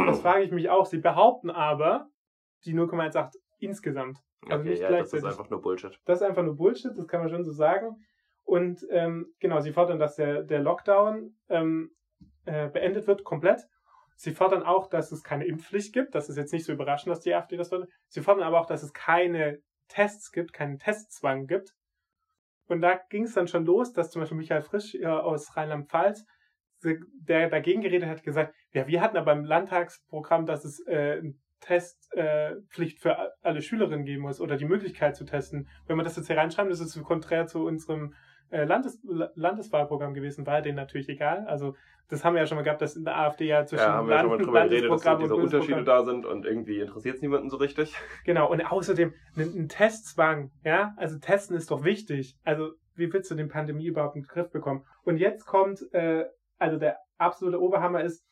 Das 0.06 0.20
frage 0.20 0.44
ich 0.44 0.50
mich 0.50 0.70
auch. 0.70 0.86
Sie 0.86 0.98
behaupten 0.98 1.50
aber 1.50 2.08
die 2.64 2.74
0,18 2.74 3.32
insgesamt. 3.58 4.18
Also 4.48 4.60
okay, 4.60 4.70
nicht 4.70 4.82
ja, 4.82 4.90
das 4.90 5.12
ist 5.12 5.24
einfach 5.24 5.50
nur 5.50 5.60
Bullshit. 5.60 5.98
Das 6.06 6.20
ist 6.20 6.26
einfach 6.26 6.42
nur 6.42 6.56
Bullshit, 6.56 6.92
das 6.96 7.06
kann 7.06 7.20
man 7.20 7.30
schon 7.30 7.44
so 7.44 7.52
sagen. 7.52 8.02
Und 8.44 8.86
ähm, 8.90 9.32
genau, 9.38 9.60
sie 9.60 9.72
fordern, 9.72 9.98
dass 9.98 10.16
der, 10.16 10.42
der 10.42 10.60
Lockdown 10.60 11.36
ähm, 11.48 11.90
äh, 12.44 12.68
beendet 12.68 13.06
wird, 13.06 13.24
komplett. 13.24 13.62
Sie 14.16 14.32
fordern 14.32 14.62
auch, 14.62 14.88
dass 14.88 15.12
es 15.12 15.22
keine 15.22 15.46
Impfpflicht 15.46 15.94
gibt. 15.94 16.14
Das 16.14 16.28
ist 16.28 16.36
jetzt 16.36 16.52
nicht 16.52 16.66
so 16.66 16.72
überraschend, 16.72 17.10
dass 17.10 17.20
die 17.20 17.34
AfD 17.34 17.56
das 17.56 17.70
fordert. 17.70 17.88
Sie 18.08 18.20
fordern 18.20 18.44
aber 18.44 18.60
auch, 18.60 18.66
dass 18.66 18.82
es 18.82 18.92
keine 18.92 19.60
Tests 19.88 20.30
gibt, 20.30 20.52
keinen 20.52 20.78
Testzwang 20.78 21.46
gibt. 21.46 21.74
Und 22.66 22.82
da 22.82 23.00
ging 23.08 23.24
es 23.24 23.34
dann 23.34 23.48
schon 23.48 23.64
los, 23.64 23.92
dass 23.92 24.10
zum 24.10 24.20
Beispiel 24.20 24.38
Michael 24.38 24.62
Frisch 24.62 24.94
äh, 24.94 25.06
aus 25.06 25.56
Rheinland-Pfalz, 25.56 26.24
der 26.82 27.48
dagegen 27.48 27.80
geredet 27.80 28.08
hat, 28.08 28.22
gesagt, 28.22 28.54
ja, 28.72 28.86
wir 28.86 29.00
hatten 29.00 29.16
aber 29.16 29.32
im 29.32 29.44
Landtagsprogramm, 29.44 30.46
dass 30.46 30.64
es 30.64 30.80
äh, 30.86 31.22
Testpflicht 31.60 32.98
äh, 32.98 33.00
für 33.00 33.32
alle 33.42 33.62
Schülerinnen 33.62 34.04
geben 34.04 34.22
muss 34.22 34.40
oder 34.40 34.56
die 34.56 34.64
Möglichkeit 34.64 35.16
zu 35.16 35.24
testen. 35.24 35.68
Wenn 35.86 35.96
man 35.96 36.04
das 36.04 36.16
jetzt 36.16 36.26
hier 36.26 36.36
reinschreibt, 36.36 36.70
ist 36.70 36.80
es 36.80 37.02
konträr 37.02 37.46
zu 37.46 37.64
unserem 37.64 38.14
äh, 38.50 38.64
Landes 38.64 39.00
Landeswahlprogramm 39.34 40.14
gewesen, 40.14 40.46
war 40.46 40.62
denen 40.62 40.76
natürlich 40.76 41.08
egal. 41.08 41.46
Also 41.46 41.74
das 42.08 42.24
haben 42.24 42.34
wir 42.34 42.40
ja 42.40 42.46
schon 42.46 42.56
mal 42.56 42.62
gehabt, 42.62 42.82
dass 42.82 42.96
in 42.96 43.04
der 43.04 43.16
AfD 43.16 43.46
ja 43.46 43.64
zwischen 43.64 43.82
ja, 43.82 43.92
haben 43.92 44.08
wir 44.08 44.16
Land, 44.16 44.28
ja 44.28 44.36
schon 44.36 44.38
mal 44.38 44.44
drüber 44.44 44.68
geredet, 44.68 44.90
dass 44.90 45.18
diese 45.18 45.36
Unterschiede 45.36 45.84
da 45.84 46.04
sind 46.04 46.26
und 46.26 46.44
irgendwie 46.44 46.80
interessiert 46.80 47.16
es 47.16 47.22
niemanden 47.22 47.50
so 47.50 47.56
richtig. 47.56 47.94
Genau, 48.24 48.50
und 48.50 48.60
außerdem 48.60 49.14
ein, 49.36 49.54
ein 49.56 49.68
Testzwang, 49.68 50.50
ja, 50.64 50.94
also 50.96 51.18
testen 51.18 51.56
ist 51.56 51.70
doch 51.70 51.84
wichtig. 51.84 52.36
Also 52.44 52.72
wie 52.94 53.12
willst 53.12 53.30
du 53.30 53.34
den 53.34 53.48
Pandemie 53.48 53.86
überhaupt 53.86 54.16
in 54.16 54.22
den 54.22 54.28
Griff 54.28 54.50
bekommen? 54.50 54.84
Und 55.04 55.16
jetzt 55.18 55.46
kommt, 55.46 55.80
äh, 55.92 56.24
also 56.58 56.78
der 56.78 56.98
absolute 57.18 57.60
Oberhammer 57.60 58.02
ist, 58.02 58.24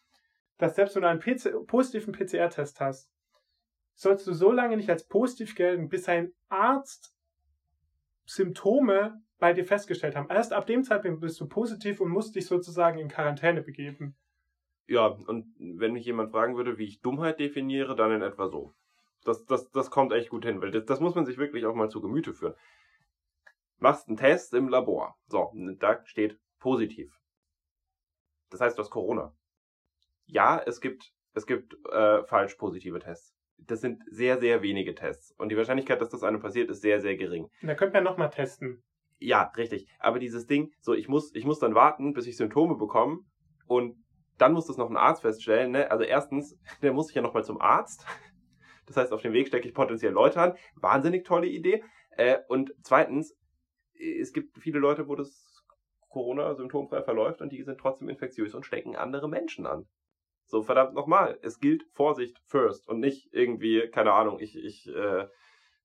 dass 0.58 0.74
selbst 0.74 0.96
wenn 0.96 1.02
du 1.02 1.08
einen 1.08 1.20
PC 1.20 1.66
positiven 1.66 2.12
PCR-Test 2.12 2.80
hast, 2.80 3.08
sollst 3.94 4.26
du 4.26 4.32
so 4.32 4.52
lange 4.52 4.76
nicht 4.76 4.90
als 4.90 5.06
positiv 5.06 5.54
gelten, 5.54 5.88
bis 5.88 6.08
ein 6.08 6.32
Arzt 6.48 7.14
Symptome 8.28 9.22
bei 9.38 9.54
dir 9.54 9.64
festgestellt 9.64 10.14
haben. 10.14 10.28
Erst 10.28 10.52
ab 10.52 10.66
dem 10.66 10.84
Zeitpunkt 10.84 11.20
bist 11.20 11.40
du 11.40 11.48
positiv 11.48 12.00
und 12.00 12.10
musst 12.10 12.34
dich 12.34 12.46
sozusagen 12.46 12.98
in 12.98 13.08
Quarantäne 13.08 13.62
begeben. 13.62 14.16
Ja, 14.86 15.06
und 15.06 15.54
wenn 15.58 15.92
mich 15.92 16.04
jemand 16.04 16.30
fragen 16.30 16.56
würde, 16.56 16.76
wie 16.76 16.84
ich 16.84 17.00
Dummheit 17.00 17.40
definiere, 17.40 17.96
dann 17.96 18.12
in 18.12 18.22
etwa 18.22 18.48
so. 18.48 18.74
Das, 19.24 19.44
das, 19.46 19.70
das 19.70 19.90
kommt 19.90 20.12
echt 20.12 20.30
gut 20.30 20.44
hin, 20.44 20.60
weil 20.60 20.70
das, 20.70 20.84
das 20.84 21.00
muss 21.00 21.14
man 21.14 21.24
sich 21.24 21.38
wirklich 21.38 21.64
auch 21.64 21.74
mal 21.74 21.88
zu 21.88 22.00
Gemüte 22.00 22.34
führen. 22.34 22.54
Machst 23.78 24.08
einen 24.08 24.16
Test 24.16 24.52
im 24.54 24.68
Labor. 24.68 25.16
So, 25.28 25.52
da 25.78 26.04
steht 26.04 26.38
positiv. 26.58 27.18
Das 28.50 28.60
heißt, 28.60 28.76
du 28.76 28.82
hast 28.82 28.90
Corona. 28.90 29.34
Ja, 30.26 30.58
es 30.58 30.80
gibt, 30.80 31.12
es 31.32 31.46
gibt 31.46 31.74
äh, 31.86 32.24
falsch 32.24 32.56
positive 32.56 32.98
Tests. 32.98 33.37
Das 33.66 33.80
sind 33.80 34.02
sehr, 34.10 34.38
sehr 34.38 34.62
wenige 34.62 34.94
Tests. 34.94 35.34
Und 35.38 35.50
die 35.50 35.56
Wahrscheinlichkeit, 35.56 36.00
dass 36.00 36.08
das 36.08 36.22
einem 36.22 36.40
passiert, 36.40 36.70
ist 36.70 36.80
sehr, 36.80 37.00
sehr 37.00 37.16
gering. 37.16 37.48
Da 37.62 37.74
könnte 37.74 37.94
man 37.94 38.04
nochmal 38.04 38.30
testen. 38.30 38.82
Ja, 39.18 39.52
richtig. 39.56 39.88
Aber 39.98 40.18
dieses 40.18 40.46
Ding, 40.46 40.72
so 40.80 40.94
ich 40.94 41.08
muss, 41.08 41.34
ich 41.34 41.44
muss 41.44 41.58
dann 41.58 41.74
warten, 41.74 42.12
bis 42.12 42.26
ich 42.26 42.36
Symptome 42.36 42.76
bekomme 42.76 43.18
und 43.66 43.96
dann 44.38 44.52
muss 44.52 44.66
das 44.66 44.76
noch 44.76 44.88
ein 44.88 44.96
Arzt 44.96 45.22
feststellen. 45.22 45.72
Ne? 45.72 45.90
Also 45.90 46.04
erstens, 46.04 46.56
der 46.82 46.92
muss 46.92 47.10
ich 47.10 47.16
ja 47.16 47.22
nochmal 47.22 47.44
zum 47.44 47.60
Arzt. 47.60 48.06
Das 48.86 48.96
heißt, 48.96 49.12
auf 49.12 49.20
dem 49.20 49.34
Weg 49.34 49.48
stecke 49.48 49.68
ich 49.68 49.74
potenziell 49.74 50.12
Leute 50.12 50.40
an. 50.40 50.54
Wahnsinnig 50.74 51.26
tolle 51.26 51.46
Idee. 51.46 51.82
Äh, 52.12 52.38
und 52.48 52.74
zweitens, 52.82 53.36
es 53.94 54.32
gibt 54.32 54.56
viele 54.58 54.78
Leute, 54.78 55.08
wo 55.08 55.14
das 55.14 55.62
Corona 56.08 56.54
symptomfrei 56.54 57.02
verläuft 57.02 57.42
und 57.42 57.52
die 57.52 57.62
sind 57.62 57.78
trotzdem 57.78 58.08
infektiös 58.08 58.54
und 58.54 58.64
stecken 58.64 58.96
andere 58.96 59.28
Menschen 59.28 59.66
an. 59.66 59.86
So, 60.48 60.62
verdammt 60.62 60.94
nochmal, 60.94 61.38
es 61.42 61.60
gilt 61.60 61.84
Vorsicht 61.92 62.40
first 62.46 62.88
und 62.88 63.00
nicht 63.00 63.28
irgendwie, 63.32 63.88
keine 63.90 64.12
Ahnung, 64.12 64.40
ich, 64.40 64.56
ich, 64.56 64.88
äh, 64.88 65.26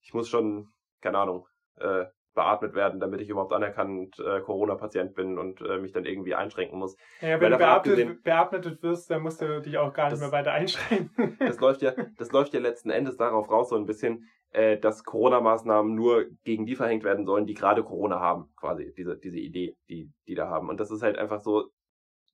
ich 0.01 0.13
muss 0.13 0.29
schon, 0.29 0.69
keine 1.01 1.17
Ahnung, 1.17 1.47
äh, 1.75 2.05
beatmet 2.33 2.73
werden, 2.73 2.99
damit 3.01 3.21
ich 3.21 3.29
überhaupt 3.29 3.53
anerkannt 3.53 4.17
äh, 4.19 4.39
Corona-Patient 4.39 5.13
bin 5.15 5.37
und 5.37 5.61
äh, 5.61 5.77
mich 5.77 5.91
dann 5.91 6.05
irgendwie 6.05 6.33
einschränken 6.33 6.79
muss. 6.79 6.95
Ja, 7.21 7.39
wenn 7.39 7.51
du 7.51 7.57
beatmet, 7.57 8.81
wirst, 8.81 9.11
dann 9.11 9.21
musst 9.21 9.41
du 9.41 9.61
dich 9.61 9.77
auch 9.77 9.93
gar 9.93 10.09
das, 10.09 10.19
nicht 10.19 10.31
mehr 10.31 10.39
weiter 10.39 10.53
einschränken. 10.53 11.37
das 11.39 11.59
läuft 11.59 11.81
ja, 11.81 11.93
das 12.17 12.31
läuft 12.31 12.53
ja 12.53 12.59
letzten 12.59 12.89
Endes 12.89 13.17
darauf 13.17 13.51
raus, 13.51 13.69
so 13.69 13.75
ein 13.75 13.85
bisschen, 13.85 14.29
äh, 14.51 14.77
dass 14.77 15.03
Corona-Maßnahmen 15.03 15.93
nur 15.93 16.25
gegen 16.45 16.65
die 16.65 16.75
verhängt 16.75 17.03
werden 17.03 17.25
sollen, 17.25 17.45
die 17.45 17.53
gerade 17.53 17.83
Corona 17.83 18.19
haben, 18.19 18.51
quasi, 18.55 18.93
diese, 18.97 19.17
diese 19.17 19.39
Idee, 19.39 19.75
die, 19.89 20.09
die 20.25 20.35
da 20.35 20.47
haben. 20.47 20.69
Und 20.69 20.79
das 20.79 20.89
ist 20.89 21.03
halt 21.03 21.17
einfach 21.17 21.41
so 21.41 21.69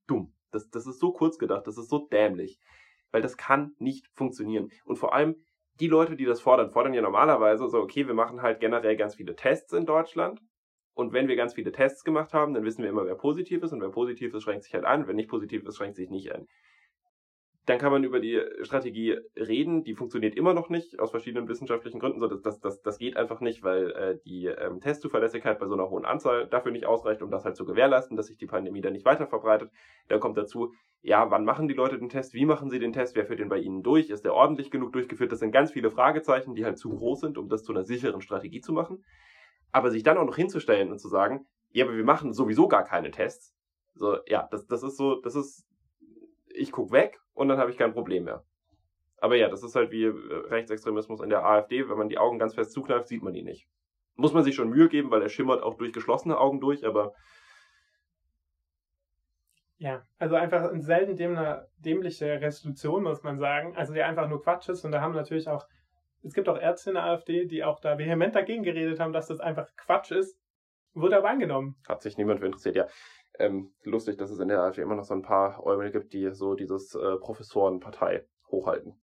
dumm. 0.08 0.34
Das, 0.52 0.70
das 0.70 0.88
ist 0.88 1.00
so 1.00 1.12
kurz 1.12 1.38
gedacht, 1.38 1.68
das 1.68 1.78
ist 1.78 1.90
so 1.90 2.08
dämlich. 2.08 2.60
Weil 3.12 3.22
das 3.22 3.38
kann 3.38 3.74
nicht 3.80 4.08
funktionieren. 4.14 4.70
Und 4.86 4.98
vor 4.98 5.14
allem, 5.14 5.36
die 5.80 5.88
Leute, 5.88 6.16
die 6.16 6.26
das 6.26 6.42
fordern, 6.42 6.72
fordern 6.72 6.94
ja 6.94 7.02
normalerweise 7.02 7.68
so, 7.68 7.80
okay, 7.80 8.08
wir 8.08 8.14
machen 8.14 8.42
halt 8.42 8.60
generell 8.60 8.98
ganz 8.98 9.16
viele 9.16 9.36
Tests 9.36 9.74
in 9.74 9.86
Deutschland. 9.86 10.42
Und 10.94 11.14
wenn 11.14 11.28
wir 11.28 11.36
ganz 11.36 11.54
viele 11.54 11.72
Tests 11.72 12.04
gemacht 12.04 12.34
haben, 12.34 12.54
dann 12.54 12.66
wissen 12.66 12.84
wir 12.84 12.90
immer, 12.90 13.06
wer 13.06 13.16
positiv 13.16 13.64
ist. 13.64 13.72
Und 13.72 13.82
wer 13.82 13.90
positiv 13.90 14.34
ist, 14.34 14.44
schränkt 14.44 14.66
sich 14.66 14.74
halt 14.74 14.86
ein. 14.86 15.08
Wenn 15.08 15.16
nicht 15.16 15.30
positiv 15.30 15.64
ist, 15.66 15.78
schränkt 15.78 15.96
sich 15.96 16.10
nicht 16.10 16.32
ein. 16.34 16.48
Dann 17.70 17.78
kann 17.78 17.92
man 17.92 18.04
über 18.04 18.20
die 18.20 18.42
Strategie 18.64 19.20
reden. 19.36 19.84
Die 19.84 19.94
funktioniert 19.94 20.34
immer 20.34 20.56
noch 20.56 20.70
nicht, 20.70 21.00
aus 21.00 21.12
verschiedenen 21.12 21.48
wissenschaftlichen 21.48 22.00
Gründen. 22.00 22.20
So, 22.20 22.26
das, 22.26 22.60
das, 22.60 22.82
das, 22.82 22.98
geht 22.98 23.16
einfach 23.16 23.42
nicht, 23.42 23.62
weil 23.62 23.92
äh, 23.92 24.18
die 24.26 24.48
ähm, 24.48 24.82
Testzuverlässigkeit 24.82 25.60
bei 25.60 25.68
so 25.68 25.76
einer 25.76 25.88
hohen 25.88 26.04
Anzahl 26.04 26.48
dafür 26.48 26.72
nicht 26.72 26.88
ausreicht, 26.88 27.22
um 27.22 27.30
das 27.30 27.46
halt 27.46 27.56
zu 27.56 27.66
gewährleisten, 27.66 28.18
dass 28.18 28.26
sich 28.26 28.38
die 28.38 28.48
Pandemie 28.48 28.82
dann 28.82 28.94
nicht 28.94 29.06
weiter 29.06 29.28
verbreitet. 29.28 29.70
Dann 30.08 30.20
kommt 30.20 30.36
dazu, 30.36 30.74
ja, 31.04 31.30
wann 31.30 31.46
machen 31.46 31.68
die 31.68 31.76
Leute 31.76 32.00
den 32.00 32.10
Test? 32.10 32.34
Wie 32.34 32.48
machen 32.48 32.72
sie 32.72 32.80
den 32.80 32.92
Test? 32.92 33.16
Wer 33.16 33.28
führt 33.28 33.40
den 33.40 33.50
bei 33.50 33.60
ihnen 33.60 33.84
durch? 33.84 34.10
Ist 34.10 34.26
der 34.26 34.34
ordentlich 34.34 34.72
genug 34.72 34.92
durchgeführt? 34.92 35.32
Das 35.32 35.38
sind 35.38 35.52
ganz 35.52 35.72
viele 35.72 35.92
Fragezeichen, 35.92 36.56
die 36.56 36.66
halt 36.66 36.80
zu 36.80 36.90
groß 36.90 37.20
sind, 37.20 37.38
um 37.38 37.50
das 37.50 37.62
zu 37.62 37.72
einer 37.72 37.84
sicheren 37.84 38.22
Strategie 38.22 38.62
zu 38.62 38.74
machen. 38.74 39.06
Aber 39.72 39.92
sich 39.92 40.02
dann 40.02 40.18
auch 40.18 40.26
noch 40.26 40.38
hinzustellen 40.38 40.92
und 40.92 40.98
zu 40.98 41.08
sagen, 41.08 41.46
ja, 41.70 41.86
aber 41.86 41.96
wir 41.96 42.04
machen 42.04 42.34
sowieso 42.34 42.68
gar 42.68 42.84
keine 42.84 43.12
Tests. 43.12 43.54
So, 43.94 44.18
ja, 44.26 44.48
das, 44.50 44.66
das 44.66 44.82
ist 44.82 44.98
so, 44.98 45.22
das 45.22 45.36
ist, 45.36 45.68
ich 46.48 46.72
guck 46.72 46.92
weg 46.92 47.20
und 47.40 47.48
dann 47.48 47.58
habe 47.58 47.72
ich 47.72 47.78
kein 47.78 47.94
Problem 47.94 48.26
mehr. 48.26 48.44
Aber 49.18 49.36
ja, 49.36 49.48
das 49.48 49.64
ist 49.64 49.76
halt 49.76 49.92
wie 49.92 50.04
äh, 50.04 50.14
Rechtsextremismus 50.50 51.22
in 51.22 51.30
der 51.30 51.46
AfD. 51.46 51.88
Wenn 51.90 51.98
man 51.98 52.10
die 52.10 52.18
Augen 52.18 52.38
ganz 52.38 52.54
fest 52.54 52.74
zukneift, 52.74 53.08
sieht 53.08 53.24
man 53.24 53.34
ihn 53.34 53.46
nicht. 53.46 53.68
Muss 54.16 54.34
man 54.34 54.44
sich 54.44 54.56
schon 54.56 54.70
Mühe 54.70 54.90
geben, 54.90 55.10
weil 55.10 55.22
er 55.22 55.30
schimmert 55.30 55.64
auch 55.64 55.76
durch 55.76 55.94
geschlossene 55.94 56.38
Augen 56.38 56.60
durch, 56.60 56.86
aber 56.86 57.14
ja, 59.78 60.04
also 60.18 60.36
einfach 60.36 60.70
ein 60.70 60.82
selten 60.82 61.16
dämliche 61.78 62.42
Resolution, 62.42 63.04
muss 63.04 63.24
man 63.24 63.40
sagen. 63.40 63.78
Also 63.78 63.94
die 63.94 64.02
einfach 64.02 64.28
nur 64.28 64.44
Quatsch 64.44 64.68
ist. 64.68 64.84
Und 64.84 64.92
da 64.92 65.00
haben 65.00 65.14
natürlich 65.14 65.48
auch, 65.48 65.66
es 66.22 66.34
gibt 66.34 66.50
auch 66.50 66.60
Ärzte 66.60 66.90
in 66.90 66.96
der 66.96 67.06
AfD, 67.06 67.46
die 67.46 67.64
auch 67.64 67.80
da 67.80 67.98
vehement 67.98 68.36
dagegen 68.36 68.64
geredet 68.64 69.00
haben, 69.00 69.14
dass 69.14 69.28
das 69.28 69.40
einfach 69.40 69.70
Quatsch 69.78 70.12
ist. 70.12 70.38
Wurde 70.94 71.16
aber 71.16 71.30
angenommen. 71.30 71.78
Hat 71.88 72.02
sich 72.02 72.18
niemand 72.18 72.42
für 72.42 72.48
interessiert, 72.48 72.76
ja. 72.76 72.88
Ähm, 73.40 73.74
lustig, 73.84 74.18
dass 74.18 74.32
es 74.32 74.40
in 74.40 74.50
der 74.50 74.62
AfD 74.62 74.82
immer 74.82 74.96
noch 74.96 75.06
so 75.06 75.14
ein 75.14 75.22
paar 75.22 75.66
Eumel 75.66 75.92
gibt, 75.92 76.14
die 76.14 76.30
so 76.32 76.56
dieses 76.56 76.94
äh, 76.94 77.16
Professorenpartei 77.18 78.26
hochhalten. 78.50 79.02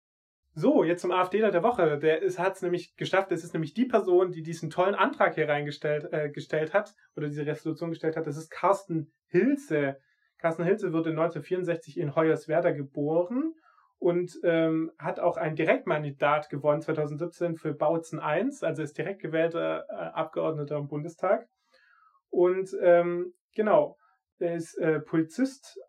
So, 0.54 0.84
jetzt 0.84 1.02
zum 1.02 1.12
AfD 1.12 1.40
der 1.40 1.64
Woche. 1.64 1.98
Der 1.98 2.22
hat 2.22 2.56
es 2.56 2.62
nämlich 2.62 2.96
geschafft. 2.96 3.32
Es 3.32 3.44
ist 3.44 3.54
nämlich 3.54 3.74
die 3.74 3.86
Person, 3.86 4.32
die 4.32 4.42
diesen 4.42 4.70
tollen 4.70 4.96
Antrag 4.96 5.36
hier 5.36 5.48
reingestellt 5.48 6.12
äh, 6.12 6.30
gestellt 6.30 6.74
hat 6.74 6.94
oder 7.16 7.28
diese 7.28 7.46
Resolution 7.46 7.90
gestellt 7.90 8.18
hat. 8.18 8.28
Das 8.28 8.38
ist 8.38 8.50
Carsten 8.50 9.14
Hilze. 9.28 9.98
Carsten 10.40 10.64
Hilze 10.64 10.92
wurde 10.92 11.12
1964 11.12 11.98
in 11.98 12.16
Hoyerswerda 12.16 12.72
geboren 12.72 13.54
und 13.98 14.40
ähm, 14.44 14.92
hat 14.98 15.20
auch 15.20 15.38
ein 15.38 15.56
Direktmandat 15.56 16.50
gewonnen 16.50 16.82
2017 16.82 17.56
für 17.56 17.74
Bautzen 17.74 18.20
1, 18.20 18.64
also 18.64 18.82
ist 18.82 18.98
direkt 18.98 19.22
gewählter 19.22 19.86
äh, 19.90 19.94
Abgeordneter 19.94 20.78
im 20.78 20.88
Bundestag. 20.88 21.48
Und 22.30 22.76
ähm, 22.82 23.34
genau, 23.56 23.98
er 24.42 24.56
ist 24.56 24.78
äh, 24.78 25.00
Polizist 25.00 25.80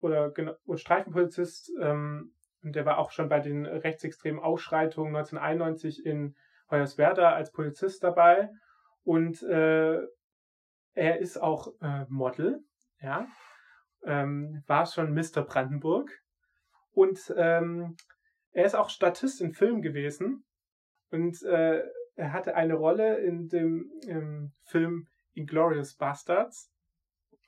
oder, 0.00 0.30
genau, 0.30 0.54
Streifenpolizist 0.74 1.70
ähm, 1.80 2.34
und 2.62 2.76
der 2.76 2.84
war 2.84 2.98
auch 2.98 3.10
schon 3.10 3.28
bei 3.28 3.40
den 3.40 3.66
rechtsextremen 3.66 4.40
Ausschreitungen 4.40 5.14
1991 5.16 6.04
in 6.04 6.34
Hoyerswerda 6.70 7.32
als 7.32 7.52
Polizist 7.52 8.02
dabei 8.02 8.50
und 9.02 9.42
äh, 9.42 10.00
er 10.94 11.18
ist 11.20 11.38
auch 11.38 11.68
äh, 11.80 12.04
Model, 12.08 12.60
ja, 13.00 13.26
ähm, 14.04 14.62
war 14.66 14.86
schon 14.86 15.14
Mr. 15.14 15.42
Brandenburg. 15.42 16.10
Und 16.92 17.32
ähm, 17.36 17.96
er 18.52 18.64
ist 18.64 18.74
auch 18.74 18.90
Statist 18.90 19.40
in 19.40 19.52
Filmen 19.52 19.82
gewesen. 19.82 20.44
Und 21.10 21.42
äh, 21.42 21.82
er 22.16 22.32
hatte 22.32 22.54
eine 22.54 22.74
Rolle 22.74 23.18
in 23.18 23.48
dem 23.48 24.52
Film 24.64 25.06
Inglorious 25.32 25.96
Bastards. 25.96 26.70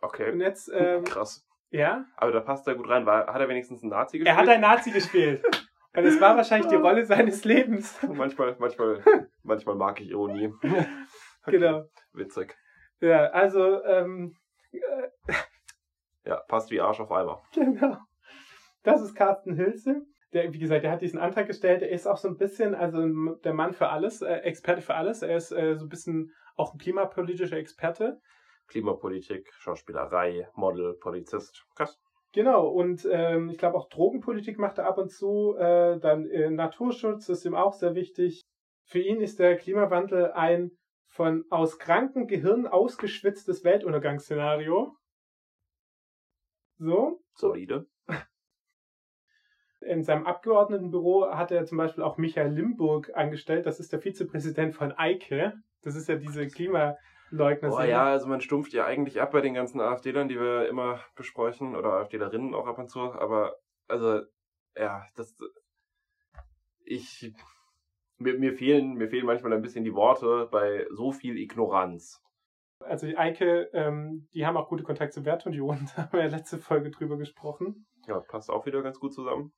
Okay. 0.02 0.32
Und 0.32 0.40
jetzt, 0.40 0.70
ähm, 0.74 1.04
Krass. 1.04 1.46
ja, 1.70 2.04
Aber 2.16 2.32
da 2.32 2.40
passt 2.40 2.66
er 2.68 2.74
gut 2.74 2.88
rein. 2.88 3.06
War, 3.06 3.26
hat 3.32 3.40
er 3.40 3.48
wenigstens 3.48 3.82
einen 3.82 3.90
Nazi 3.90 4.18
gespielt? 4.18 4.36
er 4.36 4.40
hat 4.42 4.48
einen 4.48 4.60
Nazi 4.60 4.90
gespielt. 4.90 5.42
Und 5.94 6.04
es 6.04 6.20
war 6.20 6.36
wahrscheinlich 6.36 6.68
die 6.68 6.74
Rolle 6.86 7.04
seines 7.06 7.44
Lebens. 7.44 7.98
manchmal, 8.08 8.56
manchmal, 8.58 9.02
manchmal 9.42 9.76
mag 9.76 10.00
ich 10.00 10.10
Ironie. 10.10 10.52
Okay, 10.62 10.86
Genau. 11.46 11.84
Witzig. 12.12 12.56
Ja, 13.00 13.26
also, 13.30 13.82
ähm, 13.84 14.36
äh, 14.72 15.32
Ja, 16.24 16.36
passt 16.48 16.70
wie 16.70 16.80
Arsch 16.80 17.00
auf 17.00 17.10
Eimer. 17.10 17.42
genau. 17.54 17.96
Das 18.84 19.00
ist 19.02 19.14
Carsten 19.14 19.54
Hilse. 19.54 20.02
Der, 20.32 20.52
wie 20.52 20.58
gesagt, 20.58 20.82
der 20.82 20.90
hat 20.92 21.02
diesen 21.02 21.20
Antrag 21.20 21.46
gestellt. 21.46 21.82
Er 21.82 21.90
ist 21.90 22.06
auch 22.06 22.16
so 22.16 22.26
ein 22.26 22.36
bisschen, 22.38 22.74
also 22.74 23.06
der 23.44 23.52
Mann 23.54 23.72
für 23.74 23.88
alles, 23.90 24.22
äh, 24.22 24.34
Experte 24.38 24.80
für 24.82 24.94
alles. 24.94 25.22
Er 25.22 25.36
ist 25.36 25.52
äh, 25.52 25.76
so 25.76 25.84
ein 25.84 25.88
bisschen 25.88 26.32
auch 26.56 26.72
ein 26.74 26.78
klimapolitischer 26.78 27.56
Experte. 27.56 28.20
Klimapolitik, 28.68 29.52
Schauspielerei, 29.54 30.48
Model, 30.54 30.94
Polizist. 30.94 31.64
Krass. 31.74 31.98
Genau, 32.32 32.66
und 32.66 33.06
ähm, 33.10 33.50
ich 33.50 33.58
glaube 33.58 33.76
auch 33.76 33.88
Drogenpolitik 33.90 34.58
macht 34.58 34.78
er 34.78 34.86
ab 34.86 34.96
und 34.96 35.10
zu. 35.10 35.54
Äh, 35.56 35.98
dann 36.00 36.26
äh, 36.26 36.50
Naturschutz 36.50 37.28
ist 37.28 37.44
ihm 37.44 37.54
auch 37.54 37.74
sehr 37.74 37.94
wichtig. 37.94 38.40
Für 38.84 39.00
ihn 39.00 39.20
ist 39.20 39.38
der 39.38 39.56
Klimawandel 39.56 40.32
ein 40.32 40.70
von 41.08 41.44
aus 41.50 41.78
kranken 41.78 42.26
Gehirn 42.26 42.66
ausgeschwitztes 42.66 43.64
Weltuntergangsszenario. 43.64 44.96
So. 46.78 47.20
Solide. 47.34 47.86
In 49.80 50.02
seinem 50.02 50.26
Abgeordnetenbüro 50.26 51.34
hat 51.34 51.50
er 51.50 51.64
zum 51.66 51.76
Beispiel 51.76 52.04
auch 52.04 52.16
Michael 52.16 52.52
Limburg 52.52 53.10
angestellt. 53.14 53.66
Das 53.66 53.78
ist 53.78 53.92
der 53.92 54.00
Vizepräsident 54.00 54.74
von 54.74 54.92
EIKE. 54.92 55.52
Das 55.82 55.96
ist 55.96 56.08
ja 56.08 56.16
diese 56.16 56.46
Klimaleugner. 57.32 57.68
Boah, 57.70 57.84
ja, 57.84 58.04
also 58.04 58.26
man 58.26 58.40
stumpft 58.40 58.72
ja 58.72 58.84
eigentlich 58.84 59.20
ab 59.20 59.32
bei 59.32 59.40
den 59.40 59.54
ganzen 59.54 59.80
AfDlern, 59.80 60.28
die 60.28 60.38
wir 60.38 60.68
immer 60.68 61.00
besprechen, 61.14 61.74
oder 61.74 61.94
AfDlerinnen 61.94 62.54
auch 62.54 62.66
ab 62.66 62.78
und 62.78 62.88
zu, 62.88 63.00
aber, 63.00 63.56
also, 63.88 64.20
ja, 64.76 65.04
das, 65.16 65.34
ich, 66.84 67.32
mir, 68.18 68.38
mir 68.38 68.54
fehlen, 68.54 68.94
mir 68.94 69.08
fehlen 69.08 69.26
manchmal 69.26 69.52
ein 69.52 69.62
bisschen 69.62 69.84
die 69.84 69.94
Worte 69.94 70.48
bei 70.50 70.86
so 70.90 71.12
viel 71.12 71.38
Ignoranz. 71.38 72.20
Also 72.80 73.06
die 73.06 73.16
Eike, 73.16 73.70
ähm, 73.72 74.28
die 74.34 74.44
haben 74.44 74.56
auch 74.56 74.68
gute 74.68 74.82
Kontakte 74.82 75.14
zur 75.14 75.24
Wertunion. 75.24 75.88
Da 75.96 76.02
haben 76.02 76.12
wir 76.12 76.20
ja 76.20 76.26
letzte 76.26 76.58
Folge 76.58 76.90
drüber 76.90 77.16
gesprochen. 77.16 77.86
Ja, 78.06 78.18
passt 78.20 78.50
auch 78.50 78.66
wieder 78.66 78.82
ganz 78.82 78.98
gut 78.98 79.14
zusammen. 79.14 79.52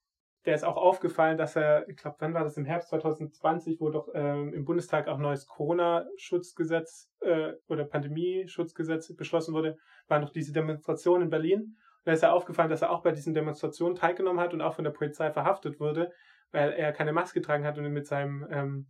Der 0.47 0.55
ist 0.55 0.65
auch 0.65 0.77
aufgefallen, 0.77 1.39
dass 1.39 1.57
er, 1.57 1.89
ich 1.89 1.97
glaube, 1.97 2.17
wann 2.19 2.35
war 2.35 2.45
das 2.45 2.57
im 2.59 2.67
Herbst 2.67 2.91
2020, 2.91 3.81
wo 3.81 3.89
doch 3.89 4.09
ähm, 4.15 4.53
im 4.53 4.65
Bundestag 4.65 5.09
auch 5.09 5.19
neues 5.19 5.47
Corona-Schutzgesetz 5.47 7.11
äh, 7.21 7.53
oder 7.67 7.85
Pandemieschutzgesetz 7.85 9.15
beschlossen 9.17 9.55
wurde, 9.55 9.79
waren 10.07 10.21
noch 10.21 10.31
diese 10.31 10.53
Demonstrationen 10.53 11.23
in 11.23 11.31
Berlin. 11.31 11.61
Und 11.61 11.77
da 12.05 12.13
ist 12.13 12.23
er 12.23 12.35
aufgefallen, 12.35 12.69
dass 12.69 12.83
er 12.83 12.91
auch 12.91 13.03
bei 13.03 13.13
diesen 13.13 13.33
Demonstrationen 13.33 13.97
teilgenommen 13.97 14.41
hat 14.41 14.53
und 14.53 14.61
auch 14.61 14.75
von 14.75 14.85
der 14.85 14.91
Polizei 14.91 15.31
verhaftet 15.31 15.81
wurde, 15.81 16.13
weil 16.53 16.73
er 16.73 16.93
keine 16.93 17.15
Maske 17.15 17.41
getragen 17.41 17.65
hat 17.65 17.79
und 17.79 17.91
mit 17.91 18.07
seinem 18.07 18.47
ähm, 18.51 18.87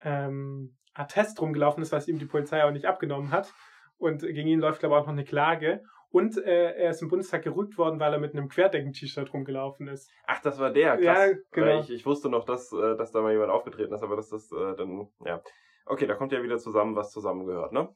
ähm, 0.00 0.76
Attest 0.94 1.40
rumgelaufen 1.40 1.82
ist, 1.82 1.92
was 1.92 2.08
ihm 2.08 2.18
die 2.18 2.26
Polizei 2.26 2.64
auch 2.64 2.70
nicht 2.70 2.86
abgenommen 2.86 3.30
hat. 3.30 3.52
Und 3.98 4.22
gegen 4.22 4.48
ihn 4.48 4.60
läuft, 4.60 4.80
glaube 4.80 4.94
ich, 4.94 5.00
auch 5.00 5.06
noch 5.06 5.12
eine 5.12 5.24
Klage. 5.24 5.82
Und 6.12 6.36
äh, 6.36 6.72
er 6.74 6.90
ist 6.90 7.00
im 7.02 7.08
Bundestag 7.08 7.42
gerügt 7.42 7.78
worden, 7.78 7.98
weil 7.98 8.12
er 8.12 8.18
mit 8.20 8.34
einem 8.34 8.48
Querdecken-T-Shirt 8.48 9.32
rumgelaufen 9.32 9.88
ist. 9.88 10.10
Ach, 10.26 10.40
das 10.42 10.58
war 10.60 10.70
der, 10.70 10.98
krass. 10.98 11.30
Ja, 11.30 11.36
genau. 11.50 11.80
Ich, 11.80 11.90
ich 11.90 12.04
wusste 12.06 12.28
noch, 12.28 12.44
dass, 12.44 12.70
äh, 12.72 12.96
dass 12.96 13.12
da 13.12 13.22
mal 13.22 13.32
jemand 13.32 13.50
aufgetreten 13.50 13.94
ist, 13.94 14.02
aber 14.02 14.16
dass 14.16 14.28
das 14.28 14.52
äh, 14.52 14.76
dann, 14.76 15.08
ja. 15.24 15.42
Okay, 15.86 16.06
da 16.06 16.14
kommt 16.14 16.32
ja 16.32 16.42
wieder 16.42 16.58
zusammen, 16.58 16.94
was 16.94 17.10
zusammengehört, 17.10 17.72
ne? 17.72 17.88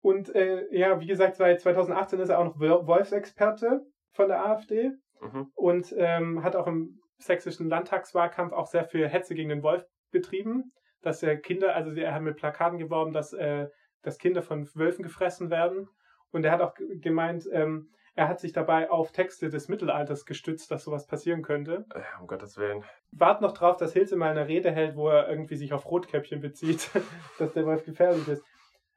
Und 0.00 0.32
äh, 0.36 0.66
ja, 0.70 1.00
wie 1.00 1.06
gesagt, 1.06 1.36
seit 1.36 1.60
2018 1.60 2.20
ist 2.20 2.28
er 2.28 2.38
auch 2.38 2.44
noch 2.44 2.60
Wol- 2.60 2.86
Wolfsexperte 2.86 3.80
von 4.12 4.28
der 4.28 4.44
AfD 4.46 4.92
Mhm. 5.20 5.50
und 5.56 5.92
ähm, 5.98 6.44
hat 6.44 6.54
auch 6.54 6.68
im 6.68 7.00
sächsischen 7.16 7.68
Landtagswahlkampf 7.68 8.52
auch 8.52 8.66
sehr 8.68 8.84
viel 8.84 9.08
Hetze 9.08 9.34
gegen 9.34 9.48
den 9.48 9.64
Wolf 9.64 9.84
betrieben, 10.12 10.70
dass 11.02 11.24
er 11.24 11.36
Kinder, 11.36 11.74
also 11.74 11.90
er 11.90 12.14
hat 12.14 12.22
mit 12.22 12.36
Plakaten 12.36 12.78
geworben, 12.78 13.12
dass, 13.12 13.32
äh, 13.32 13.66
dass 14.02 14.18
Kinder 14.18 14.42
von 14.42 14.68
Wölfen 14.76 15.02
gefressen 15.02 15.50
werden. 15.50 15.88
Und 16.32 16.44
er 16.44 16.52
hat 16.52 16.60
auch 16.60 16.74
ge- 16.74 16.98
gemeint, 16.98 17.48
ähm, 17.52 17.90
er 18.14 18.28
hat 18.28 18.40
sich 18.40 18.52
dabei 18.52 18.90
auf 18.90 19.12
Texte 19.12 19.48
des 19.48 19.68
Mittelalters 19.68 20.26
gestützt, 20.26 20.70
dass 20.72 20.84
sowas 20.84 21.06
passieren 21.06 21.42
könnte. 21.42 21.86
Äh, 21.94 22.00
um 22.20 22.26
Gottes 22.26 22.56
Willen. 22.56 22.82
Wart 23.12 23.40
noch 23.40 23.52
drauf, 23.52 23.76
dass 23.76 23.92
Hilse 23.92 24.16
mal 24.16 24.30
eine 24.30 24.48
Rede 24.48 24.70
hält, 24.72 24.96
wo 24.96 25.08
er 25.08 25.28
irgendwie 25.28 25.56
sich 25.56 25.72
auf 25.72 25.86
Rotkäppchen 25.86 26.40
bezieht, 26.40 26.90
dass 27.38 27.52
der 27.52 27.64
Wolf 27.64 27.84
gefährlich 27.84 28.26
ist. 28.26 28.44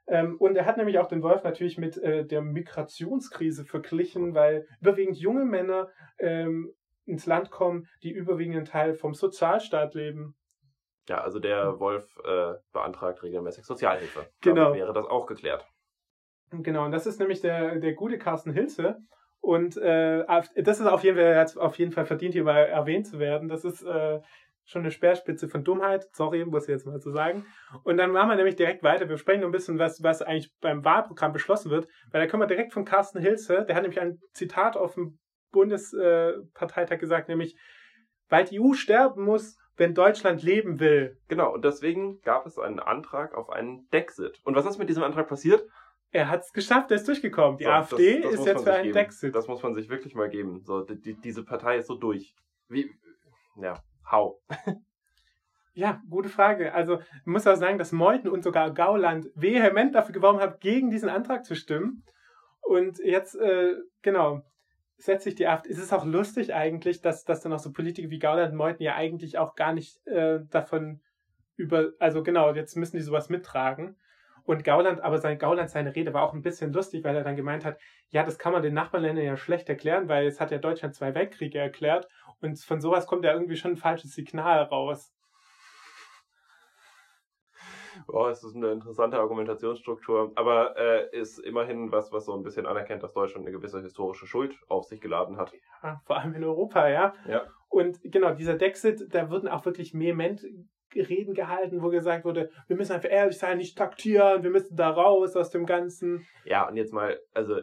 Ähm, 0.07 0.37
und 0.39 0.55
er 0.57 0.65
hat 0.65 0.77
nämlich 0.77 0.97
auch 0.99 1.07
den 1.07 1.21
Wolf 1.21 1.43
natürlich 1.43 1.77
mit 1.77 1.97
äh, 1.97 2.25
der 2.25 2.41
Migrationskrise 2.41 3.63
verglichen, 3.65 4.33
weil 4.33 4.67
überwiegend 4.81 5.17
junge 5.17 5.45
Männer 5.45 5.89
ähm, 6.19 6.73
ins 7.05 7.25
Land 7.25 7.51
kommen, 7.51 7.87
die 8.03 8.11
überwiegenden 8.11 8.65
Teil 8.65 8.93
vom 8.95 9.13
Sozialstaat 9.13 9.93
leben. 9.93 10.35
Ja, 11.07 11.19
also 11.21 11.39
der 11.39 11.79
Wolf 11.79 12.05
äh, 12.25 12.53
beantragt 12.73 13.21
regelmäßig 13.23 13.65
Sozialhilfe. 13.65 14.27
Genau. 14.41 14.65
Damit 14.65 14.79
wäre 14.79 14.93
das 14.93 15.05
auch 15.05 15.25
geklärt. 15.27 15.65
Genau, 16.51 16.85
und 16.85 16.91
das 16.91 17.07
ist 17.07 17.19
nämlich 17.19 17.41
der, 17.41 17.77
der 17.77 17.93
gute 17.93 18.17
Carsten 18.17 18.51
Hilse. 18.51 18.97
Und 19.39 19.77
äh, 19.77 20.23
das 20.55 20.79
ist 20.79 20.85
auf 20.85 21.03
jeden 21.03 21.17
Fall, 21.17 21.35
hat 21.35 21.57
auf 21.57 21.77
jeden 21.79 21.91
Fall 21.91 22.05
verdient, 22.05 22.33
hier 22.33 22.43
mal 22.43 22.65
erwähnt 22.65 23.07
zu 23.07 23.19
werden. 23.19 23.47
Das 23.49 23.65
ist 23.65 23.81
äh, 23.81 24.19
schon 24.65 24.81
eine 24.81 24.91
Speerspitze 24.91 25.47
von 25.47 25.63
Dummheit. 25.63 26.07
Sorry, 26.13 26.45
muss 26.45 26.63
ich 26.63 26.69
jetzt 26.69 26.85
mal 26.85 26.99
so 26.99 27.11
sagen. 27.11 27.45
Und 27.83 27.97
dann 27.97 28.11
machen 28.11 28.29
wir 28.29 28.35
nämlich 28.35 28.55
direkt 28.55 28.83
weiter. 28.83 29.09
Wir 29.09 29.17
sprechen 29.17 29.43
ein 29.43 29.51
bisschen, 29.51 29.79
was, 29.79 30.03
was 30.03 30.21
eigentlich 30.21 30.53
beim 30.61 30.85
Wahlprogramm 30.85 31.33
beschlossen 31.33 31.71
wird. 31.71 31.87
Weil 32.11 32.21
da 32.21 32.27
können 32.27 32.43
wir 32.43 32.47
direkt 32.47 32.73
von 32.73 32.85
Carsten 32.85 33.19
Hilse, 33.19 33.65
der 33.67 33.75
hat 33.75 33.81
nämlich 33.81 34.01
ein 34.01 34.19
Zitat 34.33 34.77
auf 34.77 34.93
dem 34.93 35.17
Bundesparteitag 35.51 36.99
gesagt, 36.99 37.27
nämlich, 37.27 37.57
weil 38.29 38.45
die 38.45 38.61
EU 38.61 38.73
sterben 38.73 39.25
muss, 39.25 39.57
wenn 39.75 39.93
Deutschland 39.93 40.43
leben 40.43 40.79
will. 40.79 41.17
Genau, 41.27 41.53
und 41.53 41.65
deswegen 41.65 42.21
gab 42.21 42.45
es 42.45 42.57
einen 42.57 42.79
Antrag 42.79 43.33
auf 43.33 43.49
einen 43.49 43.87
Dexit. 43.89 44.39
Und 44.43 44.55
was 44.55 44.65
ist 44.65 44.77
mit 44.77 44.89
diesem 44.89 45.03
Antrag 45.03 45.27
passiert? 45.27 45.63
Er 46.11 46.29
hat 46.29 46.41
es 46.41 46.51
geschafft, 46.51 46.91
er 46.91 46.95
ist 46.97 47.07
durchgekommen. 47.07 47.57
Die 47.57 47.63
So, 47.63 47.69
AfD 47.71 48.21
das- 48.21 48.31
das 48.31 48.39
ist 48.41 48.45
jetzt 48.45 48.55
man 48.55 48.63
für 48.65 48.73
einen. 48.73 48.93
Dexit. 48.93 49.33
Das 49.35 49.47
muss 49.47 49.63
man 49.63 49.73
sich 49.75 49.89
wirklich 49.89 50.13
mal 50.13 50.29
geben. 50.29 50.61
So, 50.65 50.81
die, 50.81 50.99
die, 50.99 51.13
diese 51.19 51.43
Partei 51.43 51.77
ist 51.77 51.87
so 51.87 51.95
durch. 51.95 52.35
Wie, 52.69 52.89
ja, 53.61 53.81
how? 54.09 54.37
Ja, 55.73 56.01
gute 56.09 56.27
Frage. 56.27 56.73
Also, 56.73 56.99
ich 56.99 57.25
muss 57.25 57.47
auch 57.47 57.55
sagen, 57.55 57.77
dass 57.77 57.93
Meuthen 57.93 58.29
und 58.29 58.43
sogar 58.43 58.73
Gauland 58.73 59.29
vehement 59.35 59.95
dafür 59.95 60.11
geworben 60.11 60.41
haben, 60.41 60.59
gegen 60.59 60.89
diesen 60.89 61.07
Antrag 61.07 61.45
zu 61.45 61.55
stimmen. 61.55 62.03
Und 62.59 62.99
jetzt, 62.99 63.35
äh, 63.35 63.75
genau, 64.01 64.41
setzt 64.97 65.23
sich 65.23 65.35
die 65.35 65.47
AfD. 65.47 65.69
Es 65.69 65.77
ist 65.79 65.93
auch 65.93 66.03
lustig 66.05 66.53
eigentlich, 66.53 66.99
dass, 67.01 67.23
dass 67.23 67.39
dann 67.39 67.53
auch 67.53 67.59
so 67.59 67.71
Politiker 67.71 68.09
wie 68.09 68.19
Gauland 68.19 68.51
und 68.51 68.57
Meuthen 68.57 68.83
ja 68.83 68.95
eigentlich 68.95 69.37
auch 69.37 69.55
gar 69.55 69.71
nicht 69.71 70.05
äh, 70.07 70.39
davon 70.49 70.99
über, 71.55 71.91
also 71.99 72.21
genau, 72.21 72.53
jetzt 72.53 72.75
müssen 72.75 72.97
die 72.97 73.01
sowas 73.03 73.29
mittragen. 73.29 73.95
Und 74.43 74.63
Gauland, 74.63 75.01
aber 75.01 75.17
sein 75.17 75.37
Gauland, 75.37 75.69
seine 75.69 75.95
Rede 75.95 76.13
war 76.13 76.23
auch 76.23 76.33
ein 76.33 76.41
bisschen 76.41 76.73
lustig, 76.73 77.03
weil 77.03 77.15
er 77.15 77.23
dann 77.23 77.35
gemeint 77.35 77.65
hat, 77.65 77.77
ja, 78.09 78.23
das 78.23 78.37
kann 78.37 78.53
man 78.53 78.61
den 78.61 78.73
Nachbarländern 78.73 79.25
ja 79.25 79.37
schlecht 79.37 79.69
erklären, 79.69 80.07
weil 80.07 80.27
es 80.27 80.39
hat 80.39 80.51
ja 80.51 80.57
Deutschland 80.57 80.95
zwei 80.95 81.13
Weltkriege 81.13 81.59
erklärt 81.59 82.07
und 82.41 82.59
von 82.59 82.81
sowas 82.81 83.07
kommt 83.07 83.23
ja 83.25 83.33
irgendwie 83.33 83.55
schon 83.55 83.71
ein 83.71 83.77
falsches 83.77 84.13
Signal 84.13 84.63
raus. 84.63 85.13
Oh, 88.07 88.27
es 88.27 88.43
ist 88.43 88.55
eine 88.55 88.71
interessante 88.71 89.19
Argumentationsstruktur, 89.19 90.31
aber 90.35 90.77
äh, 90.77 91.17
ist 91.17 91.39
immerhin 91.39 91.91
was, 91.91 92.11
was 92.11 92.25
so 92.25 92.33
ein 92.35 92.43
bisschen 92.43 92.65
anerkennt, 92.65 93.03
dass 93.03 93.13
Deutschland 93.13 93.45
eine 93.45 93.55
gewisse 93.55 93.81
historische 93.81 94.25
Schuld 94.25 94.55
auf 94.67 94.85
sich 94.85 95.01
geladen 95.01 95.37
hat. 95.37 95.53
Ja, 95.83 96.01
vor 96.05 96.17
allem 96.17 96.33
in 96.33 96.43
Europa, 96.43 96.87
ja. 96.87 97.13
Ja. 97.27 97.43
Und 97.69 97.99
genau, 98.03 98.33
dieser 98.33 98.55
Dexit, 98.55 99.13
da 99.13 99.29
wurden 99.29 99.47
auch 99.47 99.65
wirklich 99.65 99.93
vehement 99.93 100.45
Reden 100.95 101.33
gehalten, 101.33 101.81
wo 101.81 101.89
gesagt 101.89 102.25
wurde, 102.25 102.49
wir 102.67 102.75
müssen 102.75 102.93
einfach 102.93 103.09
ehrlich 103.09 103.37
sein, 103.37 103.57
nicht 103.57 103.77
taktieren, 103.77 104.43
wir 104.43 104.49
müssen 104.49 104.75
da 104.75 104.89
raus 104.89 105.35
aus 105.35 105.49
dem 105.49 105.65
Ganzen. 105.65 106.25
Ja, 106.45 106.67
und 106.67 106.75
jetzt 106.75 106.93
mal, 106.93 107.19
also 107.33 107.59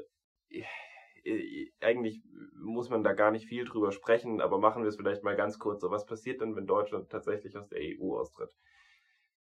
äh, 0.50 1.70
eigentlich 1.80 2.22
muss 2.54 2.90
man 2.90 3.02
da 3.02 3.12
gar 3.12 3.30
nicht 3.30 3.46
viel 3.46 3.64
drüber 3.64 3.92
sprechen, 3.92 4.40
aber 4.40 4.58
machen 4.58 4.82
wir 4.82 4.88
es 4.88 4.96
vielleicht 4.96 5.22
mal 5.22 5.36
ganz 5.36 5.58
kurz. 5.58 5.80
So, 5.80 5.90
was 5.90 6.06
passiert 6.06 6.40
denn, 6.40 6.56
wenn 6.56 6.66
Deutschland 6.66 7.10
tatsächlich 7.10 7.56
aus 7.56 7.68
der 7.68 7.80
EU 7.80 8.16
austritt? 8.16 8.50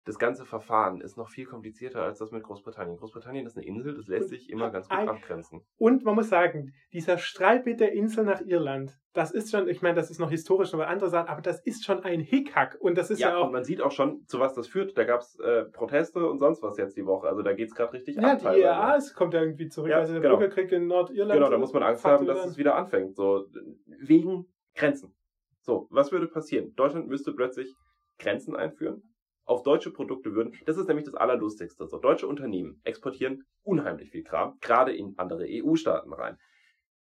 Das 0.05 0.17
ganze 0.17 0.45
Verfahren 0.45 1.01
ist 1.01 1.17
noch 1.17 1.29
viel 1.29 1.45
komplizierter 1.45 2.01
als 2.01 2.19
das 2.19 2.31
mit 2.31 2.41
Großbritannien. 2.43 2.97
Großbritannien 2.97 3.45
ist 3.45 3.57
eine 3.57 3.65
Insel, 3.65 3.93
das 3.95 4.07
lässt 4.07 4.29
sich 4.29 4.49
immer 4.49 4.71
ganz 4.71 4.87
gut 4.87 4.97
Ein- 4.97 5.09
abgrenzen. 5.09 5.61
Und 5.77 6.03
man 6.05 6.15
muss 6.15 6.29
sagen, 6.29 6.73
dieser 6.93 7.17
Streit 7.17 7.65
mit 7.65 7.79
der 7.79 7.91
Insel 7.91 8.23
nach 8.23 8.41
Irland, 8.41 8.97
das 9.13 9.31
ist 9.31 9.51
schon, 9.51 9.67
ich 9.67 9.81
meine, 9.81 9.95
das 9.95 10.09
ist 10.09 10.19
noch 10.19 10.29
historisch 10.31 10.71
noch 10.71 10.79
andere 10.79 11.09
Sachen, 11.09 11.27
aber 11.27 11.41
das 11.41 11.59
ist 11.65 11.83
schon 11.83 11.99
ein 12.03 12.21
Hickhack. 12.21 12.77
Und 12.79 12.97
das 12.97 13.09
ist 13.11 13.19
ja, 13.19 13.29
Ja, 13.31 13.37
auch 13.37 13.47
und 13.47 13.51
man 13.51 13.63
sieht 13.65 13.81
auch 13.81 13.91
schon, 13.91 14.23
zu 14.25 14.39
was 14.39 14.53
das 14.53 14.67
führt. 14.67 14.97
Da 14.97 15.03
gab 15.03 15.19
es 15.19 15.37
äh, 15.39 15.65
Proteste 15.65 16.25
und 16.27 16.39
sonst 16.39 16.63
was 16.63 16.77
jetzt 16.77 16.95
die 16.95 17.05
Woche. 17.05 17.27
Also 17.27 17.41
da 17.41 17.53
geht's 17.53 17.75
gerade 17.75 17.93
richtig 17.93 18.15
Ja, 18.15 18.31
ab. 18.31 18.37
die 18.39 18.43
teilweise. 18.45 18.61
IAA 18.63 18.95
es 18.95 19.13
kommt 19.13 19.33
ja 19.33 19.41
irgendwie 19.41 19.67
zurück. 19.67 19.89
Ja, 19.91 19.97
also 19.97 20.13
der 20.13 20.21
genau. 20.21 20.37
Bürgerkrieg 20.37 20.71
in 20.71 20.87
Nordirland. 20.87 21.33
Genau, 21.37 21.49
da 21.51 21.57
muss 21.57 21.73
man 21.73 21.83
Angst 21.83 22.05
haben, 22.05 22.25
dass 22.25 22.45
es 22.45 22.57
wieder 22.57 22.75
anfängt. 22.75 23.15
So, 23.15 23.45
wegen 23.85 24.45
Grenzen. 24.75 25.13
So, 25.61 25.87
was 25.91 26.11
würde 26.11 26.27
passieren? 26.27 26.73
Deutschland 26.75 27.07
müsste 27.09 27.33
plötzlich 27.33 27.75
Grenzen 28.17 28.55
einführen. 28.55 29.03
Auf 29.49 29.63
deutsche 29.63 29.91
Produkte 29.91 30.33
würden, 30.35 30.53
das 30.65 30.77
ist 30.77 30.87
nämlich 30.87 31.05
das 31.05 31.15
Allerlustigste. 31.15 31.87
So, 31.87 31.97
deutsche 31.97 32.27
Unternehmen 32.27 32.79
exportieren 32.83 33.43
unheimlich 33.63 34.11
viel 34.11 34.23
Kram, 34.23 34.57
gerade 34.61 34.95
in 34.95 35.15
andere 35.17 35.45
EU-Staaten 35.47 36.13
rein. 36.13 36.37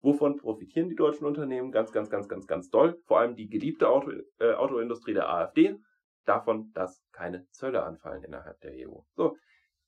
Wovon 0.01 0.35
profitieren 0.35 0.89
die 0.89 0.95
deutschen 0.95 1.25
Unternehmen? 1.25 1.71
Ganz, 1.71 1.91
ganz, 1.91 2.09
ganz, 2.09 2.27
ganz, 2.27 2.45
ganz 2.45 2.69
doll. 2.69 2.99
Vor 3.05 3.19
allem 3.19 3.35
die 3.35 3.47
geliebte 3.47 3.89
Auto, 3.89 4.11
äh, 4.39 4.53
Autoindustrie 4.53 5.13
der 5.13 5.29
AfD. 5.29 5.77
Davon, 6.25 6.71
dass 6.73 7.03
keine 7.11 7.47
Zölle 7.51 7.83
anfallen 7.83 8.23
innerhalb 8.23 8.59
der 8.61 8.73
EU. 8.87 8.99
So, 9.15 9.37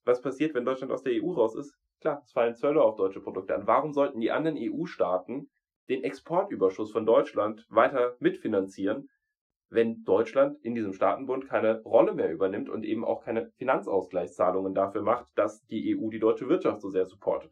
was 0.06 0.22
passiert, 0.22 0.56
wenn 0.56 0.66
Deutschland 0.66 0.92
aus 0.92 1.04
der 1.04 1.22
EU 1.22 1.34
raus 1.34 1.56
ist? 1.56 1.76
Klar, 2.00 2.22
es 2.24 2.32
fallen 2.32 2.56
Zölle 2.56 2.82
auf 2.82 2.96
deutsche 2.96 3.22
Produkte 3.22 3.56
an. 3.56 3.68
Warum 3.68 3.92
sollten 3.92 4.20
die 4.20 4.32
anderen 4.32 4.58
EU-Staaten 4.58 5.50
den 5.90 6.04
Exportüberschuss 6.04 6.92
von 6.92 7.06
Deutschland 7.06 7.66
weiter 7.70 8.16
mitfinanzieren, 8.20 9.10
wenn 9.70 10.04
Deutschland 10.04 10.58
in 10.64 10.76
diesem 10.76 10.94
Staatenbund 10.94 11.48
keine 11.48 11.82
Rolle 11.82 12.14
mehr 12.14 12.32
übernimmt 12.32 12.70
und 12.70 12.84
eben 12.84 13.04
auch 13.04 13.24
keine 13.24 13.52
Finanzausgleichszahlungen 13.58 14.74
dafür 14.74 15.02
macht, 15.02 15.28
dass 15.36 15.66
die 15.66 15.98
EU 15.98 16.10
die 16.10 16.20
deutsche 16.20 16.48
Wirtschaft 16.48 16.82
so 16.82 16.90
sehr 16.90 17.06
supportet. 17.06 17.52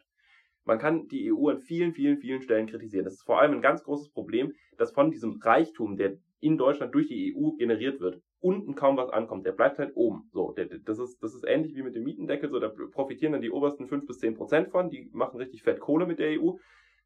Man 0.63 0.79
kann 0.79 1.07
die 1.07 1.31
EU 1.31 1.49
an 1.49 1.59
vielen, 1.59 1.93
vielen, 1.93 2.17
vielen 2.17 2.41
Stellen 2.41 2.67
kritisieren. 2.67 3.05
Das 3.05 3.15
ist 3.15 3.25
vor 3.25 3.39
allem 3.39 3.53
ein 3.53 3.61
ganz 3.61 3.83
großes 3.83 4.09
Problem, 4.11 4.53
dass 4.77 4.91
von 4.91 5.11
diesem 5.11 5.39
Reichtum, 5.41 5.95
der 5.95 6.17
in 6.39 6.57
Deutschland 6.57 6.93
durch 6.95 7.07
die 7.07 7.35
EU 7.35 7.51
generiert 7.51 7.99
wird, 7.99 8.21
unten 8.39 8.75
kaum 8.75 8.97
was 8.97 9.09
ankommt. 9.09 9.45
Der 9.45 9.51
bleibt 9.51 9.77
halt 9.77 9.91
oben. 9.95 10.29
So, 10.31 10.55
das 10.85 10.99
ist, 10.99 11.21
das 11.21 11.35
ist 11.35 11.45
ähnlich 11.45 11.75
wie 11.75 11.83
mit 11.83 11.95
dem 11.95 12.03
Mietendeckel. 12.03 12.49
So, 12.49 12.59
da 12.59 12.69
profitieren 12.69 13.33
dann 13.33 13.41
die 13.41 13.51
obersten 13.51 13.87
fünf 13.87 14.07
bis 14.07 14.19
zehn 14.19 14.35
Prozent 14.35 14.69
von. 14.69 14.89
Die 14.89 15.09
machen 15.13 15.37
richtig 15.37 15.63
fett 15.63 15.79
Kohle 15.79 16.07
mit 16.07 16.19
der 16.19 16.41
EU. 16.41 16.53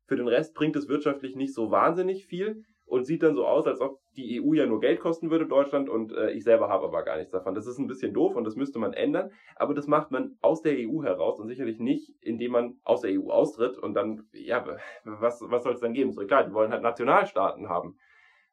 Für 0.06 0.16
den 0.16 0.28
Rest 0.28 0.56
bringt 0.56 0.76
es 0.76 0.88
wirtschaftlich 0.88 1.36
nicht 1.36 1.54
so 1.54 1.70
wahnsinnig 1.70 2.26
viel 2.26 2.64
und 2.90 3.06
sieht 3.06 3.22
dann 3.22 3.36
so 3.36 3.46
aus, 3.46 3.68
als 3.68 3.82
ob 3.82 4.00
die 4.18 4.42
EU 4.42 4.54
ja 4.54 4.66
nur 4.66 4.80
Geld 4.80 5.00
kosten 5.00 5.30
würde, 5.30 5.46
Deutschland, 5.46 5.90
und 5.90 6.12
äh, 6.12 6.32
ich 6.32 6.44
selber 6.44 6.70
habe 6.70 6.86
aber 6.86 7.04
gar 7.04 7.18
nichts 7.18 7.32
davon. 7.32 7.54
Das 7.54 7.68
ist 7.68 7.78
ein 7.78 7.86
bisschen 7.86 8.14
doof 8.14 8.36
und 8.36 8.46
das 8.46 8.56
müsste 8.56 8.80
man 8.80 8.94
ändern, 8.94 9.32
aber 9.56 9.76
das 9.76 9.88
macht 9.88 10.10
man 10.10 10.38
aus 10.42 10.64
der 10.64 10.74
EU 10.74 11.04
heraus 11.04 11.40
und 11.40 11.48
sicherlich 11.48 11.80
nicht, 11.80 12.12
indem 12.22 12.52
man 12.52 12.80
aus 12.84 13.02
der 13.02 13.12
EU 13.12 13.30
austritt 13.30 13.78
und 13.78 13.94
dann, 13.94 14.28
ja, 14.34 14.66
was, 15.04 15.40
was 15.46 15.64
soll 15.64 15.74
es 15.74 15.82
dann 15.82 15.94
geben? 15.94 16.12
So 16.12 16.26
klar, 16.26 16.44
die 16.44 16.54
wollen 16.54 16.72
halt 16.72 16.82
Nationalstaaten 16.82 17.70
haben. 17.70 17.96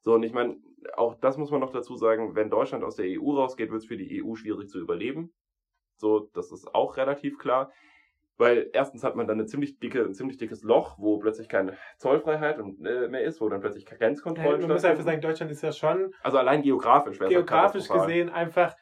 So, 0.01 0.13
und 0.15 0.23
ich 0.23 0.35
meine, 0.35 0.59
auch 0.95 1.15
das 1.15 1.39
muss 1.39 1.51
man 1.51 1.61
noch 1.61 1.73
dazu 1.73 1.97
sagen, 1.97 2.35
wenn 2.35 2.51
Deutschland 2.51 2.85
aus 2.85 2.97
der 2.97 3.07
EU 3.07 3.37
rausgeht, 3.37 3.71
wird 3.71 3.81
es 3.81 3.89
für 3.89 3.97
die 3.97 4.23
EU 4.23 4.35
schwierig 4.35 4.69
zu 4.69 4.79
überleben. 4.79 5.33
So, 5.97 6.29
das 6.35 6.53
ist 6.53 6.75
auch 6.75 6.99
relativ 6.99 7.39
klar. 7.39 7.73
Weil 8.39 8.69
erstens 8.73 9.03
hat 9.03 9.17
man 9.17 9.27
dann 9.27 9.39
eine 9.39 9.47
ziemlich 9.47 9.79
dicke, 9.79 10.03
ein 10.03 10.15
ziemlich 10.15 10.37
dickes 10.37 10.63
Loch, 10.63 10.97
wo 10.99 11.19
plötzlich 11.19 11.49
keine 11.49 11.77
Zollfreiheit 11.97 12.59
und, 12.59 12.85
äh, 12.85 13.09
mehr 13.09 13.23
ist, 13.23 13.41
wo 13.41 13.49
dann 13.49 13.61
plötzlich 13.61 13.87
Grenzkontrollen 13.87 14.61
ja, 14.61 14.67
Man 14.67 14.77
muss 14.77 14.85
einfach 14.85 15.05
sagen, 15.05 15.21
Deutschland 15.21 15.51
ist 15.51 15.63
ja 15.63 15.73
schon. 15.73 16.13
Also 16.23 16.39
allein 16.39 16.63
geografisch 16.63 17.19
wäre 17.19 17.31
Geografisch 17.31 17.89
gesehen 17.89 18.29
einfach 18.29 18.77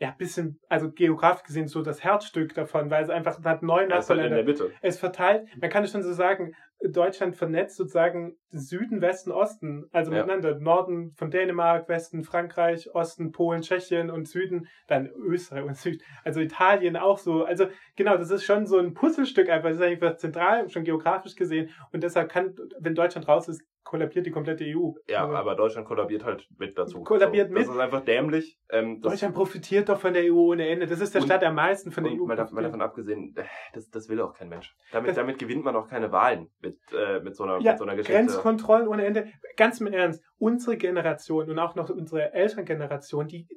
ja, 0.00 0.14
bisschen, 0.16 0.60
also 0.68 0.92
geografisch 0.92 1.42
gesehen 1.44 1.66
so 1.66 1.82
das 1.82 2.04
Herzstück 2.04 2.54
davon, 2.54 2.90
weil 2.90 3.02
es 3.02 3.10
einfach 3.10 3.42
hat 3.42 3.62
neun 3.62 3.90
ja, 3.90 3.96
Nachbarländer. 3.96 4.36
Halt 4.36 4.48
in 4.48 4.56
der 4.56 4.66
Mitte. 4.66 4.74
Es 4.80 4.98
verteilt, 4.98 5.48
man 5.60 5.70
kann 5.70 5.82
es 5.82 5.90
schon 5.90 6.02
so 6.02 6.12
sagen, 6.12 6.54
Deutschland 6.80 7.34
vernetzt 7.34 7.76
sozusagen 7.76 8.36
Süden, 8.50 9.00
Westen, 9.00 9.32
Osten, 9.32 9.86
also 9.90 10.12
ja. 10.12 10.18
miteinander. 10.18 10.60
Norden 10.60 11.12
von 11.16 11.30
Dänemark, 11.30 11.88
Westen 11.88 12.22
Frankreich, 12.22 12.94
Osten 12.94 13.32
Polen, 13.32 13.62
Tschechien 13.62 14.10
und 14.10 14.28
Süden 14.28 14.68
dann 14.86 15.08
Österreich 15.08 15.64
und 15.64 15.76
Süd, 15.76 16.02
also 16.24 16.38
Italien 16.38 16.96
auch 16.96 17.18
so. 17.18 17.44
Also 17.44 17.66
genau, 17.96 18.16
das 18.16 18.30
ist 18.30 18.44
schon 18.44 18.66
so 18.66 18.78
ein 18.78 18.94
Puzzlestück 18.94 19.48
einfach, 19.48 19.70
das 19.70 19.78
ist 19.78 19.84
einfach 19.84 20.16
zentral, 20.16 20.68
schon 20.70 20.84
geografisch 20.84 21.34
gesehen 21.34 21.70
und 21.92 22.04
deshalb 22.04 22.30
kann, 22.30 22.54
wenn 22.78 22.94
Deutschland 22.94 23.26
raus 23.26 23.48
ist, 23.48 23.60
kollabiert 23.88 24.26
die 24.26 24.30
komplette 24.30 24.64
EU. 24.64 24.92
Ja, 25.08 25.24
also, 25.24 25.34
aber 25.34 25.54
Deutschland 25.56 25.88
kollabiert 25.88 26.22
halt 26.22 26.46
mit 26.58 26.76
dazu. 26.76 27.02
Kollabiert 27.02 27.48
so, 27.48 27.54
mit. 27.54 27.62
Das 27.66 27.74
ist 27.74 27.80
einfach 27.80 28.04
dämlich. 28.04 28.58
Ähm, 28.68 29.00
Deutschland 29.00 29.34
profitiert 29.34 29.88
doch 29.88 29.98
von 29.98 30.12
der 30.12 30.24
EU 30.24 30.52
ohne 30.52 30.68
Ende. 30.68 30.86
Das 30.86 31.00
ist 31.00 31.14
der 31.14 31.22
Staat, 31.22 31.40
der 31.40 31.48
am 31.48 31.54
meisten 31.54 31.90
von 31.90 32.04
der 32.04 32.12
EU 32.12 32.26
mal, 32.26 32.36
mal 32.52 32.62
davon 32.62 32.82
abgesehen, 32.82 33.34
äh, 33.34 33.44
das, 33.72 33.88
das 33.88 34.10
will 34.10 34.20
auch 34.20 34.34
kein 34.34 34.50
Mensch. 34.50 34.76
Damit, 34.92 35.08
das, 35.08 35.16
damit 35.16 35.38
gewinnt 35.38 35.64
man 35.64 35.74
auch 35.74 35.88
keine 35.88 36.12
Wahlen 36.12 36.50
mit, 36.60 36.78
äh, 36.92 37.20
mit, 37.20 37.34
so 37.34 37.44
einer, 37.44 37.60
ja, 37.60 37.72
mit 37.72 37.78
so 37.78 37.84
einer 37.84 37.96
Geschichte. 37.96 38.12
Grenzkontrollen 38.12 38.88
ohne 38.88 39.06
Ende. 39.06 39.32
Ganz 39.56 39.80
im 39.80 39.86
Ernst, 39.86 40.22
unsere 40.36 40.76
Generation 40.76 41.48
und 41.48 41.58
auch 41.58 41.74
noch 41.74 41.88
unsere 41.88 42.34
Elterngeneration, 42.34 43.26
die, 43.26 43.48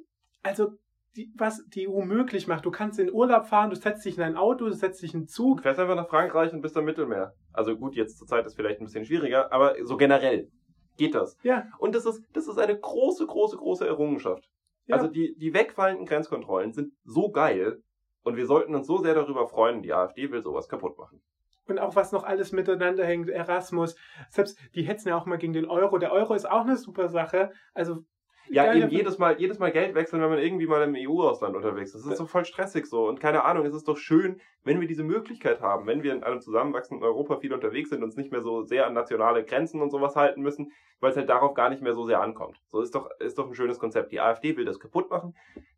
also 0.42 0.78
die, 1.16 1.32
was 1.36 1.64
die 1.68 1.88
EU 1.88 2.02
möglich 2.02 2.46
macht. 2.46 2.64
Du 2.64 2.70
kannst 2.70 2.98
in 2.98 3.12
Urlaub 3.12 3.46
fahren, 3.46 3.70
du 3.70 3.76
setzt 3.76 4.04
dich 4.04 4.16
in 4.16 4.22
ein 4.22 4.36
Auto, 4.36 4.66
du 4.66 4.72
setzt 4.72 5.02
dich 5.02 5.14
in 5.14 5.20
einen 5.20 5.28
Zug. 5.28 5.58
Du 5.58 5.62
fährst 5.62 5.78
einfach 5.78 5.96
nach 5.96 6.08
Frankreich 6.08 6.52
und 6.52 6.62
bist 6.62 6.76
am 6.76 6.84
Mittelmeer. 6.84 7.34
Also 7.52 7.76
gut, 7.76 7.94
jetzt 7.94 8.18
zur 8.18 8.26
Zeit 8.26 8.46
ist 8.46 8.54
vielleicht 8.54 8.80
ein 8.80 8.84
bisschen 8.84 9.04
schwieriger, 9.04 9.52
aber 9.52 9.74
so 9.84 9.96
generell 9.96 10.48
geht 10.96 11.14
das. 11.14 11.36
Ja. 11.42 11.66
Und 11.78 11.94
das 11.94 12.06
ist, 12.06 12.22
das 12.32 12.48
ist 12.48 12.58
eine 12.58 12.78
große, 12.78 13.26
große, 13.26 13.56
große 13.56 13.86
Errungenschaft. 13.86 14.48
Ja. 14.86 14.96
Also 14.96 15.08
die, 15.08 15.34
die 15.36 15.54
wegfallenden 15.54 16.06
Grenzkontrollen 16.06 16.72
sind 16.72 16.92
so 17.04 17.30
geil 17.30 17.82
und 18.22 18.36
wir 18.36 18.46
sollten 18.46 18.74
uns 18.74 18.86
so 18.86 18.98
sehr 18.98 19.14
darüber 19.14 19.46
freuen, 19.46 19.82
die 19.82 19.92
AfD 19.92 20.30
will 20.30 20.42
sowas 20.42 20.68
kaputt 20.68 20.98
machen. 20.98 21.22
Und 21.66 21.78
auch 21.78 21.94
was 21.94 22.12
noch 22.12 22.24
alles 22.24 22.52
miteinander 22.52 23.04
hängt, 23.04 23.28
Erasmus, 23.28 23.94
selbst 24.30 24.58
die 24.74 24.82
hetzen 24.82 25.08
ja 25.08 25.16
auch 25.16 25.26
mal 25.26 25.38
gegen 25.38 25.52
den 25.52 25.66
Euro. 25.66 25.98
Der 25.98 26.12
Euro 26.12 26.34
ist 26.34 26.50
auch 26.50 26.62
eine 26.62 26.76
super 26.76 27.08
Sache. 27.08 27.52
Also 27.72 28.04
ja, 28.48 28.74
eben 28.74 28.90
jedes 28.90 29.18
Mal, 29.18 29.38
jedes 29.40 29.58
Mal 29.58 29.72
Geld 29.72 29.94
wechseln, 29.94 30.20
wenn 30.22 30.30
man 30.30 30.38
irgendwie 30.38 30.66
mal 30.66 30.82
im 30.82 30.94
EU-Ausland 30.96 31.56
unterwegs 31.56 31.94
ist. 31.94 32.04
Das 32.04 32.12
ist 32.12 32.18
so 32.18 32.26
voll 32.26 32.44
stressig 32.44 32.86
so. 32.86 33.08
Und 33.08 33.20
keine 33.20 33.44
Ahnung, 33.44 33.64
es 33.64 33.74
ist 33.74 33.88
doch 33.88 33.96
schön, 33.96 34.40
wenn 34.64 34.80
wir 34.80 34.88
diese 34.88 35.04
Möglichkeit 35.04 35.60
haben, 35.60 35.86
wenn 35.86 36.02
wir 36.02 36.12
in 36.12 36.22
einem 36.22 36.40
zusammenwachsenden 36.40 37.04
Europa 37.04 37.38
viel 37.38 37.52
unterwegs 37.52 37.90
sind 37.90 37.98
und 37.98 38.04
uns 38.04 38.16
nicht 38.16 38.32
mehr 38.32 38.42
so 38.42 38.62
sehr 38.62 38.86
an 38.86 38.94
nationale 38.94 39.44
Grenzen 39.44 39.80
und 39.80 39.90
sowas 39.90 40.16
halten 40.16 40.42
müssen, 40.42 40.72
weil 41.00 41.10
es 41.10 41.16
halt 41.16 41.28
darauf 41.28 41.54
gar 41.54 41.70
nicht 41.70 41.82
mehr 41.82 41.94
so 41.94 42.06
sehr 42.06 42.20
ankommt. 42.20 42.60
So 42.66 42.80
ist 42.80 42.94
doch, 42.94 43.10
ist 43.20 43.38
doch 43.38 43.48
ein 43.48 43.54
schönes 43.54 43.78
Konzept. 43.78 44.12
Die 44.12 44.20
AfD 44.20 44.56
will 44.56 44.64
das 44.64 44.78
kaputt 44.78 45.10
machen. 45.10 45.34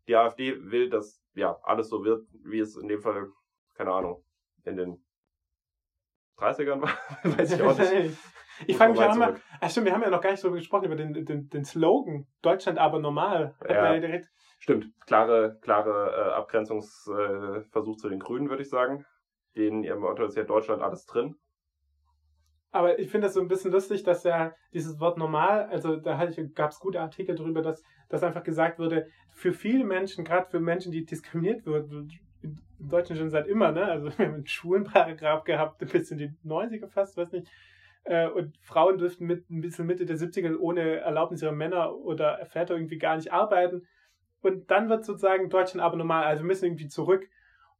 Die 0.07 0.15
AfD 0.15 0.55
will, 0.71 0.89
dass, 0.89 1.21
ja, 1.33 1.57
alles 1.63 1.89
so 1.89 2.03
wird, 2.03 2.25
wie 2.43 2.59
es 2.59 2.75
in 2.75 2.87
dem 2.87 3.01
Fall, 3.01 3.29
keine 3.73 3.91
Ahnung, 3.91 4.23
in 4.63 4.75
den 4.75 5.05
30ern 6.37 6.81
war. 6.81 6.97
Weiß 7.37 7.53
ich 7.53 7.61
auch 7.61 7.77
nicht. 7.77 8.17
Ich 8.67 8.77
frage 8.77 8.93
mich 8.93 9.01
auch 9.01 9.15
immer, 9.15 9.35
ach 9.59 9.69
stimmt, 9.69 9.87
wir 9.87 9.93
haben 9.93 10.01
ja 10.01 10.09
noch 10.09 10.21
gar 10.21 10.31
nicht 10.31 10.39
so 10.39 10.51
gesprochen 10.51 10.85
über 10.85 10.95
den, 10.95 11.25
den, 11.25 11.49
den 11.49 11.65
Slogan, 11.65 12.27
Deutschland 12.41 12.79
aber 12.79 12.99
normal. 12.99 13.55
Ja. 13.67 14.19
Stimmt, 14.59 14.91
klare, 15.05 15.59
klare 15.61 16.11
äh, 16.11 16.33
Abgrenzungsversuch 16.33 17.93
äh, 17.93 17.97
zu 17.97 18.09
den 18.09 18.19
Grünen, 18.19 18.49
würde 18.49 18.63
ich 18.63 18.69
sagen. 18.69 19.05
Den 19.55 19.83
ihr 19.83 19.95
Motto 19.95 20.25
ist 20.25 20.35
ja 20.35 20.43
Deutschland 20.43 20.81
alles 20.81 21.05
drin. 21.05 21.35
Aber 22.71 22.99
ich 22.99 23.09
finde 23.09 23.27
das 23.27 23.35
so 23.35 23.39
ein 23.39 23.47
bisschen 23.47 23.71
lustig, 23.71 24.03
dass 24.03 24.25
ja 24.25 24.53
dieses 24.73 24.99
Wort 24.99 25.17
normal, 25.17 25.67
also 25.71 25.95
da 25.95 26.25
gab 26.53 26.71
es 26.71 26.79
gute 26.79 26.99
Artikel 26.99 27.35
darüber, 27.35 27.61
dass, 27.61 27.83
dass 28.09 28.21
einfach 28.21 28.43
gesagt 28.43 28.79
wurde, 28.79 29.07
für 29.31 29.53
viele 29.53 29.85
Menschen, 29.85 30.25
gerade 30.25 30.49
für 30.49 30.59
Menschen, 30.59 30.91
die 30.91 31.05
diskriminiert 31.05 31.65
wurden, 31.65 32.11
in 32.41 32.59
Deutschland 32.79 33.19
schon 33.19 33.29
seit 33.29 33.47
immer, 33.47 33.71
ne? 33.71 33.85
Also 33.85 34.07
wir 34.17 34.25
haben 34.25 34.33
einen 34.33 34.47
Schulenparagraf 34.47 35.45
gehabt, 35.45 35.77
bis 35.89 36.11
in 36.11 36.17
die 36.17 36.31
90er 36.43 36.87
fast, 36.87 37.15
weiß 37.15 37.31
nicht, 37.31 37.49
äh, 38.05 38.27
und 38.27 38.57
Frauen 38.61 38.97
dürften 38.97 39.25
mit 39.25 39.49
ein 39.49 39.61
bisschen 39.61 39.85
Mitte 39.85 40.05
der 40.05 40.17
70er 40.17 40.57
ohne 40.57 40.97
Erlaubnis 40.97 41.41
ihrer 41.41 41.51
Männer 41.51 41.95
oder 41.95 42.45
Väter 42.45 42.75
irgendwie 42.75 42.97
gar 42.97 43.15
nicht 43.17 43.33
arbeiten. 43.33 43.87
Und 44.41 44.69
dann 44.69 44.89
wird 44.89 45.05
sozusagen 45.05 45.49
Deutschland 45.49 45.83
aber 45.83 45.97
normal, 45.97 46.23
also 46.23 46.43
wir 46.43 46.47
müssen 46.47 46.65
irgendwie 46.65 46.87
zurück. 46.87 47.27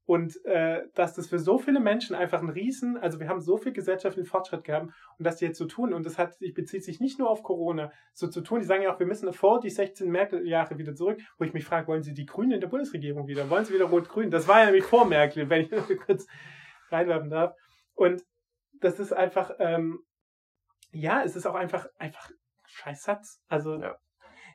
Und 0.07 0.43
äh, 0.45 0.83
dass 0.93 1.15
das 1.15 1.27
für 1.27 1.39
so 1.39 1.57
viele 1.57 1.79
Menschen 1.79 2.15
einfach 2.15 2.39
ein 2.39 2.49
Riesen, 2.49 2.95
also 2.95 3.19
wir 3.19 3.27
haben 3.27 3.41
so 3.41 3.57
viel 3.57 3.71
gesellschaftlichen 3.71 4.27
Fortschritt 4.27 4.63
gehabt 4.63 4.91
und 5.17 5.25
das 5.25 5.41
jetzt 5.41 5.57
so 5.57 5.65
tun, 5.65 5.95
und 5.95 6.05
das 6.05 6.19
hat, 6.19 6.37
bezieht 6.53 6.83
sich 6.83 6.99
nicht 6.99 7.17
nur 7.17 7.27
auf 7.27 7.41
Corona, 7.41 7.91
so 8.13 8.27
zu 8.27 8.41
tun, 8.41 8.59
die 8.59 8.67
sagen 8.67 8.83
ja 8.83 8.93
auch, 8.93 8.99
wir 8.99 9.07
müssen 9.07 9.31
vor 9.33 9.59
die 9.59 9.71
16 9.71 10.07
Merkel-Jahre 10.11 10.77
wieder 10.77 10.93
zurück, 10.93 11.19
wo 11.39 11.43
ich 11.43 11.53
mich 11.53 11.65
frage, 11.65 11.87
wollen 11.87 12.03
Sie 12.03 12.13
die 12.13 12.27
Grünen 12.27 12.51
in 12.51 12.61
der 12.61 12.67
Bundesregierung 12.67 13.25
wieder? 13.27 13.49
Wollen 13.49 13.65
Sie 13.65 13.73
wieder 13.73 13.85
Rot-Grün? 13.85 14.29
Das 14.29 14.47
war 14.47 14.59
ja 14.59 14.65
nämlich 14.65 14.83
vor 14.83 15.05
Merkel, 15.05 15.49
wenn 15.49 15.61
ich 15.61 15.71
kurz 16.05 16.27
reinwerfen 16.91 17.31
darf. 17.31 17.55
Und 17.95 18.23
das 18.79 18.99
ist 18.99 19.11
einfach, 19.11 19.55
ähm, 19.57 20.03
ja, 20.95 21.23
es 21.23 21.35
ist 21.35 21.45
auch 21.45 21.55
einfach, 21.55 21.87
einfach 21.97 22.29
Scheißsatz. 22.67 23.41
Also. 23.47 23.81
Ja. 23.81 23.97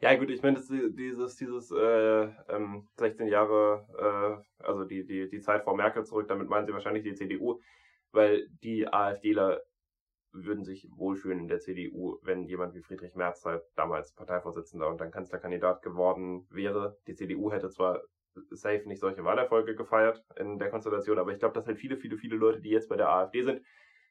Ja, 0.03 0.15
gut, 0.17 0.31
ich 0.31 0.43
meine, 0.43 0.59
dieses, 0.59 1.37
dieses 1.37 1.71
äh, 1.71 2.29
ähm, 2.49 2.89
16 2.97 3.29
Jahre, 3.29 4.43
äh, 4.59 4.65
also 4.65 4.85
die, 4.85 5.05
die, 5.05 5.29
die 5.29 5.41
Zeit 5.41 5.63
vor 5.63 5.77
Merkel 5.77 6.07
zurück, 6.07 6.27
damit 6.27 6.49
meinen 6.49 6.65
sie 6.65 6.73
wahrscheinlich 6.73 7.05
die 7.05 7.13
CDU, 7.13 7.61
weil 8.11 8.49
die 8.63 8.91
AfDler 8.91 9.61
würden 10.33 10.65
sich 10.65 10.89
wohlfühlen 10.91 11.41
in 11.41 11.49
der 11.49 11.59
CDU, 11.59 12.19
wenn 12.23 12.47
jemand 12.47 12.75
wie 12.75 12.81
Friedrich 12.81 13.15
Merz 13.15 13.45
halt 13.45 13.63
damals 13.77 14.15
Parteivorsitzender 14.15 14.89
und 14.89 15.03
dann 15.03 15.11
Kanzlerkandidat 15.11 15.83
geworden 15.83 16.47
wäre. 16.49 16.97
Die 17.07 17.15
CDU 17.15 17.53
hätte 17.53 17.69
zwar 17.69 18.01
safe 18.51 18.85
nicht 18.87 19.01
solche 19.01 19.25
Wahlerfolge 19.25 19.75
gefeiert 19.75 20.25
in 20.37 20.59
der 20.59 20.71
Konstellation, 20.71 21.19
aber 21.19 21.33
ich 21.33 21.41
glaube, 21.41 21.53
dass 21.53 21.67
halt 21.67 21.79
viele, 21.79 21.99
viele, 21.99 22.17
viele 22.17 22.37
Leute, 22.37 22.63
die 22.63 22.71
jetzt 22.71 22.89
bei 22.89 22.97
der 22.97 23.11
AfD 23.11 23.43
sind, 23.43 23.61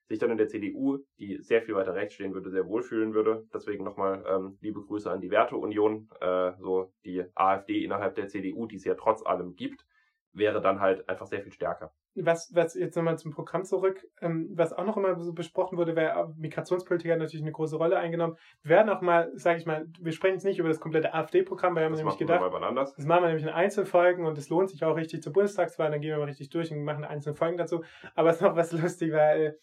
sich 0.10 0.20
dann 0.20 0.32
in 0.32 0.38
der 0.38 0.48
CDU, 0.48 0.98
die 1.20 1.38
sehr 1.38 1.62
viel 1.62 1.76
weiter 1.76 1.94
rechts 1.94 2.16
stehen 2.16 2.34
würde, 2.34 2.50
sehr 2.50 2.68
wohlfühlen 2.68 3.14
würde. 3.14 3.48
Deswegen 3.54 3.84
nochmal 3.84 4.26
ähm, 4.28 4.58
liebe 4.60 4.82
Grüße 4.82 5.10
an 5.10 5.22
die 5.22 5.30
Werteunion, 5.30 6.10
äh, 6.20 6.52
so 6.60 6.92
die 7.06 7.24
AfD 7.36 7.84
innerhalb 7.84 8.16
der 8.16 8.28
CDU, 8.28 8.66
die 8.66 8.78
es 8.78 8.86
ja 8.86 8.96
trotz 8.96 9.24
allem 9.24 9.56
gibt, 9.56 9.86
wäre 10.34 10.62
dann 10.62 10.80
halt 10.80 11.08
einfach 11.08 11.28
sehr 11.28 11.42
viel 11.42 11.52
stärker. 11.52 11.94
Was, 12.16 12.52
was 12.54 12.74
jetzt 12.74 12.96
nochmal 12.96 13.18
zum 13.20 13.32
Programm 13.32 13.64
zurück, 13.64 14.04
ähm, 14.20 14.50
was 14.54 14.74
auch 14.74 14.84
noch 14.84 14.98
immer 14.98 15.20
so 15.20 15.32
besprochen 15.32 15.78
wurde, 15.78 15.96
wäre 15.96 16.34
Migrationspolitik 16.38 17.12
hat 17.12 17.20
natürlich 17.20 17.44
eine 17.44 17.52
große 17.52 17.78
Rolle 17.78 17.98
eingenommen. 17.98 18.36
Wir 18.64 18.78
werden 18.78 18.90
auch 18.90 19.02
mal, 19.02 19.32
sage 19.36 19.60
ich 19.60 19.66
mal, 19.66 19.88
wir 20.00 20.12
sprechen 20.12 20.36
jetzt 20.36 20.44
nicht 20.44 20.60
über 20.60 20.70
das 20.70 20.80
komplette 20.80 21.14
AfD-Programm, 21.14 21.76
weil 21.76 21.84
wir 21.84 21.86
haben 21.86 21.94
Das 21.94 22.00
nämlich 22.00 22.18
gedacht, 22.18 22.42
das 22.42 23.06
machen 23.06 23.24
wir 23.24 23.28
nämlich 23.28 23.44
in 23.44 23.50
Einzelfolgen 23.50 24.26
und 24.26 24.38
es 24.38 24.50
lohnt 24.50 24.70
sich 24.70 24.84
auch 24.84 24.96
richtig 24.96 25.22
zur 25.22 25.34
Bundestagswahl, 25.34 25.92
dann 25.92 26.02
gehen 26.02 26.10
wir 26.10 26.18
mal 26.18 26.26
richtig 26.26 26.50
durch 26.50 26.72
und 26.72 26.84
machen 26.84 27.06
einzelne 27.06 27.36
Folgen 27.36 27.58
dazu. 27.58 27.84
Aber 28.16 28.32
es 28.32 28.38
ist 28.38 28.42
noch 28.42 28.56
was 28.56 28.72
lustig, 28.82 29.14
weil 29.14 29.60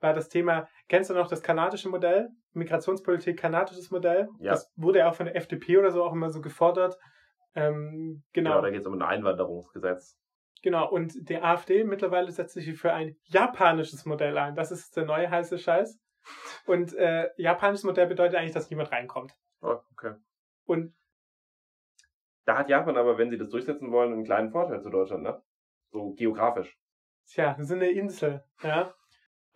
war 0.00 0.12
das 0.14 0.28
Thema, 0.28 0.68
kennst 0.88 1.10
du 1.10 1.14
noch 1.14 1.28
das 1.28 1.42
kanadische 1.42 1.88
Modell? 1.88 2.28
Migrationspolitik, 2.52 3.38
kanadisches 3.38 3.90
Modell? 3.90 4.28
Ja. 4.38 4.52
Das 4.52 4.72
wurde 4.76 5.00
ja 5.00 5.08
auch 5.10 5.14
von 5.14 5.26
der 5.26 5.36
FDP 5.36 5.78
oder 5.78 5.90
so 5.90 6.02
auch 6.04 6.12
immer 6.12 6.30
so 6.30 6.40
gefordert. 6.40 6.96
Ähm, 7.54 8.22
Genau, 8.32 8.50
genau, 8.50 8.62
da 8.62 8.70
geht 8.70 8.80
es 8.80 8.86
um 8.86 8.94
ein 8.94 9.02
Einwanderungsgesetz. 9.02 10.16
genau. 10.62 10.90
Und 10.90 11.28
die 11.28 11.36
AfD 11.40 11.84
mittlerweile 11.84 12.30
setzt 12.30 12.54
sich 12.54 12.78
für 12.78 12.92
ein 12.92 13.16
japanisches 13.24 14.04
Modell 14.06 14.36
ein. 14.38 14.54
Das 14.54 14.70
ist 14.72 14.96
der 14.96 15.04
neue 15.04 15.30
heiße 15.30 15.58
Scheiß. 15.58 15.98
Und 16.66 16.92
äh, 16.94 17.28
japanisches 17.36 17.84
Modell 17.84 18.06
bedeutet 18.08 18.36
eigentlich, 18.36 18.52
dass 18.52 18.68
niemand 18.70 18.90
reinkommt. 18.92 19.32
Oh, 19.62 19.78
okay. 19.92 20.14
Und 20.66 20.94
Da 22.44 22.58
hat 22.58 22.68
Japan 22.68 22.96
aber, 22.96 23.16
wenn 23.18 23.30
sie 23.30 23.38
das 23.38 23.48
durchsetzen 23.48 23.90
wollen, 23.92 24.12
einen 24.12 24.24
kleinen 24.24 24.50
Vorteil 24.50 24.80
zu 24.82 24.90
Deutschland, 24.90 25.22
ne? 25.22 25.40
So 25.92 26.12
geografisch. 26.14 26.76
Tja, 27.28 27.56
wir 27.56 27.64
sind 27.64 27.82
eine 27.82 27.90
Insel, 27.90 28.44
ja. 28.62 28.92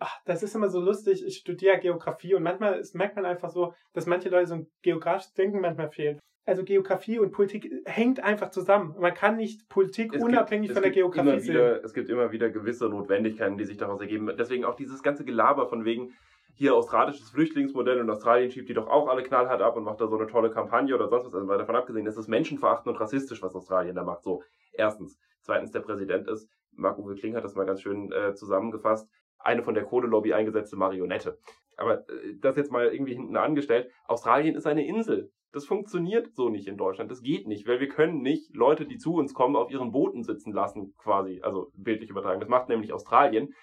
Ach, 0.03 0.17
das 0.25 0.41
ist 0.41 0.55
immer 0.55 0.69
so 0.69 0.79
lustig. 0.79 1.23
Ich 1.23 1.37
studiere 1.37 1.77
Geografie 1.77 2.33
und 2.33 2.41
manchmal 2.41 2.79
ist, 2.79 2.95
merkt 2.95 3.15
man 3.15 3.25
einfach 3.25 3.51
so, 3.51 3.75
dass 3.93 4.07
manche 4.07 4.29
Leute 4.29 4.47
so 4.47 4.55
ein 4.55 4.67
geografisches 4.81 5.33
Denken 5.33 5.61
manchmal 5.61 5.91
fehlt. 5.91 6.19
Also 6.43 6.63
Geografie 6.63 7.19
und 7.19 7.31
Politik 7.31 7.71
hängt 7.85 8.19
einfach 8.19 8.49
zusammen. 8.49 8.95
Man 8.99 9.13
kann 9.13 9.37
nicht 9.37 9.69
Politik 9.69 10.15
Es 10.15 10.23
unabhängig 10.23 10.69
gibt, 10.69 10.73
von 10.73 10.81
der 10.81 10.91
Geografie 10.91 11.39
sehen. 11.39 11.53
wieder, 11.53 11.83
Es 11.83 11.93
gibt 11.93 12.09
immer 12.09 12.31
wieder 12.31 12.49
gewisse 12.49 12.89
Notwendigkeiten, 12.89 13.59
die 13.59 13.65
sich 13.65 13.77
daraus 13.77 14.01
ergeben. 14.01 14.31
Deswegen 14.39 14.65
auch 14.65 14.73
dieses 14.73 15.03
ganze 15.03 15.23
Gelaber 15.23 15.67
von 15.67 15.85
wegen, 15.85 16.15
hier 16.55 16.75
australisches 16.75 17.29
Flüchtlingsmodell 17.29 17.99
und 18.01 18.09
Australien 18.09 18.49
schiebt 18.49 18.69
die 18.69 18.73
doch 18.73 18.87
auch 18.87 19.07
alle 19.07 19.21
knallhart 19.21 19.61
ab 19.61 19.77
und 19.77 19.83
macht 19.83 20.01
da 20.01 20.07
so 20.07 20.17
eine 20.17 20.27
tolle 20.27 20.49
Kampagne 20.49 20.95
oder 20.95 21.09
sonst 21.09 21.27
was. 21.27 21.33
Also 21.35 21.45
mal 21.45 21.59
davon 21.59 21.75
abgesehen, 21.75 22.05
das 22.05 22.17
ist 22.17 22.27
menschenverachtend 22.27 22.87
und 22.87 22.99
rassistisch, 22.99 23.43
was 23.43 23.53
Australien 23.53 23.95
da 23.95 24.03
macht. 24.03 24.23
So, 24.23 24.41
erstens. 24.73 25.19
Zweitens, 25.41 25.71
der 25.71 25.79
Präsident 25.79 26.27
ist, 26.27 26.49
Marc-Uwe 26.73 27.15
Kling 27.15 27.35
hat 27.35 27.43
das 27.43 27.55
mal 27.55 27.65
ganz 27.65 27.81
schön 27.81 28.11
äh, 28.11 28.33
zusammengefasst, 28.33 29.09
eine 29.43 29.63
von 29.63 29.73
der 29.73 29.85
Kohlelobby 29.85 30.33
eingesetzte 30.33 30.75
Marionette. 30.75 31.37
Aber 31.77 32.07
äh, 32.09 32.35
das 32.39 32.55
jetzt 32.55 32.71
mal 32.71 32.87
irgendwie 32.87 33.15
hinten 33.15 33.37
angestellt. 33.37 33.91
Australien 34.07 34.55
ist 34.55 34.67
eine 34.67 34.85
Insel. 34.85 35.31
Das 35.51 35.65
funktioniert 35.65 36.33
so 36.33 36.49
nicht 36.49 36.67
in 36.67 36.77
Deutschland. 36.77 37.11
Das 37.11 37.21
geht 37.21 37.47
nicht, 37.47 37.67
weil 37.67 37.79
wir 37.79 37.89
können 37.89 38.21
nicht 38.21 38.55
Leute, 38.55 38.85
die 38.85 38.97
zu 38.97 39.15
uns 39.15 39.33
kommen, 39.33 39.55
auf 39.57 39.69
ihren 39.69 39.91
Booten 39.91 40.23
sitzen 40.23 40.53
lassen, 40.53 40.93
quasi. 40.97 41.41
Also 41.41 41.71
bildlich 41.75 42.09
übertragen. 42.09 42.39
Das 42.39 42.49
macht 42.49 42.69
nämlich 42.69 42.93
Australien, 42.93 43.53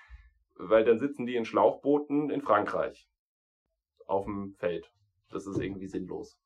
weil 0.57 0.85
dann 0.85 0.99
sitzen 0.99 1.24
die 1.24 1.37
in 1.37 1.45
Schlauchbooten 1.47 2.31
in 2.31 2.43
Frankreich. 2.43 3.09
Auf 4.07 4.24
dem 4.24 4.55
Feld. 4.59 4.91
Das 5.31 5.47
ist 5.47 5.59
irgendwie 5.59 5.87
sinnlos. 5.87 6.39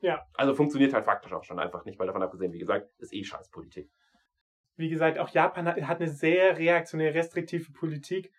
Ja. 0.00 0.24
Also 0.34 0.54
funktioniert 0.54 0.92
halt 0.92 1.04
faktisch 1.04 1.32
auch 1.32 1.44
schon 1.44 1.58
einfach 1.58 1.84
nicht, 1.84 1.98
weil 1.98 2.06
davon 2.06 2.22
abgesehen, 2.22 2.52
wie 2.52 2.58
gesagt, 2.58 2.90
ist 2.98 3.12
eh 3.12 3.24
Scheißpolitik. 3.24 3.90
Wie 4.78 4.88
gesagt, 4.88 5.18
auch 5.18 5.28
Japan 5.28 5.66
hat, 5.66 5.76
hat 5.82 6.00
eine 6.00 6.08
sehr 6.08 6.56
reaktionäre, 6.56 7.14
restriktive 7.14 7.72
Politik 7.72 8.32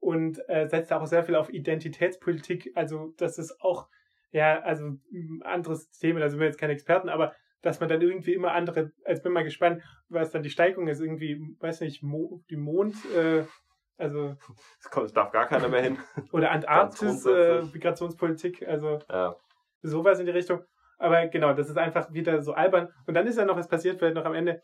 und 0.00 0.38
äh, 0.48 0.68
setzt 0.68 0.92
auch 0.92 1.06
sehr 1.06 1.24
viel 1.24 1.34
auf 1.34 1.50
Identitätspolitik. 1.50 2.70
Also 2.74 3.14
das 3.16 3.38
ist 3.38 3.60
auch, 3.60 3.88
ja, 4.30 4.60
also 4.60 4.84
ein 5.12 5.40
anderes 5.42 5.90
Thema, 5.90 6.20
da 6.20 6.28
sind 6.28 6.38
wir 6.38 6.46
jetzt 6.46 6.58
keine 6.60 6.74
Experten, 6.74 7.08
aber 7.08 7.34
dass 7.62 7.80
man 7.80 7.88
dann 7.88 8.00
irgendwie 8.02 8.34
immer 8.34 8.52
andere, 8.52 8.92
also 9.04 9.22
bin 9.22 9.32
mal 9.32 9.42
gespannt, 9.44 9.82
was 10.08 10.30
dann 10.30 10.42
die 10.44 10.50
Steigung 10.50 10.86
ist, 10.88 11.00
irgendwie, 11.00 11.40
weiß 11.58 11.80
nicht, 11.80 12.02
Mo, 12.02 12.42
die 12.50 12.56
Mond, 12.56 12.94
äh, 13.16 13.44
also 13.96 14.36
Es 14.78 14.90
kommt- 14.90 15.06
es 15.06 15.12
darf 15.12 15.32
gar 15.32 15.46
keiner 15.46 15.68
mehr 15.68 15.82
hin. 15.82 15.98
oder 16.32 16.50
Antarktis 16.52 17.26
äh. 17.26 17.62
Migrationspolitik, 17.72 18.68
also 18.68 19.00
Ja. 19.10 19.34
sowas 19.82 20.20
in 20.20 20.26
die 20.26 20.32
Richtung. 20.32 20.62
Aber 20.98 21.26
genau, 21.28 21.52
das 21.54 21.68
ist 21.68 21.78
einfach 21.78 22.12
wieder 22.12 22.42
so 22.42 22.52
albern. 22.52 22.92
Und 23.06 23.14
dann 23.14 23.26
ist 23.26 23.38
ja 23.38 23.44
noch 23.44 23.56
was 23.56 23.68
passiert, 23.68 23.98
vielleicht 23.98 24.14
noch 24.16 24.24
am 24.24 24.34
Ende. 24.34 24.62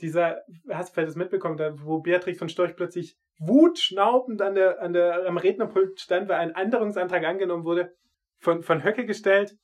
Dieser, 0.00 0.42
hast 0.68 0.90
du 0.90 0.94
vielleicht 0.94 1.08
das 1.08 1.16
mitbekommen, 1.16 1.56
da, 1.56 1.74
wo 1.82 2.00
Beatrix 2.00 2.38
von 2.38 2.48
Storch 2.48 2.76
plötzlich 2.76 3.16
wutschnaubend 3.38 4.42
an 4.42 4.54
der, 4.54 4.80
an 4.82 4.92
der, 4.92 5.26
am 5.26 5.38
Rednerpult 5.38 6.00
stand, 6.00 6.28
weil 6.28 6.38
ein 6.38 6.54
Änderungsantrag 6.54 7.24
angenommen 7.24 7.64
wurde, 7.64 7.94
von, 8.38 8.62
von 8.62 8.84
Höcke 8.84 9.06
gestellt, 9.06 9.56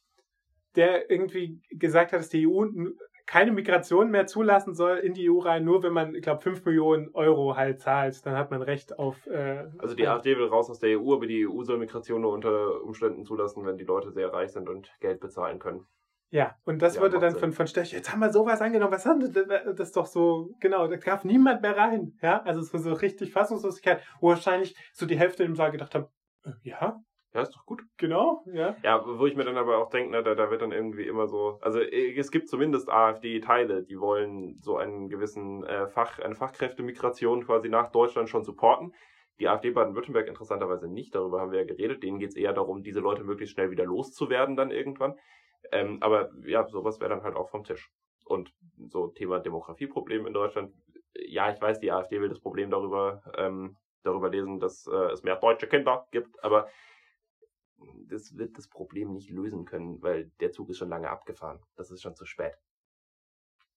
der 0.77 1.11
irgendwie 1.11 1.61
gesagt 1.71 2.13
hat, 2.13 2.21
dass 2.21 2.29
die 2.29 2.47
EU 2.47 2.67
keine 3.27 3.53
Migration 3.53 4.11
mehr 4.11 4.27
zulassen 4.27 4.75
soll 4.75 4.99
in 4.99 5.15
die 5.15 5.31
EU 5.31 5.39
rein, 5.39 5.65
nur 5.65 5.83
wenn 5.83 5.93
man, 5.93 6.15
ich 6.15 6.23
glaube, 6.23 6.43
5 6.43 6.65
Millionen 6.65 7.11
Euro 7.15 7.57
halt 7.57 7.81
zahlt, 7.81 8.25
dann 8.27 8.37
hat 8.37 8.51
man 8.51 8.63
Recht 8.63 8.99
auf. 8.99 9.27
Äh, 9.27 9.65
Also 9.79 9.95
die 9.95 10.07
AfD 10.07 10.37
will 10.37 10.47
raus 10.47 10.69
aus 10.71 10.81
der 10.81 10.99
EU, 11.01 11.15
aber 11.15 11.27
die 11.27 11.47
EU 11.47 11.63
soll 11.63 11.79
Migration 11.79 12.23
nur 12.23 12.33
unter 12.33 12.83
Umständen 12.83 13.25
zulassen, 13.25 13.65
wenn 13.65 13.77
die 13.77 13.85
Leute 13.85 14.11
sehr 14.11 14.33
reich 14.33 14.53
sind 14.53 14.69
und 14.69 14.91
Geld 15.01 15.21
bezahlen 15.21 15.59
können. 15.59 15.87
Ja, 16.33 16.57
und 16.65 16.81
das 16.81 16.97
Ja, 16.97 17.03
wurde 17.03 17.19
dann 17.19 17.33
Sinn. 17.33 17.41
von, 17.41 17.53
von 17.53 17.67
Stech, 17.67 17.93
jetzt 17.93 18.11
haben 18.11 18.21
wir 18.21 18.33
sowas 18.33 18.63
angenommen, 18.63 18.91
was 18.93 19.05
haben 19.05 19.21
wir, 19.21 19.29
das 19.75 19.89
ist 19.89 19.97
doch 19.97 20.07
so, 20.07 20.49
genau, 20.61 20.89
da 20.89 20.97
darf 20.97 21.25
niemand 21.25 21.61
mehr 21.61 21.77
rein, 21.77 22.19
ja, 22.23 22.43
also 22.43 22.63
so, 22.63 22.79
so 22.79 22.95
richtig 22.95 23.33
Fassungslosigkeit, 23.33 24.03
wo 24.19 24.29
wahrscheinlich 24.31 24.75
so 24.95 25.05
die 25.05 25.19
Hälfte 25.19 25.45
im 25.45 25.55
Saal 25.55 25.73
gedacht 25.73 25.95
haben, 25.95 26.07
äh, 26.47 26.53
ja, 26.63 26.97
Ja, 27.35 27.43
ist 27.43 27.55
doch 27.55 27.67
gut. 27.67 27.83
genau, 27.99 28.45
ja, 28.47 28.75
Ja, 28.83 29.05
wo 29.07 29.27
ich 29.27 29.37
mir 29.37 29.45
dann 29.45 29.59
aber 29.59 29.77
auch 29.77 29.91
denke, 29.91 30.11
ne, 30.11 30.23
da, 30.23 30.35
da 30.35 30.51
wird 30.51 30.63
dann 30.63 30.73
irgendwie 30.73 31.07
immer 31.07 31.29
so, 31.29 31.59
also 31.61 31.81
äh, 31.81 32.19
es 32.19 32.31
gibt 32.31 32.49
zumindest 32.49 32.89
AfD-Teile, 32.89 33.83
die 33.85 34.01
wollen 34.01 34.59
so 34.63 34.79
einen 34.79 35.11
gewissen 35.11 35.65
äh, 35.65 35.87
Fach, 35.89 36.19
eine 36.19 36.35
Fachkräftemigration 36.35 37.45
quasi 37.45 37.69
nach 37.69 37.91
Deutschland 37.93 38.31
schon 38.31 38.43
supporten. 38.45 38.95
Die 39.39 39.49
AfD 39.49 39.71
Baden-Württemberg 39.71 40.29
interessanterweise 40.29 40.89
nicht, 40.89 41.15
darüber 41.15 41.41
haben 41.41 41.53
wir 41.53 41.59
ja 41.61 41.67
geredet. 41.67 42.03
Denen 42.03 42.19
geht 42.19 42.31
es 42.31 42.37
eher 42.37 42.53
darum, 42.55 42.83
diese 42.83 43.01
Leute 43.01 43.25
möglichst 43.25 43.55
schnell 43.55 43.71
wieder 43.71 43.85
loszuwerden 43.85 44.57
dann 44.57 44.71
irgendwann. 44.71 45.15
Ähm, 45.73 45.99
aber 46.03 46.31
ja, 46.45 46.67
sowas 46.69 47.01
wäre 47.01 47.11
dann 47.11 47.23
halt 47.23 47.35
auch 47.35 47.49
vom 47.51 47.65
Tisch. 47.65 47.91
Und 48.25 48.53
so 48.89 49.09
Thema 49.09 49.41
Demografieproblem 49.41 50.27
in 50.27 50.35
Deutschland. 50.35 50.73
Ja, 51.15 51.51
ich 51.53 51.61
weiß, 51.61 51.81
die 51.81 51.91
AfD 51.91 52.21
will 52.21 52.29
das 52.29 52.41
Problem 52.41 52.71
darüber, 52.71 53.23
ähm, 53.37 53.77
darüber 54.03 54.29
lesen, 54.29 54.61
dass 54.61 54.87
äh, 54.87 55.13
es 55.13 55.23
mehr 55.23 55.37
deutsche 55.37 55.67
Kinder 55.67 56.07
gibt, 56.11 56.43
aber 56.45 56.69
das 58.09 58.37
wird 58.37 58.57
das 58.59 58.69
Problem 58.69 59.13
nicht 59.13 59.31
lösen 59.31 59.65
können, 59.65 60.01
weil 60.03 60.31
der 60.41 60.53
Zug 60.53 60.71
ist 60.71 60.79
schon 60.79 60.89
lange 60.89 61.11
abgefahren. 61.11 61.61
Das 61.77 61.91
ist 61.91 62.03
schon 62.03 62.15
zu 62.15 62.27
spät. 62.27 62.55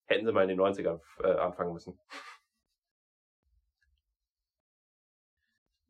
Hätten 0.06 0.26
sie 0.26 0.32
mal 0.32 0.42
in 0.42 0.56
den 0.56 0.60
90ern 0.60 1.00
äh, 1.22 1.32
anfangen 1.32 1.72
müssen. 1.72 1.98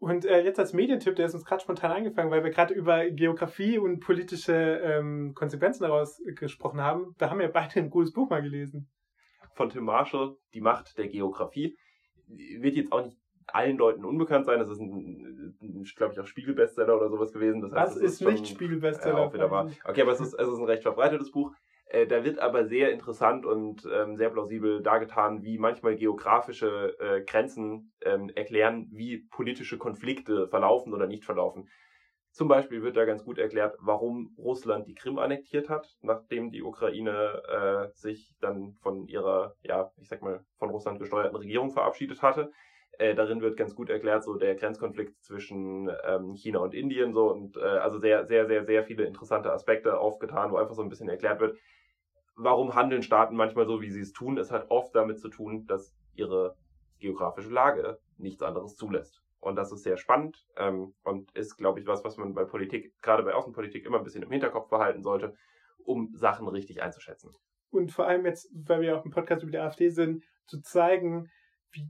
Und 0.07 0.24
äh, 0.24 0.40
jetzt 0.44 0.61
als 0.61 0.72
Medientipp, 0.72 1.16
der 1.16 1.26
ist 1.26 1.34
uns 1.34 1.44
gerade 1.44 1.61
spontan 1.62 1.90
angefangen, 1.90 2.30
weil 2.30 2.44
wir 2.44 2.52
gerade 2.52 2.72
über 2.72 3.11
Geografie 3.11 3.76
und 3.76 3.98
politische 3.98 4.52
ähm, 4.54 5.34
Konsequenzen 5.34 5.82
daraus 5.82 6.22
gesprochen 6.36 6.80
haben, 6.80 7.16
da 7.18 7.28
haben 7.28 7.40
wir 7.40 7.48
beide 7.48 7.80
ein 7.80 7.90
gutes 7.90 8.12
Buch 8.12 8.30
mal 8.30 8.40
gelesen. 8.40 8.88
Von 9.54 9.68
Tim 9.68 9.82
Marshall, 9.84 10.36
Die 10.54 10.61
Macht 10.61 10.96
der 10.96 11.09
Geografie. 11.09 11.76
Wird 12.28 12.76
jetzt 12.76 12.92
auch 12.92 13.04
nicht 13.04 13.18
allen 13.48 13.78
Leuten 13.78 14.04
unbekannt 14.04 14.46
sein. 14.46 14.61
Das 14.61 14.70
ist 14.70 14.78
ein, 14.78 15.57
glaube 15.96 16.12
ich, 16.14 16.20
auch 16.20 16.26
Spiegelbestseller 16.26 16.96
oder 16.96 17.09
sowas 17.09 17.32
gewesen. 17.32 17.61
Das 17.62 17.72
heißt, 17.72 17.86
Was 17.86 17.94
das 17.94 18.02
ist 18.12 18.22
schon- 18.22 18.32
nicht 18.32 18.46
Spiegelbestseller? 18.46 19.18
Ja, 19.18 19.24
auch 19.26 19.34
wieder. 19.34 19.70
Okay, 19.86 20.02
aber 20.02 20.12
es 20.12 20.20
ist, 20.20 20.34
es 20.34 20.48
ist 20.48 20.57
ein 20.59 20.64
recht 20.66 20.82
verbreitetes 20.82 21.32
Buch. 21.32 21.52
Äh, 21.87 22.07
da 22.07 22.24
wird 22.24 22.39
aber 22.41 22.66
sehr 22.66 22.91
interessant 22.91 23.47
und 23.47 23.87
ähm, 23.93 24.16
sehr 24.16 24.30
plausibel 24.30 24.82
dargetan, 24.82 25.43
wie 25.43 25.59
manchmal 25.59 25.97
geografische 25.97 26.97
äh, 26.99 27.22
Grenzen 27.24 27.93
ähm, 28.03 28.30
erklären, 28.34 28.89
wie 28.91 29.26
politische 29.30 29.78
Konflikte 29.78 30.49
verlaufen 30.49 30.93
oder 30.93 31.07
nicht 31.07 31.24
verlaufen. 31.24 31.68
Zum 32.32 32.49
Beispiel 32.49 32.82
wird 32.82 32.97
da 32.99 33.07
ganz 33.07 33.24
gut 33.24 33.39
erklärt, 33.39 33.76
warum 33.80 34.34
Russland 34.37 34.87
die 34.87 34.95
Krim 34.95 35.18
annektiert 35.18 35.70
hat, 35.70 35.97
nachdem 36.03 36.51
die 36.51 36.62
Ukraine 36.62 37.43
äh, 37.49 37.97
sich 37.97 38.34
dann 38.41 38.74
von 38.82 39.07
ihrer, 39.07 39.55
ja, 39.62 39.91
ich 39.97 40.09
sag 40.09 40.20
mal, 40.20 40.45
von 40.59 40.68
Russland 40.68 40.99
gesteuerten 40.99 41.37
Regierung 41.37 41.70
verabschiedet 41.70 42.20
hatte. 42.20 42.51
Äh, 42.99 43.14
darin 43.14 43.40
wird 43.40 43.57
ganz 43.57 43.74
gut 43.74 43.90
erklärt, 43.90 44.24
so 44.24 44.34
der 44.34 44.55
Grenzkonflikt 44.55 45.22
zwischen 45.22 45.90
ähm, 46.05 46.34
China 46.34 46.61
und 46.61 46.74
Indien, 46.74 47.12
so 47.12 47.30
und 47.30 47.57
äh, 47.57 47.61
also 47.61 47.99
sehr, 47.99 48.26
sehr, 48.26 48.47
sehr, 48.47 48.64
sehr 48.64 48.84
viele 48.84 49.05
interessante 49.05 49.53
Aspekte 49.53 49.99
aufgetan, 49.99 50.51
wo 50.51 50.57
einfach 50.57 50.74
so 50.74 50.82
ein 50.82 50.88
bisschen 50.88 51.09
erklärt 51.09 51.40
wird, 51.40 51.59
warum 52.36 52.74
handeln 52.74 53.03
Staaten 53.03 53.36
manchmal 53.36 53.66
so, 53.66 53.80
wie 53.80 53.90
sie 53.90 54.01
es 54.01 54.12
tun. 54.12 54.38
Es 54.38 54.51
hat 54.51 54.70
oft 54.70 54.94
damit 54.94 55.20
zu 55.20 55.28
tun, 55.28 55.66
dass 55.66 55.94
ihre 56.14 56.57
geografische 56.99 57.51
Lage 57.51 57.99
nichts 58.16 58.42
anderes 58.42 58.76
zulässt. 58.76 59.22
Und 59.40 59.57
das 59.57 59.70
ist 59.70 59.82
sehr 59.82 59.97
spannend 59.97 60.47
ähm, 60.57 60.94
und 61.05 61.30
ist, 61.32 61.57
glaube 61.57 61.80
ich, 61.80 61.86
was, 61.86 62.05
was 62.05 62.16
man 62.16 62.34
bei 62.34 62.44
Politik, 62.44 62.94
gerade 63.03 63.22
bei 63.22 63.34
Außenpolitik, 63.34 63.84
immer 63.84 63.99
ein 63.99 64.05
bisschen 64.05 64.22
im 64.22 64.30
Hinterkopf 64.30 64.68
behalten 64.68 65.03
sollte, 65.03 65.34
um 65.84 66.11
Sachen 66.14 66.49
richtig 66.49 66.82
einzuschätzen. 66.82 67.32
und 67.70 67.92
vor 67.92 68.07
allem 68.07 68.24
jetzt, 68.26 68.51
weil 68.53 68.80
wir 68.80 68.99
auch 68.99 69.05
im 69.05 69.11
Podcast 69.11 69.42
über 69.42 69.53
die 69.53 69.59
AfD 69.59 69.90
sind, 69.90 70.24
zu 70.47 70.61
zeigen, 70.62 71.30
wie, 71.70 71.88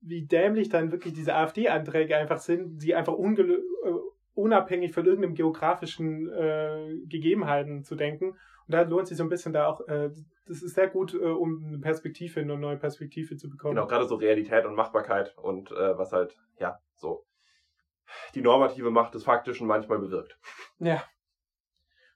wie 0.00 0.26
dämlich 0.26 0.68
dann 0.68 0.92
wirklich 0.92 1.14
diese 1.14 1.34
AfD-Anträge 1.34 2.16
einfach 2.16 2.38
sind, 2.38 2.82
die 2.82 2.94
einfach 2.94 3.14
ungelö 3.14 3.54
äh, 3.54 3.90
unabhängig 4.34 4.92
von 4.92 5.04
irgendeinem 5.04 5.34
geografischen 5.34 6.30
äh, 6.30 6.96
Gegebenheiten 7.06 7.82
zu 7.82 7.96
denken. 7.96 8.30
Und 8.30 8.74
da 8.74 8.82
lohnt 8.82 9.08
sich 9.08 9.16
so 9.16 9.24
ein 9.24 9.28
bisschen 9.28 9.52
da 9.52 9.66
auch, 9.66 9.80
äh, 9.88 10.10
das 10.46 10.62
ist 10.62 10.74
sehr 10.74 10.88
gut, 10.88 11.14
äh, 11.14 11.18
um 11.18 11.64
eine 11.66 11.78
Perspektive, 11.78 12.40
eine 12.40 12.56
neue 12.56 12.76
Perspektive 12.76 13.36
zu 13.36 13.50
bekommen. 13.50 13.74
Genau, 13.74 13.88
gerade 13.88 14.06
so 14.06 14.14
Realität 14.14 14.64
und 14.64 14.76
Machbarkeit 14.76 15.36
und 15.38 15.72
äh, 15.72 15.98
was 15.98 16.12
halt, 16.12 16.36
ja, 16.58 16.78
so 16.94 17.24
die 18.34 18.40
normative 18.40 18.90
Macht 18.90 19.14
des 19.14 19.24
Faktischen 19.24 19.66
manchmal 19.66 19.98
bewirkt. 19.98 20.38
Ja. 20.78 21.02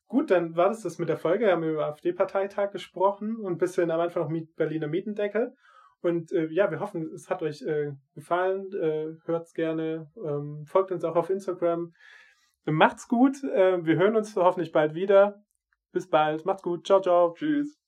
Gut, 0.06 0.30
dann 0.30 0.56
war 0.56 0.68
das 0.68 0.82
das 0.82 0.98
mit 0.98 1.08
der 1.08 1.16
Folge. 1.16 1.46
Wir 1.46 1.52
haben 1.52 1.64
über 1.64 1.86
AfD-Parteitag 1.86 2.70
gesprochen 2.70 3.36
und 3.36 3.52
ein 3.52 3.58
bisschen 3.58 3.90
am 3.90 4.00
Anfang 4.00 4.22
noch 4.22 4.30
mit 4.30 4.54
Berliner 4.56 4.86
Mietendeckel. 4.86 5.56
Und 6.02 6.32
äh, 6.32 6.48
ja, 6.48 6.70
wir 6.70 6.80
hoffen, 6.80 7.10
es 7.14 7.30
hat 7.30 7.42
euch 7.42 7.62
äh, 7.62 7.92
gefallen. 8.14 8.72
Äh, 8.74 9.14
hört's 9.24 9.54
gerne. 9.54 10.10
Ähm, 10.16 10.64
folgt 10.66 10.90
uns 10.90 11.04
auch 11.04 11.16
auf 11.16 11.30
Instagram. 11.30 11.94
Macht's 12.64 13.08
gut. 13.08 13.42
Äh, 13.44 13.84
wir 13.84 13.96
hören 13.96 14.16
uns 14.16 14.36
hoffentlich 14.36 14.72
bald 14.72 14.94
wieder. 14.94 15.44
Bis 15.92 16.08
bald. 16.08 16.44
Macht's 16.44 16.62
gut. 16.62 16.86
Ciao, 16.86 17.00
ciao. 17.00 17.34
Tschüss. 17.34 17.81